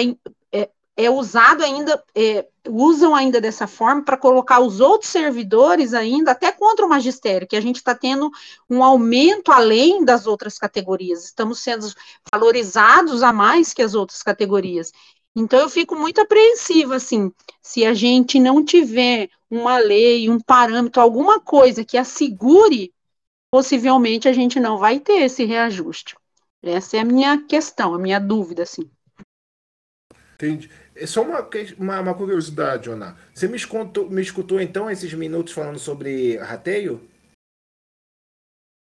é, 1.04 1.10
usado 1.10 1.62
ainda, 1.62 2.02
é, 2.14 2.46
usam 2.68 3.14
ainda 3.14 3.40
dessa 3.40 3.66
forma 3.66 4.04
para 4.04 4.16
colocar 4.16 4.60
os 4.60 4.80
outros 4.80 5.10
servidores 5.10 5.94
ainda 5.94 6.32
até 6.32 6.52
contra 6.52 6.84
o 6.84 6.88
magistério, 6.88 7.46
que 7.46 7.56
a 7.56 7.60
gente 7.60 7.76
está 7.76 7.94
tendo 7.94 8.30
um 8.68 8.82
aumento 8.82 9.50
além 9.50 10.04
das 10.04 10.26
outras 10.26 10.58
categorias, 10.58 11.24
estamos 11.24 11.60
sendo 11.60 11.86
valorizados 12.32 13.22
a 13.22 13.32
mais 13.32 13.72
que 13.72 13.82
as 13.82 13.94
outras 13.94 14.22
categorias. 14.22 14.92
Então 15.34 15.60
eu 15.60 15.68
fico 15.68 15.96
muito 15.96 16.20
apreensiva, 16.20 16.96
assim, 16.96 17.32
se 17.62 17.86
a 17.86 17.94
gente 17.94 18.38
não 18.38 18.64
tiver 18.64 19.30
uma 19.48 19.78
lei, 19.78 20.28
um 20.28 20.40
parâmetro, 20.40 21.00
alguma 21.00 21.40
coisa 21.40 21.84
que 21.84 21.96
assegure, 21.96 22.92
possivelmente 23.50 24.28
a 24.28 24.32
gente 24.32 24.60
não 24.60 24.76
vai 24.76 25.00
ter 25.00 25.22
esse 25.22 25.44
reajuste. 25.44 26.16
Essa 26.62 26.98
é 26.98 27.00
a 27.00 27.04
minha 27.04 27.42
questão, 27.46 27.94
a 27.94 27.98
minha 27.98 28.20
dúvida, 28.20 28.64
assim. 28.64 28.90
Entendi. 30.34 30.70
É 31.00 31.06
só 31.06 31.22
uma, 31.22 31.48
uma, 31.78 32.00
uma 32.00 32.14
curiosidade, 32.14 32.90
Ana. 32.90 33.16
Você 33.32 33.48
me 33.48 33.56
escutou, 33.56 34.10
me 34.10 34.20
escutou 34.20 34.60
então 34.60 34.90
esses 34.90 35.14
minutos 35.14 35.54
falando 35.54 35.78
sobre 35.78 36.36
rateio? 36.36 37.08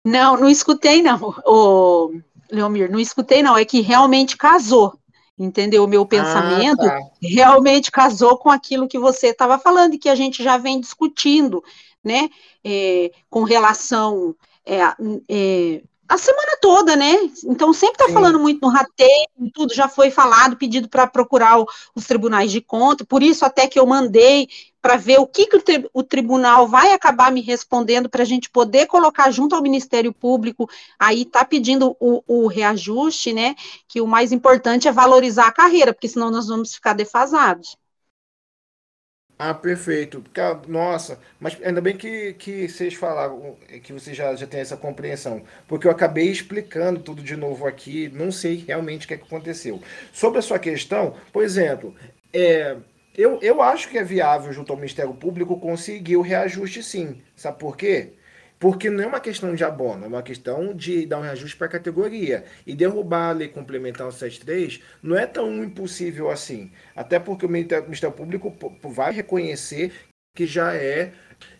Não, 0.05 0.37
não 0.37 0.49
escutei 0.49 1.01
não, 1.01 1.33
o 1.47 2.21
Leomir, 2.51 2.91
não 2.91 2.99
escutei 2.99 3.41
não, 3.41 3.57
é 3.57 3.65
que 3.65 3.81
realmente 3.81 4.37
casou, 4.37 4.99
entendeu? 5.39 5.85
O 5.85 5.89
meu 5.89 6.05
pensamento 6.05 6.83
ah, 6.83 6.89
tá. 6.89 7.11
realmente 7.23 7.91
casou 7.91 8.37
com 8.37 8.51
aquilo 8.51 8.89
que 8.89 8.99
você 8.99 9.29
estava 9.29 9.57
falando 9.57 9.95
e 9.95 9.99
que 9.99 10.09
a 10.09 10.15
gente 10.17 10.43
já 10.43 10.57
vem 10.57 10.81
discutindo, 10.81 11.63
né, 12.03 12.29
é, 12.65 13.13
com 13.31 13.45
relação 13.45 14.35
é, 14.67 14.81
é, 15.29 15.83
a 16.09 16.17
semana 16.17 16.59
toda, 16.61 16.97
né? 16.97 17.15
Então 17.45 17.73
sempre 17.73 18.03
está 18.03 18.13
falando 18.13 18.39
muito 18.39 18.61
no 18.63 18.73
rateio, 18.73 19.29
tudo 19.53 19.75
já 19.75 19.89
foi 19.89 20.11
falado, 20.11 20.57
pedido 20.57 20.89
para 20.89 21.07
procurar 21.07 21.61
o, 21.61 21.67
os 21.95 22.07
tribunais 22.07 22.51
de 22.51 22.61
conta, 22.63 23.05
por 23.05 23.23
isso 23.23 23.45
até 23.45 23.67
que 23.67 23.79
eu 23.79 23.87
mandei 23.87 24.49
para 24.81 24.97
ver 24.97 25.19
o 25.19 25.27
que, 25.27 25.47
que 25.47 25.57
o, 25.57 25.61
tri, 25.61 25.87
o, 25.93 26.03
tribunal 26.03 26.67
vai 26.67 26.93
acabar 26.93 27.31
me 27.31 27.43
respondendo 27.43 28.09
para 28.09 28.23
a 28.23 28.27
gente 28.27 28.49
poder 28.49 28.87
colocar 28.87 29.31
junto 29.31 29.55
ao 29.55 29.63
Ministério 29.63 30.13
Público, 30.13 30.69
aí 30.99 31.23
está 31.23 31.45
pedindo 31.45 31.97
o, 32.01 32.23
o 32.27 32.47
reajuste, 32.47 33.33
né? 33.33 33.55
Que 33.87 34.01
o 34.01 34.07
mais 34.07 34.33
importante 34.33 34.89
é 34.89 34.93
valorizar 34.93 35.49
a 35.49 35.53
carreira, 35.53 35.93
porque 35.93 36.09
senão 36.09 36.31
nós 36.31 36.47
vamos 36.47 36.75
ficar 36.75 36.95
defasados. 36.95 37.77
Ah, 39.39 39.55
perfeito. 39.55 40.25
Nossa, 40.67 41.21
mas 41.39 41.57
ainda 41.63 41.81
bem 41.81 41.97
que, 41.97 42.33
que 42.35 42.69
vocês 42.69 42.95
falaram, 42.95 43.57
que 43.85 43.93
vocês 43.93 44.17
já, 44.17 44.35
já 44.35 44.47
têm 44.49 44.61
essa 44.61 44.77
compreensão. 44.77 45.45
Porque 45.69 45.87
eu 45.87 45.93
acabei 45.93 46.29
explicando 46.29 47.01
tudo 47.01 47.23
de 47.23 47.37
novo 47.37 47.65
aqui, 47.67 48.09
não 48.09 48.33
sei 48.33 48.57
realmente 48.67 49.05
o 49.05 49.09
que, 49.09 49.15
é 49.15 49.17
que 49.17 49.23
aconteceu. 49.25 49.81
Sobre 50.13 50.41
a 50.41 50.43
sua 50.43 50.59
questão, 50.59 51.15
por 51.33 51.45
exemplo, 51.45 51.95
é, 52.33 52.79
eu, 53.15 53.39
eu 53.41 53.63
acho 53.63 53.89
que 53.89 53.99
é 53.99 54.03
viável, 54.05 54.53
junto 54.53 54.73
ao 54.73 54.77
Ministério 54.79 55.15
Público, 55.15 55.61
conseguir 55.61 56.17
o 56.17 56.23
reajuste 56.23 56.83
sim. 56.83 57.23
Sabe 57.37 57.59
por 57.61 57.77
quê? 57.77 58.18
Porque 58.59 58.91
não 58.91 59.05
é 59.05 59.07
uma 59.07 59.21
questão 59.21 59.55
de 59.55 59.63
abono, 59.63 60.05
é 60.05 60.09
uma 60.09 60.23
questão 60.23 60.75
de 60.75 61.07
dar 61.07 61.19
um 61.19 61.23
reajuste 61.23 61.57
para 61.57 61.69
a 61.69 61.71
categoria. 61.71 62.45
E 62.67 62.75
derrubar 62.75 63.31
a 63.31 63.33
lei 63.33 63.49
complementar 63.49 64.07
o 64.07 64.13
73 64.13 64.81
não 65.03 65.17
é 65.17 65.27
tão 65.27 65.63
impossível 65.63 66.31
assim. 66.31 66.73
Até 66.97 67.19
porque 67.21 67.47
o 67.47 67.49
Ministério 67.49 68.13
Público 68.13 68.55
vai 68.83 69.13
reconhecer 69.13 69.93
que 70.35 70.47
já 70.47 70.75
é, 70.75 71.13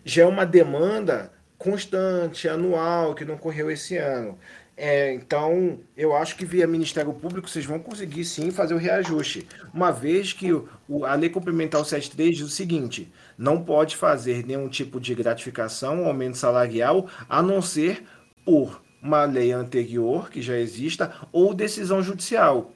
já 0.03 0.23
é 0.23 0.25
uma 0.25 0.45
demanda 0.45 1.31
constante, 1.57 2.47
anual, 2.47 3.13
que 3.13 3.25
não 3.25 3.35
ocorreu 3.35 3.69
esse 3.69 3.97
ano. 3.97 4.37
É, 4.81 5.13
então, 5.13 5.81
eu 5.97 6.15
acho 6.15 6.37
que 6.37 6.45
via 6.45 6.65
Ministério 6.65 7.13
Público 7.13 7.49
vocês 7.49 7.65
vão 7.65 7.79
conseguir 7.79 8.23
sim 8.23 8.49
fazer 8.49 8.73
o 8.73 8.77
reajuste. 8.77 9.45
Uma 9.73 9.91
vez 9.91 10.31
que 10.31 10.53
o, 10.53 10.69
a 11.05 11.15
Lei 11.15 11.29
Complementar 11.29 11.83
73 11.83 12.37
diz 12.37 12.45
o 12.45 12.49
seguinte: 12.49 13.11
não 13.39 13.63
pode 13.63 13.95
fazer 13.95 14.45
nenhum 14.45 14.67
tipo 14.67 14.99
de 14.99 15.15
gratificação, 15.15 16.05
aumento 16.05 16.37
salarial, 16.37 17.07
a 17.29 17.41
não 17.41 17.61
ser 17.61 18.03
por 18.43 18.81
uma 19.01 19.23
lei 19.23 19.53
anterior 19.53 20.29
que 20.29 20.41
já 20.41 20.57
exista 20.57 21.13
ou 21.31 21.53
decisão 21.53 22.03
judicial. 22.03 22.73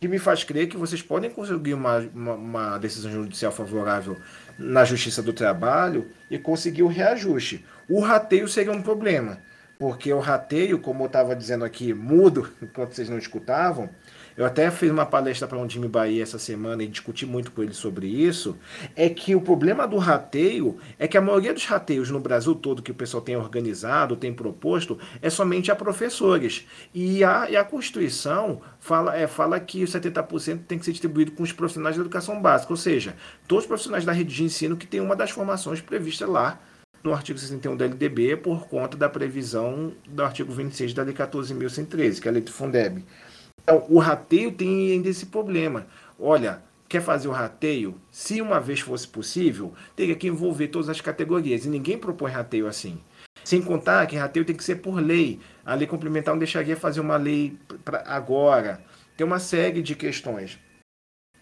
Que 0.00 0.08
me 0.08 0.18
faz 0.18 0.42
crer 0.42 0.68
que 0.68 0.76
vocês 0.76 1.00
podem 1.00 1.30
conseguir 1.30 1.74
uma, 1.74 1.98
uma, 2.12 2.34
uma 2.34 2.78
decisão 2.78 3.12
judicial 3.12 3.52
favorável 3.52 4.16
na 4.58 4.84
Justiça 4.84 5.22
do 5.22 5.32
Trabalho 5.32 6.10
e 6.28 6.40
conseguir 6.40 6.82
o 6.82 6.88
reajuste. 6.88 7.64
O 7.88 8.00
rateio 8.00 8.48
seria 8.48 8.72
um 8.72 8.82
problema 8.82 9.38
porque 9.78 10.12
o 10.12 10.20
rateio, 10.20 10.78
como 10.78 11.02
eu 11.02 11.06
estava 11.06 11.34
dizendo 11.34 11.64
aqui, 11.64 11.92
mudo, 11.92 12.50
enquanto 12.62 12.94
vocês 12.94 13.08
não 13.08 13.18
escutavam, 13.18 13.90
eu 14.36 14.44
até 14.44 14.70
fiz 14.70 14.90
uma 14.90 15.06
palestra 15.06 15.46
para 15.46 15.58
um 15.58 15.66
time 15.66 15.86
Bahia 15.86 16.22
essa 16.22 16.38
semana 16.38 16.82
e 16.82 16.88
discuti 16.88 17.24
muito 17.24 17.52
com 17.52 17.62
ele 17.62 17.74
sobre 17.74 18.06
isso, 18.06 18.56
é 18.96 19.08
que 19.08 19.34
o 19.34 19.40
problema 19.40 19.86
do 19.86 19.96
rateio 19.96 20.76
é 20.98 21.06
que 21.06 21.16
a 21.16 21.20
maioria 21.20 21.54
dos 21.54 21.64
rateios 21.64 22.10
no 22.10 22.18
Brasil 22.18 22.54
todo 22.54 22.82
que 22.82 22.90
o 22.90 22.94
pessoal 22.94 23.22
tem 23.22 23.36
organizado, 23.36 24.16
tem 24.16 24.32
proposto, 24.32 24.98
é 25.22 25.30
somente 25.30 25.70
a 25.70 25.76
professores. 25.76 26.66
E 26.92 27.22
a, 27.22 27.48
e 27.48 27.56
a 27.56 27.64
Constituição 27.64 28.60
fala, 28.80 29.16
é, 29.16 29.26
fala 29.26 29.60
que 29.60 29.84
os 29.84 29.90
70% 29.90 30.60
tem 30.66 30.78
que 30.78 30.84
ser 30.84 30.92
distribuído 30.92 31.32
com 31.32 31.42
os 31.42 31.52
profissionais 31.52 31.96
da 31.96 32.02
educação 32.02 32.40
básica, 32.40 32.72
ou 32.72 32.76
seja, 32.76 33.14
todos 33.46 33.64
os 33.64 33.68
profissionais 33.68 34.04
da 34.04 34.12
rede 34.12 34.34
de 34.34 34.42
ensino 34.42 34.76
que 34.76 34.86
tem 34.86 35.00
uma 35.00 35.14
das 35.14 35.30
formações 35.30 35.80
previstas 35.80 36.28
lá 36.28 36.60
no 37.04 37.12
artigo 37.12 37.38
61 37.38 37.76
da 37.76 37.84
LDB 37.84 38.38
por 38.38 38.66
conta 38.66 38.96
da 38.96 39.10
previsão 39.10 39.92
do 40.08 40.24
artigo 40.24 40.50
26 40.50 40.94
da 40.94 41.02
Lei 41.02 41.12
14.113, 41.12 42.18
que 42.18 42.26
é 42.26 42.30
a 42.30 42.32
lei 42.32 42.40
do 42.40 42.50
Fundeb. 42.50 43.04
Então, 43.64 43.84
o 43.88 43.98
rateio 43.98 44.52
tem 44.52 44.92
ainda 44.92 45.08
esse 45.08 45.26
problema. 45.26 45.86
Olha, 46.18 46.62
quer 46.86 47.00
fazer 47.00 47.28
o 47.28 47.32
rateio? 47.32 48.00
Se 48.10 48.40
uma 48.40 48.60
vez 48.60 48.80
fosse 48.80 49.08
possível, 49.08 49.72
teria 49.96 50.14
que 50.14 50.28
envolver 50.28 50.68
todas 50.68 50.90
as 50.90 51.00
categorias. 51.00 51.64
E 51.64 51.68
ninguém 51.68 51.98
propõe 51.98 52.30
rateio 52.30 52.68
assim. 52.68 53.00
Sem 53.42 53.62
contar 53.62 54.06
que 54.06 54.16
rateio 54.16 54.44
tem 54.44 54.54
que 54.54 54.62
ser 54.62 54.76
por 54.76 55.00
lei. 55.00 55.40
A 55.64 55.74
lei 55.74 55.86
complementar 55.86 56.34
não 56.34 56.38
deixaria 56.38 56.76
fazer 56.76 57.00
uma 57.00 57.16
lei 57.16 57.58
agora. 58.04 58.84
Tem 59.16 59.26
uma 59.26 59.38
série 59.38 59.82
de 59.82 59.94
questões 59.94 60.58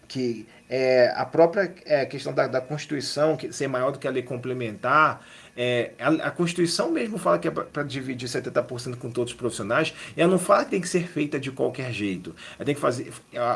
que 0.07 0.47
é, 0.69 1.11
a 1.15 1.25
própria 1.25 1.73
é, 1.85 2.05
questão 2.05 2.33
da, 2.33 2.45
da 2.45 2.61
Constituição 2.61 3.35
que 3.35 3.51
ser 3.51 3.67
maior 3.67 3.91
do 3.91 3.97
que 3.97 4.07
a 4.07 4.11
lei 4.11 4.21
complementar 4.21 5.25
é, 5.55 5.91
a, 5.99 6.09
a, 6.27 6.31
Constituição 6.31 6.91
mesmo 6.91 7.17
fala 7.17 7.37
que 7.37 7.47
é 7.47 7.51
para 7.51 7.83
dividir 7.83 8.27
70% 8.27 8.95
com 8.95 9.11
todos 9.11 9.33
os 9.33 9.37
profissionais, 9.37 9.93
e 10.15 10.21
ela 10.21 10.31
não 10.31 10.39
fala 10.39 10.65
que 10.65 10.71
tem 10.71 10.81
que 10.81 10.89
ser 10.89 11.07
feita 11.07 11.39
de 11.39 11.51
qualquer 11.51 11.91
jeito. 11.93 12.35
Ela 12.57 12.65
tem 12.65 12.75
que 12.75 12.81
fazer. 12.81 13.11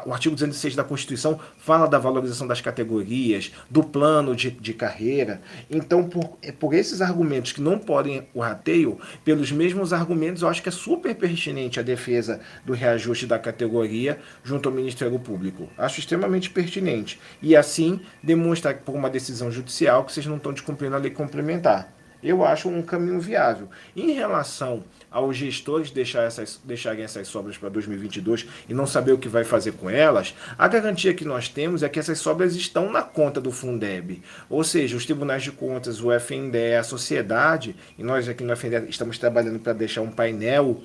O 0.06 0.14
artigo 0.14 0.36
206 0.36 0.76
da 0.76 0.84
Constituição 0.84 1.40
fala 1.58 1.88
da 1.88 1.98
valorização 1.98 2.46
das 2.46 2.62
categorias, 2.62 3.52
do 3.70 3.84
plano 3.84 4.36
de, 4.36 4.52
de 4.52 4.74
carreira. 4.74 5.42
Então, 5.70 6.08
por, 6.08 6.38
é 6.42 6.52
por 6.52 6.74
esses 6.74 7.02
argumentos 7.02 7.52
que 7.52 7.62
não 7.62 7.80
podem 7.80 8.28
o 8.34 8.42
rateio, 8.42 9.00
pelos 9.26 9.52
mesmos 9.52 9.92
argumentos, 9.92 10.44
eu 10.44 10.50
acho 10.50 10.62
que 10.62 10.70
é 10.70 10.72
super 10.72 11.16
pertinente 11.16 11.80
a 11.80 11.84
defesa 11.84 12.40
do 12.66 12.74
reajuste 12.74 13.26
da 13.26 13.40
categoria 13.40 14.20
junto 14.44 14.70
ao 14.70 14.76
Ministério 14.76 15.18
Público. 15.20 15.68
Acho 15.78 16.00
extremamente 16.00 16.50
pertinente. 16.50 17.20
E 17.42 17.56
assim 17.56 18.00
demonstrar 18.22 18.76
por 18.76 18.94
uma 18.94 19.10
decisão 19.10 19.52
judicial 19.52 20.04
que 20.04 20.14
vocês 20.14 20.26
não 20.26 20.38
estão 20.38 20.54
descumprindo 20.54 20.96
a 20.96 21.00
lei 21.00 21.12
complementar 21.12 21.87
eu 22.30 22.46
acho 22.46 22.70
um 22.70 22.82
caminho 22.82 23.20
viável. 23.20 23.70
Em 23.96 24.12
relação 24.12 24.84
aos 25.10 25.38
gestores 25.38 25.92
deixar 25.92 26.24
essas, 26.24 26.60
deixarem 26.64 27.04
essas 27.04 27.28
sobras 27.28 27.58
para 27.58 27.70
2022 27.70 28.48
e 28.68 28.74
não 28.74 28.86
saber 28.86 29.14
o 29.14 29.18
que 29.18 29.30
vai 29.30 29.44
fazer 29.44 29.74
com 29.74 29.90
elas, 29.90 30.36
a 30.58 30.68
garantia 30.68 31.14
que 31.14 31.26
nós 31.26 31.50
temos 31.50 31.84
é 31.84 31.90
que 31.90 32.00
essas 32.00 32.20
sobras 32.20 32.56
estão 32.56 32.92
na 32.92 33.02
conta 33.02 33.40
do 33.40 33.52
Fundeb. 33.52 34.22
Ou 34.50 34.64
seja, 34.64 34.98
os 34.98 35.06
tribunais 35.06 35.44
de 35.44 35.52
contas, 35.52 36.02
o 36.02 36.12
FNDE, 36.12 36.76
a 36.76 36.84
sociedade, 36.84 37.76
e 37.98 38.04
nós 38.04 38.28
aqui 38.28 38.44
no 38.44 38.54
FNDE 38.54 38.90
estamos 38.90 39.18
trabalhando 39.18 39.60
para 39.60 39.74
deixar 39.74 40.02
um 40.02 40.12
painel 40.12 40.82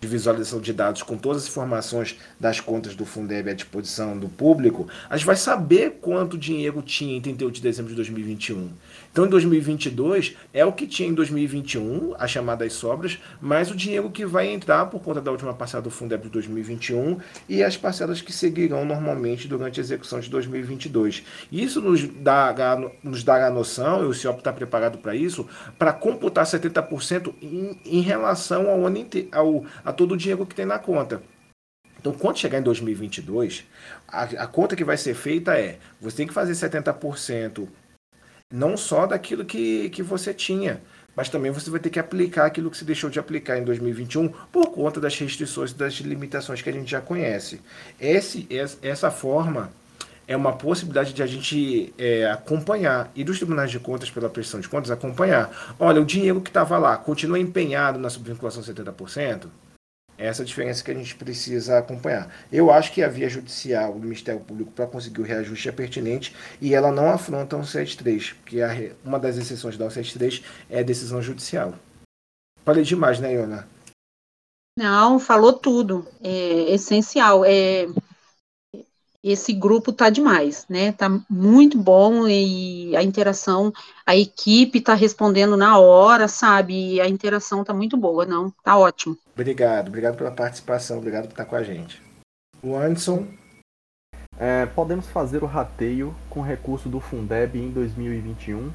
de 0.00 0.08
visualização 0.08 0.60
de 0.60 0.72
dados 0.72 1.02
com 1.02 1.16
todas 1.16 1.42
as 1.42 1.48
informações 1.48 2.16
das 2.38 2.58
contas 2.58 2.94
do 2.94 3.04
Fundeb 3.04 3.50
à 3.50 3.52
disposição 3.52 4.18
do 4.18 4.28
público, 4.28 4.88
a 5.08 5.16
gente 5.16 5.26
vai 5.26 5.36
saber 5.36 5.98
quanto 6.00 6.38
dinheiro 6.38 6.80
tinha 6.80 7.16
em 7.16 7.20
38 7.20 7.54
de 7.54 7.62
dezembro 7.62 7.90
de 7.90 7.96
2021. 7.96 8.70
Então, 9.12 9.26
em 9.26 9.28
2022, 9.28 10.36
é 10.54 10.64
o 10.64 10.72
que 10.72 10.86
tinha 10.86 11.08
em 11.08 11.14
2021, 11.14 12.14
as 12.16 12.30
chamadas 12.30 12.72
sobras, 12.74 13.18
mais 13.40 13.68
o 13.68 13.74
dinheiro 13.74 14.08
que 14.08 14.24
vai 14.24 14.46
entrar 14.46 14.86
por 14.86 15.00
conta 15.02 15.20
da 15.20 15.32
última 15.32 15.52
parcela 15.52 15.82
do 15.82 15.90
Fundeb 15.90 16.22
de 16.22 16.28
2021 16.28 17.18
e 17.48 17.60
as 17.64 17.76
parcelas 17.76 18.22
que 18.22 18.32
seguirão 18.32 18.84
normalmente 18.84 19.48
durante 19.48 19.80
a 19.80 19.82
execução 19.82 20.20
de 20.20 20.30
2022. 20.30 21.24
Isso 21.50 21.80
nos 21.80 22.04
dará, 22.04 22.78
nos 23.02 23.24
dará 23.24 23.48
a 23.48 23.50
noção, 23.50 24.04
e 24.04 24.06
o 24.06 24.14
CIOP 24.14 24.38
está 24.38 24.52
preparado 24.52 24.98
para 24.98 25.16
isso, 25.16 25.44
para 25.76 25.92
computar 25.92 26.44
70% 26.44 27.34
em, 27.42 27.80
em 27.84 28.00
relação 28.00 28.70
ao 28.70 28.86
ano 28.86 29.00
ao, 29.32 29.64
a 29.84 29.92
todo 29.92 30.12
o 30.12 30.16
dinheiro 30.16 30.46
que 30.46 30.54
tem 30.54 30.66
na 30.66 30.78
conta. 30.78 31.20
Então, 32.00 32.12
quando 32.12 32.38
chegar 32.38 32.58
em 32.58 32.62
2022, 32.62 33.64
a, 34.08 34.22
a, 34.22 34.46
conta 34.46 34.74
que 34.74 34.84
vai 34.84 34.96
ser 34.96 35.14
feita 35.14 35.58
é: 35.58 35.78
você 36.00 36.16
tem 36.16 36.26
que 36.26 36.32
fazer 36.32 36.52
70% 36.52 37.68
não 38.50 38.76
só 38.76 39.06
daquilo 39.06 39.44
que, 39.44 39.88
que 39.90 40.02
você 40.02 40.34
tinha, 40.34 40.80
mas 41.14 41.28
também 41.28 41.50
você 41.50 41.70
vai 41.70 41.80
ter 41.80 41.90
que 41.90 41.98
aplicar 41.98 42.46
aquilo 42.46 42.70
que 42.70 42.76
você 42.76 42.84
deixou 42.84 43.10
de 43.10 43.18
aplicar 43.18 43.58
em 43.58 43.64
2021 43.64 44.28
por 44.50 44.70
conta 44.70 45.00
das 45.00 45.16
restrições 45.18 45.70
e 45.70 45.74
das 45.74 45.94
limitações 45.94 46.62
que 46.62 46.68
a 46.68 46.72
gente 46.72 46.90
já 46.90 47.00
conhece. 47.00 47.60
Esse, 48.00 48.48
essa 48.82 49.10
forma 49.10 49.70
é 50.26 50.36
uma 50.36 50.52
possibilidade 50.52 51.12
de 51.12 51.22
a 51.22 51.26
gente 51.26 51.92
é, 51.98 52.30
acompanhar 52.30 53.10
e 53.16 53.24
dos 53.24 53.38
tribunais 53.38 53.70
de 53.70 53.80
contas 53.80 54.10
pela 54.10 54.30
prestação 54.30 54.60
de 54.60 54.68
contas 54.68 54.90
acompanhar. 54.90 55.74
Olha, 55.78 56.00
o 56.00 56.04
dinheiro 56.04 56.40
que 56.40 56.50
estava 56.50 56.78
lá 56.78 56.96
continua 56.96 57.38
empenhado 57.38 57.98
na 57.98 58.08
subvinculação 58.08 58.62
70%? 58.62 59.46
Essa 60.20 60.44
diferença 60.44 60.84
que 60.84 60.90
a 60.90 60.94
gente 60.94 61.14
precisa 61.14 61.78
acompanhar. 61.78 62.30
Eu 62.52 62.70
acho 62.70 62.92
que 62.92 63.02
a 63.02 63.08
via 63.08 63.28
judicial 63.28 63.94
do 63.94 64.00
Ministério 64.00 64.40
Público 64.40 64.70
para 64.70 64.86
conseguir 64.86 65.22
o 65.22 65.24
reajuste 65.24 65.70
é 65.70 65.72
pertinente 65.72 66.36
e 66.60 66.74
ela 66.74 66.92
não 66.92 67.10
afronta 67.10 67.56
o 67.56 67.64
73, 67.64 68.34
porque 68.34 68.58
uma 69.02 69.18
das 69.18 69.38
exceções 69.38 69.78
da 69.78 69.88
73 69.88 70.42
é 70.68 70.80
a 70.80 70.82
decisão 70.82 71.22
judicial. 71.22 71.72
Falei 72.64 72.84
demais, 72.84 73.18
né, 73.18 73.32
Iona? 73.32 73.66
Não, 74.78 75.18
falou 75.18 75.54
tudo. 75.54 76.06
É 76.22 76.74
essencial. 76.74 77.42
É, 77.44 77.86
esse 79.22 79.52
grupo 79.52 79.92
tá 79.92 80.08
demais, 80.08 80.66
né? 80.68 80.92
Tá 80.92 81.08
muito 81.28 81.76
bom 81.76 82.26
e 82.26 82.96
a 82.96 83.02
interação, 83.02 83.72
a 84.06 84.16
equipe 84.16 84.80
tá 84.80 84.94
respondendo 84.94 85.56
na 85.56 85.78
hora, 85.78 86.26
sabe? 86.28 86.94
E 86.94 87.00
a 87.00 87.08
interação 87.08 87.62
tá 87.62 87.74
muito 87.74 87.96
boa, 87.96 88.24
não? 88.24 88.50
Tá 88.62 88.78
ótimo. 88.78 89.16
Obrigado, 89.40 89.88
obrigado 89.88 90.18
pela 90.18 90.30
participação, 90.30 90.98
obrigado 90.98 91.22
por 91.22 91.30
estar 91.30 91.46
com 91.46 91.56
a 91.56 91.62
gente. 91.62 92.02
O 92.62 92.76
Anderson. 92.76 93.26
É, 94.38 94.66
podemos 94.66 95.08
fazer 95.08 95.42
o 95.42 95.46
rateio 95.46 96.14
com 96.28 96.42
recurso 96.42 96.90
do 96.90 97.00
Fundeb 97.00 97.58
em 97.58 97.70
2021. 97.70 98.70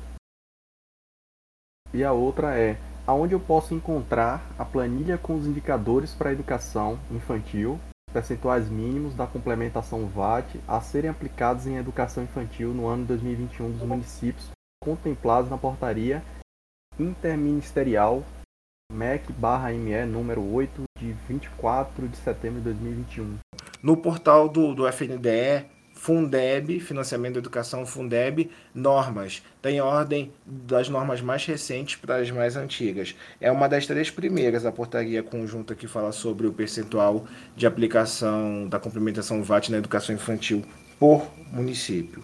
E 1.94 2.04
a 2.04 2.12
outra 2.12 2.58
é 2.58 2.78
aonde 3.06 3.34
eu 3.34 3.40
posso 3.40 3.76
encontrar 3.76 4.44
a 4.58 4.66
planilha 4.66 5.20
com 5.20 5.36
os 5.36 5.46
indicadores 5.46 6.16
para 6.16 6.32
a 6.32 6.34
educação 6.34 7.00
infantil 7.12 7.80
percentuais 8.12 8.68
mínimos 8.68 9.14
da 9.14 9.28
complementação 9.28 10.08
VAT 10.08 10.60
a 10.68 10.82
serem 10.82 11.12
aplicados 11.12 11.68
em 11.68 11.76
educação 11.76 12.24
infantil 12.24 12.74
no 12.74 12.88
ano 12.88 13.06
2021 13.06 13.72
dos 13.72 13.82
municípios 13.84 14.50
contemplados 14.84 15.52
na 15.52 15.60
portaria 15.60 16.24
interministerial 16.98 18.24
MEC/ME 18.96 20.06
número 20.06 20.42
8 20.42 20.84
de 21.00 21.12
24 21.28 22.08
de 22.08 22.18
setembro 22.18 22.60
de 22.60 22.66
2021. 22.66 23.38
No 23.84 23.98
portal 23.98 24.48
do, 24.48 24.74
do 24.74 24.88
FNDE 24.88 25.66
Fundeb, 25.94 26.80
financiamento 26.80 27.34
da 27.34 27.40
educação 27.40 27.86
Fundeb, 27.86 28.52
normas. 28.74 29.44
Tem 29.62 29.82
ordem 29.82 30.32
das 30.46 30.88
normas 30.88 31.22
mais 31.22 31.46
recentes 31.46 31.96
para 31.96 32.18
as 32.18 32.30
mais 32.30 32.56
antigas. 32.56 33.16
É 33.42 33.52
uma 33.52 33.68
das 33.68 33.88
três 33.88 34.12
primeiras, 34.12 34.66
a 34.66 34.72
portaria 34.72 35.24
conjunta 35.24 35.74
que 35.74 35.88
fala 35.88 36.12
sobre 36.12 36.48
o 36.48 36.54
percentual 36.54 37.26
de 37.56 37.66
aplicação 37.66 38.68
da 38.68 38.80
complementação 38.80 39.42
VAT 39.42 39.70
na 39.70 39.78
educação 39.78 40.14
infantil 40.14 40.64
por 41.00 41.28
município. 41.52 42.24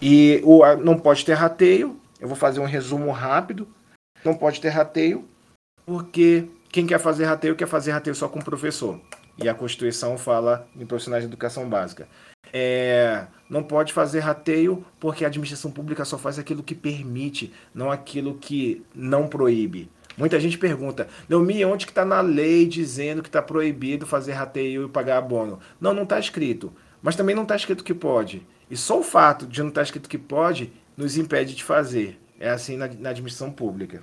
E 0.00 0.40
o, 0.44 0.62
não 0.76 0.98
pode 0.98 1.24
ter 1.24 1.34
rateio. 1.34 1.96
Eu 2.20 2.28
vou 2.28 2.36
fazer 2.36 2.60
um 2.60 2.66
resumo 2.66 3.10
rápido. 3.10 3.66
Não 4.24 4.34
pode 4.34 4.60
ter 4.60 4.68
rateio, 4.68 5.28
porque 5.84 6.48
quem 6.70 6.86
quer 6.86 6.98
fazer 6.98 7.24
rateio 7.24 7.56
quer 7.56 7.68
fazer 7.68 7.92
rateio 7.92 8.14
só 8.14 8.28
com 8.28 8.38
o 8.38 8.44
professor. 8.44 9.00
E 9.38 9.48
a 9.48 9.54
Constituição 9.54 10.16
fala 10.18 10.68
em 10.76 10.86
profissionais 10.86 11.24
de 11.24 11.28
educação 11.28 11.68
básica. 11.68 12.06
É, 12.52 13.26
não 13.48 13.62
pode 13.62 13.92
fazer 13.92 14.20
rateio 14.20 14.84
porque 15.00 15.24
a 15.24 15.28
administração 15.28 15.70
pública 15.70 16.04
só 16.04 16.18
faz 16.18 16.38
aquilo 16.38 16.62
que 16.62 16.74
permite, 16.74 17.52
não 17.74 17.90
aquilo 17.90 18.34
que 18.34 18.84
não 18.94 19.26
proíbe. 19.26 19.90
Muita 20.16 20.38
gente 20.38 20.58
pergunta, 20.58 21.08
Leomi, 21.28 21.64
onde 21.64 21.86
que 21.86 21.92
está 21.92 22.04
na 22.04 22.20
lei 22.20 22.66
dizendo 22.66 23.22
que 23.22 23.28
está 23.28 23.40
proibido 23.40 24.06
fazer 24.06 24.32
rateio 24.32 24.84
e 24.84 24.88
pagar 24.88 25.16
abono? 25.16 25.58
Não, 25.80 25.94
não 25.94 26.02
está 26.02 26.18
escrito. 26.18 26.72
Mas 27.00 27.16
também 27.16 27.34
não 27.34 27.42
está 27.44 27.56
escrito 27.56 27.82
que 27.82 27.94
pode. 27.94 28.46
E 28.70 28.76
só 28.76 29.00
o 29.00 29.02
fato 29.02 29.46
de 29.46 29.60
não 29.60 29.68
estar 29.68 29.80
tá 29.80 29.84
escrito 29.84 30.08
que 30.08 30.18
pode 30.18 30.72
nos 30.96 31.16
impede 31.16 31.54
de 31.54 31.64
fazer. 31.64 32.20
É 32.42 32.50
assim 32.50 32.76
na, 32.76 32.88
na 32.88 33.10
administração 33.10 33.52
pública. 33.52 34.02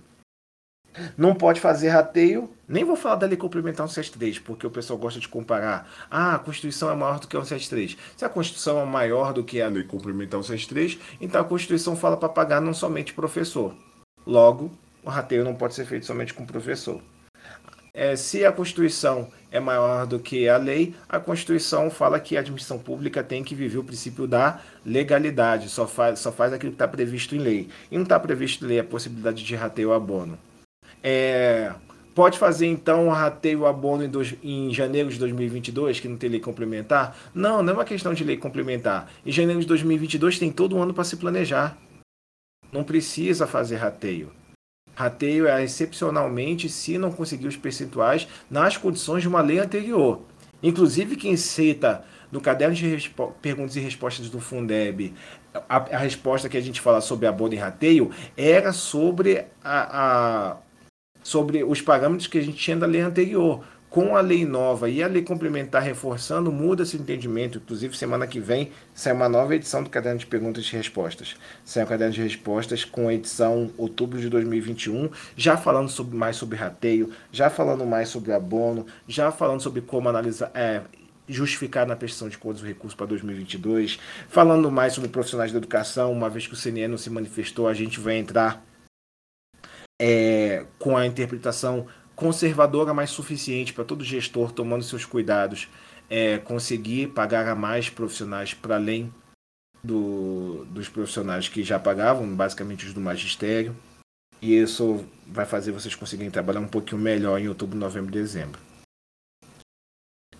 Não 1.17 1.35
pode 1.35 1.59
fazer 1.59 1.89
rateio. 1.89 2.49
Nem 2.65 2.85
vou 2.85 2.95
falar 2.95 3.15
da 3.15 3.27
lei 3.27 3.35
complementar 3.35 3.85
173, 3.85 4.39
porque 4.39 4.65
o 4.65 4.71
pessoal 4.71 4.97
gosta 4.97 5.19
de 5.19 5.27
comparar. 5.27 5.91
Ah, 6.09 6.35
a 6.35 6.39
Constituição 6.39 6.89
é 6.89 6.95
maior 6.95 7.19
do 7.19 7.27
que 7.27 7.35
a 7.35 7.43
173. 7.43 7.97
Se 8.15 8.23
a 8.23 8.29
Constituição 8.29 8.79
é 8.79 8.85
maior 8.85 9.33
do 9.33 9.43
que 9.43 9.61
a 9.61 9.67
lei 9.67 9.83
complementar 9.83 10.41
173, 10.41 10.97
então 11.19 11.41
a 11.41 11.43
Constituição 11.43 11.97
fala 11.97 12.15
para 12.15 12.29
pagar 12.29 12.61
não 12.61 12.73
somente 12.73 13.13
professor. 13.13 13.75
Logo, 14.25 14.71
o 15.03 15.09
rateio 15.09 15.43
não 15.43 15.53
pode 15.53 15.73
ser 15.73 15.85
feito 15.85 16.05
somente 16.05 16.33
com 16.33 16.45
professor. 16.45 17.01
É, 17.99 18.15
se 18.15 18.45
a 18.45 18.51
Constituição 18.53 19.27
é 19.51 19.59
maior 19.59 20.07
do 20.07 20.19
que 20.19 20.47
a 20.47 20.55
lei, 20.55 20.95
a 21.09 21.19
Constituição 21.19 21.89
fala 21.89 22.17
que 22.17 22.37
a 22.37 22.39
administração 22.39 22.79
pública 22.79 23.21
tem 23.21 23.43
que 23.43 23.53
viver 23.53 23.77
o 23.77 23.83
princípio 23.83 24.25
da 24.25 24.61
legalidade, 24.85 25.67
só 25.67 25.85
faz, 25.85 26.19
só 26.19 26.31
faz 26.31 26.53
aquilo 26.53 26.71
que 26.71 26.75
está 26.75 26.87
previsto 26.87 27.35
em 27.35 27.39
lei. 27.39 27.67
E 27.91 27.97
não 27.97 28.03
está 28.03 28.17
previsto 28.17 28.63
em 28.63 28.69
lei 28.69 28.79
a 28.79 28.85
possibilidade 28.85 29.43
de 29.43 29.53
rateio 29.53 29.91
abono. 29.91 30.39
É, 31.03 31.73
pode 32.15 32.39
fazer 32.39 32.67
então 32.67 33.09
o 33.09 33.11
rateio 33.11 33.65
abono 33.65 34.05
em, 34.05 34.09
dois, 34.09 34.33
em 34.41 34.73
janeiro 34.73 35.09
de 35.09 35.19
2022, 35.19 35.99
que 35.99 36.07
não 36.07 36.15
tem 36.15 36.29
lei 36.29 36.39
complementar? 36.39 37.17
Não, 37.35 37.61
não 37.61 37.73
é 37.73 37.75
uma 37.75 37.83
questão 37.83 38.13
de 38.13 38.23
lei 38.23 38.37
complementar. 38.37 39.11
Em 39.25 39.31
janeiro 39.33 39.59
de 39.59 39.67
2022 39.67 40.39
tem 40.39 40.53
todo 40.53 40.73
um 40.73 40.81
ano 40.81 40.93
para 40.93 41.03
se 41.03 41.17
planejar. 41.17 41.77
Não 42.71 42.81
precisa 42.81 43.45
fazer 43.45 43.75
rateio. 43.75 44.38
Rateio 44.99 45.47
é 45.47 45.63
excepcionalmente 45.63 46.67
se 46.67 46.97
não 46.97 47.09
conseguir 47.09 47.47
os 47.47 47.55
percentuais 47.55 48.27
nas 48.51 48.75
condições 48.75 49.21
de 49.21 49.29
uma 49.29 49.39
lei 49.39 49.57
anterior. 49.57 50.23
Inclusive, 50.61 51.15
quem 51.15 51.37
cita 51.37 52.03
no 52.29 52.41
caderno 52.41 52.75
de 52.75 53.09
perguntas 53.41 53.77
e 53.77 53.79
respostas 53.79 54.29
do 54.29 54.41
Fundeb 54.41 55.13
a, 55.53 55.77
a, 55.77 55.97
resposta 55.97 56.49
que 56.49 56.57
a 56.57 56.61
gente 56.61 56.81
fala 56.81 56.99
sobre 56.99 57.27
abono 57.27 57.53
e 57.53 57.57
rateio 57.57 58.11
era 58.35 58.73
sobre, 58.73 59.45
a, 59.63 60.49
a, 60.51 60.57
sobre 61.23 61.63
os 61.63 61.81
parâmetros 61.81 62.27
que 62.27 62.37
a 62.37 62.43
gente 62.43 62.57
tinha 62.57 62.75
da 62.75 62.85
lei 62.85 62.99
anterior 62.99 63.63
com 63.89 64.15
a 64.15 64.21
lei 64.21 64.45
nova 64.45 64.89
e 64.89 65.01
a 65.01 65.07
lei 65.07 65.23
complementar 65.23 65.81
reforçando, 65.81 66.51
muda 66.51 66.83
esse 66.83 66.95
entendimento. 66.95 67.57
Inclusive, 67.57 67.97
semana 67.97 68.27
que 68.27 68.39
vem 68.39 68.71
sai 68.93 69.13
uma 69.13 69.27
nova 69.27 69.55
edição 69.55 69.81
do 69.81 69.89
Caderno 69.89 70.19
de 70.19 70.27
Perguntas 70.27 70.65
e 70.65 70.75
Respostas. 70.75 71.35
Sai 71.65 71.83
o 71.83 71.87
Caderno 71.87 72.13
de 72.13 72.21
Respostas 72.21 72.85
com 72.85 73.07
a 73.07 73.13
edição 73.13 73.71
outubro 73.77 74.19
de 74.19 74.29
2021, 74.29 75.09
já 75.35 75.57
falando 75.57 75.89
sobre, 75.89 76.15
mais 76.15 76.35
sobre 76.35 76.57
rateio, 76.57 77.11
já 77.31 77.49
falando 77.49 77.85
mais 77.85 78.09
sobre 78.09 78.31
abono, 78.31 78.85
já 79.07 79.31
falando 79.31 79.61
sobre 79.61 79.81
como 79.81 80.07
analisar. 80.07 80.51
É, 80.53 80.81
justificar 81.31 81.85
na 81.85 81.95
prestação 81.95 82.27
de 82.27 82.39
contas 82.39 82.63
o 82.63 82.65
recurso 82.65 82.97
para 82.97 83.05
2022, 83.05 83.99
falando 84.27 84.71
mais 84.71 84.93
sobre 84.93 85.11
profissionais 85.11 85.51
da 85.51 85.59
educação, 85.59 86.11
uma 86.11 86.27
vez 86.27 86.47
que 86.47 86.55
o 86.55 86.57
CNE 86.57 86.87
não 86.87 86.97
se 86.97 87.11
manifestou, 87.11 87.67
a 87.67 87.73
gente 87.75 87.99
vai 87.99 88.17
entrar 88.17 88.65
é, 90.01 90.65
com 90.79 90.95
a 90.95 91.05
interpretação 91.05 91.85
conservadora, 92.19 92.93
mas 92.93 93.09
suficiente 93.09 93.73
para 93.73 93.85
todo 93.85 94.03
gestor, 94.03 94.51
tomando 94.51 94.83
seus 94.83 95.05
cuidados, 95.05 95.69
é, 96.09 96.37
conseguir 96.37 97.07
pagar 97.07 97.47
a 97.47 97.55
mais 97.55 97.89
profissionais 97.89 98.53
para 98.53 98.75
além 98.75 99.11
do, 99.81 100.65
dos 100.65 100.89
profissionais 100.89 101.47
que 101.47 101.63
já 101.63 101.79
pagavam, 101.79 102.27
basicamente 102.35 102.85
os 102.85 102.93
do 102.93 102.99
magistério. 102.99 103.73
E 104.41 104.57
isso 104.57 105.05
vai 105.25 105.45
fazer 105.45 105.71
vocês 105.71 105.95
conseguirem 105.95 106.29
trabalhar 106.29 106.59
um 106.59 106.67
pouquinho 106.67 107.01
melhor 107.01 107.39
em 107.39 107.47
outubro, 107.47 107.77
novembro 107.77 108.09
e 108.11 108.21
dezembro. 108.21 108.59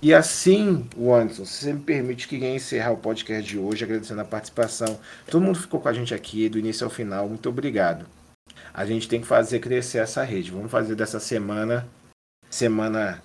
E 0.02 0.14
assim, 0.14 0.88
Anderson, 0.98 1.46
se 1.46 1.64
você 1.64 1.74
me 1.74 1.82
permite, 1.82 2.28
queria 2.28 2.54
encerrar 2.54 2.92
o 2.92 2.98
podcast 2.98 3.50
de 3.50 3.58
hoje 3.58 3.84
agradecendo 3.84 4.22
a 4.22 4.26
participação. 4.26 5.00
Todo 5.28 5.42
mundo 5.42 5.60
ficou 5.60 5.80
com 5.80 5.90
a 5.90 5.94
gente 5.94 6.14
aqui 6.14 6.48
do 6.50 6.60
início 6.60 6.86
ao 6.86 6.92
final. 6.92 7.28
Muito 7.28 7.50
obrigado 7.50 8.06
a 8.74 8.86
gente 8.86 9.08
tem 9.08 9.22
que 9.22 9.28
fazer 9.28 9.60
crescer 9.60 10.00
essa 10.00 10.24
rede. 10.24 10.52
Vamos 10.52 10.72
fazer 10.72 10.96
dessa 10.96 11.20
semana 11.20 11.88
semana 12.50 13.22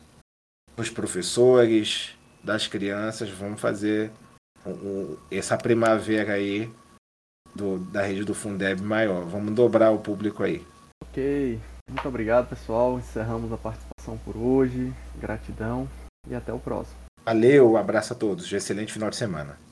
dos 0.77 0.91
professores, 0.91 2.15
das 2.43 2.67
crianças, 2.67 3.31
vamos 3.31 3.61
fazer 3.61 4.11
essa 5.31 5.57
primavera 5.57 6.35
aí 6.35 6.71
do, 7.55 7.79
da 7.79 8.03
rede 8.03 8.25
do 8.25 8.35
Fundeb 8.35 8.83
maior. 8.83 9.25
Vamos 9.25 9.55
dobrar 9.55 9.91
o 9.91 9.99
público 9.99 10.43
aí. 10.43 10.67
Ok, 11.03 11.61
muito 11.89 12.09
obrigado 12.09 12.49
pessoal. 12.49 12.99
Encerramos 12.99 13.53
a 13.53 13.57
participação 13.57 14.19
por 14.19 14.37
hoje. 14.37 14.93
Gratidão 15.21 15.89
e 16.29 16.35
até 16.35 16.53
o 16.53 16.59
próximo. 16.59 16.97
Valeu, 17.25 17.77
abraço 17.77 18.13
a 18.13 18.17
todos. 18.17 18.53
Um 18.53 18.57
excelente 18.57 18.93
final 18.93 19.11
de 19.11 19.17
semana. 19.17 19.57